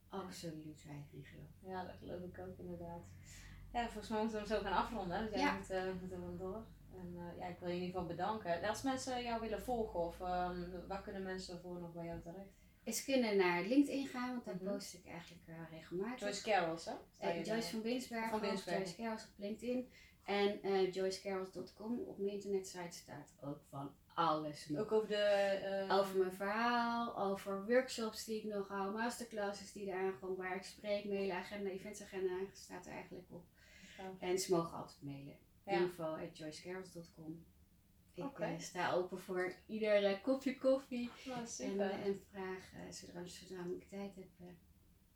absoluut 0.10 0.84
weinig 0.86 1.12
in 1.14 1.26
geloof. 1.26 1.50
Ja, 1.66 1.86
dat 1.86 1.96
geloof 2.00 2.22
ik 2.22 2.40
ook 2.40 2.58
inderdaad. 2.58 3.02
Ja, 3.74 3.84
volgens 3.84 4.10
mij 4.10 4.20
moeten 4.22 4.42
we 4.42 4.48
hem 4.48 4.56
zo 4.58 4.64
gaan 4.64 4.78
afronden. 4.84 5.22
Dus 5.22 5.30
jij 5.32 5.40
Ja. 5.40 5.56
moet, 5.58 5.70
eh, 5.70 5.84
moet 6.02 6.12
er 6.12 6.20
wel 6.22 6.38
door. 6.38 6.66
En 6.96 7.14
eh, 7.18 7.38
ja, 7.38 7.48
ik 7.48 7.60
wil 7.60 7.68
je 7.70 7.76
in 7.76 7.82
ieder 7.82 7.94
geval 8.00 8.16
bedanken. 8.16 8.62
En 8.62 8.70
Als 8.70 8.82
mensen 8.82 9.24
jou 9.24 9.42
willen 9.42 9.62
volgen, 9.62 10.00
of 10.00 10.20
ehm, 10.22 10.88
waar 10.88 11.02
kunnen 11.02 11.24
mensen 11.24 11.60
voor 11.60 11.80
nog 11.80 11.94
bij 11.94 12.06
jou 12.06 12.22
terecht? 12.22 12.62
Is 12.84 13.04
kunnen 13.04 13.38
naar 13.38 13.64
LinkedIn 13.64 14.08
gaan, 14.08 14.30
want 14.32 14.46
daar 14.46 14.56
Mhm. 14.56 14.66
post 14.66 14.94
ik 14.94 15.06
eigenlijk 15.06 15.48
eh, 15.48 15.56
regelmatig. 15.72 16.20
Joyce 16.20 16.44
Carrols, 16.44 16.86
hè? 16.86 16.94
Eh, 17.18 17.46
Joyce 17.46 17.70
van 17.70 17.82
Binsbergen, 17.82 18.40
Van. 18.40 18.48
Joyce 18.76 18.96
Carols 18.96 19.24
op 19.24 19.30
LinkedIn. 19.38 19.92
En 20.24 20.59
joycecarols.com 20.91 21.99
op 21.99 22.17
mijn 22.17 22.32
internetsite 22.32 22.97
staat 22.97 23.34
ook 23.41 23.59
van 23.69 23.91
alles 24.13 24.69
nog. 24.69 24.80
Ook 24.82 24.91
over 24.91 25.07
de... 25.07 25.15
eh, 25.15 25.97
Over 25.97 26.17
mijn 26.17 26.34
verhaal, 26.34 27.17
over 27.17 27.65
workshops 27.65 28.26
die 28.26 28.38
ik 28.38 28.43
nog 28.43 28.67
hou, 28.67 28.91
masterclasses 28.91 29.71
die 29.71 29.88
eraan 29.88 30.19
komen, 30.19 30.38
waar 30.38 30.55
ik 30.55 30.63
spreek, 30.63 31.05
mailen, 31.05 31.36
agenda, 31.36 31.69
eventsagenda 31.69 32.34
staat 32.53 32.86
er 32.86 32.91
eigenlijk 32.91 33.26
op. 33.30 33.43
En 34.19 34.39
ze 34.39 34.51
mogen 34.55 34.78
altijd 34.78 35.01
mailen. 35.01 35.36
Ja. 35.65 35.71
Info 35.71 36.03
at 36.03 36.38
joycecarols.com. 36.38 37.45
Ik 38.13 38.39
eh, 38.39 38.59
sta 38.59 38.91
open 38.93 39.19
voor 39.19 39.53
ieder 39.67 40.19
kopje 40.21 40.57
koffie 40.57 41.09
en, 41.59 41.80
en 41.91 42.21
vraag 42.32 42.71
eh, 42.74 42.91
zodra, 42.91 43.26
zodra 43.26 43.63
ik 43.76 43.89
tijd 43.89 44.15
heb. 44.15 44.53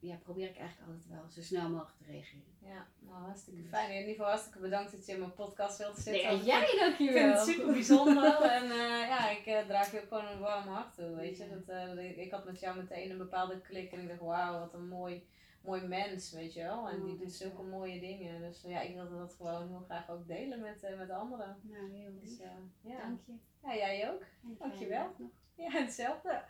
Ja, 0.08 0.16
probeer 0.16 0.50
ik 0.50 0.58
eigenlijk 0.58 0.90
altijd 0.92 1.08
wel 1.10 1.30
zo 1.30 1.42
snel 1.42 1.70
mogelijk 1.70 1.98
te 1.98 2.12
reageren. 2.12 2.56
Ja, 2.62 2.86
nou 3.00 3.24
hartstikke 3.24 3.62
fijn. 3.70 3.90
In 3.92 3.98
ieder 4.00 4.12
geval 4.12 4.28
hartstikke 4.30 4.60
bedankt 4.60 4.92
dat 4.92 5.06
je 5.06 5.12
in 5.14 5.20
mijn 5.20 5.34
podcast 5.34 5.78
wilt 5.78 5.98
zitten. 5.98 6.14
Nee, 6.36 6.44
jij 6.44 6.60
vind- 6.60 6.72
Ik 6.74 6.80
dankjewel. 6.80 7.14
vind 7.24 7.34
het 7.38 7.46
super 7.48 7.74
bijzonder 7.74 8.42
en 8.58 8.64
eh, 8.64 9.08
ja, 9.08 9.30
ik 9.30 9.46
eh, 9.46 9.66
draag 9.68 9.92
je 9.92 10.02
ook 10.02 10.08
gewoon 10.08 10.26
een 10.28 10.40
warm 10.40 10.68
hart 10.68 10.94
toe, 10.96 11.16
weet 11.16 11.38
je. 11.38 11.44
Ja. 11.44 11.50
Dat, 11.56 11.98
eh, 11.98 12.18
ik 12.18 12.32
had 12.32 12.46
met 12.46 12.60
jou 12.60 12.78
meteen 12.78 13.12
een 13.12 13.18
bepaalde 13.18 13.62
klik 13.62 13.92
en 13.92 14.00
ik 14.00 14.08
dacht, 14.08 14.20
wauw, 14.20 14.60
wat 14.60 14.74
een 14.74 14.88
mooi, 14.88 15.28
mooi 15.68 15.82
mens, 15.82 16.32
weet 16.32 16.54
je 16.54 16.64
wel. 16.64 16.88
En 16.90 16.96
Oh, 16.96 17.04
die 17.06 17.18
doet 17.18 17.20
dankjewel. 17.20 17.30
zulke 17.30 17.62
mooie 17.64 18.00
dingen. 18.00 18.42
Dus 18.42 18.64
eh, 18.64 18.72
ja, 18.72 18.80
ik 18.82 18.94
wilde 18.96 19.18
dat 19.18 19.34
gewoon 19.38 19.68
heel 19.68 19.84
graag 19.86 20.10
ook 20.10 20.28
delen 20.28 20.60
met, 20.62 20.84
eh, 20.84 20.98
met 20.98 21.10
anderen. 21.10 21.58
Nou, 21.62 21.92
heel 21.92 22.12
Dus 22.20 22.30
lief. 22.30 22.40
eh, 22.40 22.92
ja. 22.92 22.98
Dank 23.02 23.20
je. 23.26 23.34
ja, 23.64 23.76
jij 23.76 24.12
ook. 24.12 24.22
Fijne 24.42 24.56
Dankjewel. 24.58 25.04
dag 25.04 25.18
nog. 25.18 25.30
Ja, 25.56 25.70
hetzelfde. 25.70 26.42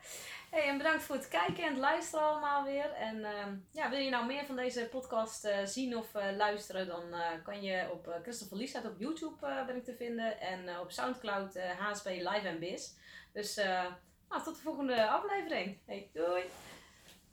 Hey, 0.51 0.68
en 0.68 0.78
bedankt 0.78 1.03
voor 1.03 1.15
het 1.15 1.28
kijken 1.28 1.63
en 1.63 1.70
het 1.70 1.78
luisteren 1.78 2.26
allemaal 2.26 2.63
weer. 2.63 2.91
En 2.93 3.24
ehm, 3.26 3.55
ja, 3.72 3.89
wil 3.89 3.99
je 3.99 4.09
nou 4.09 4.26
meer 4.26 4.45
van 4.45 4.55
deze 4.55 4.88
podcast 4.91 5.45
eh, 5.45 5.65
zien 5.65 5.97
of 5.97 6.15
eh, 6.15 6.36
luisteren, 6.36 6.88
dan 6.88 7.13
eh, 7.13 7.43
kan 7.43 7.61
je 7.61 7.89
op 7.91 8.07
uh, 8.07 8.13
Christopher 8.22 8.57
Lieshout 8.57 8.86
op 8.86 8.99
YouTube 8.99 9.45
eh, 9.47 9.65
ben 9.65 9.76
ik 9.76 9.84
te 9.84 9.95
vinden. 9.95 10.39
En 10.39 10.68
eh, 10.68 10.80
op 10.80 10.91
Soundcloud 10.91 11.55
eh 11.55 11.70
HSP 11.80 12.05
Live 12.05 12.47
en 12.47 12.59
Biz. 12.59 12.93
Dus 13.34 13.57
eh, 13.57 13.86
nou, 14.30 14.43
tot 14.43 14.55
de 14.55 14.61
volgende 14.61 15.07
aflevering. 15.09 15.78
Hey, 15.86 16.09
doei! 16.13 16.43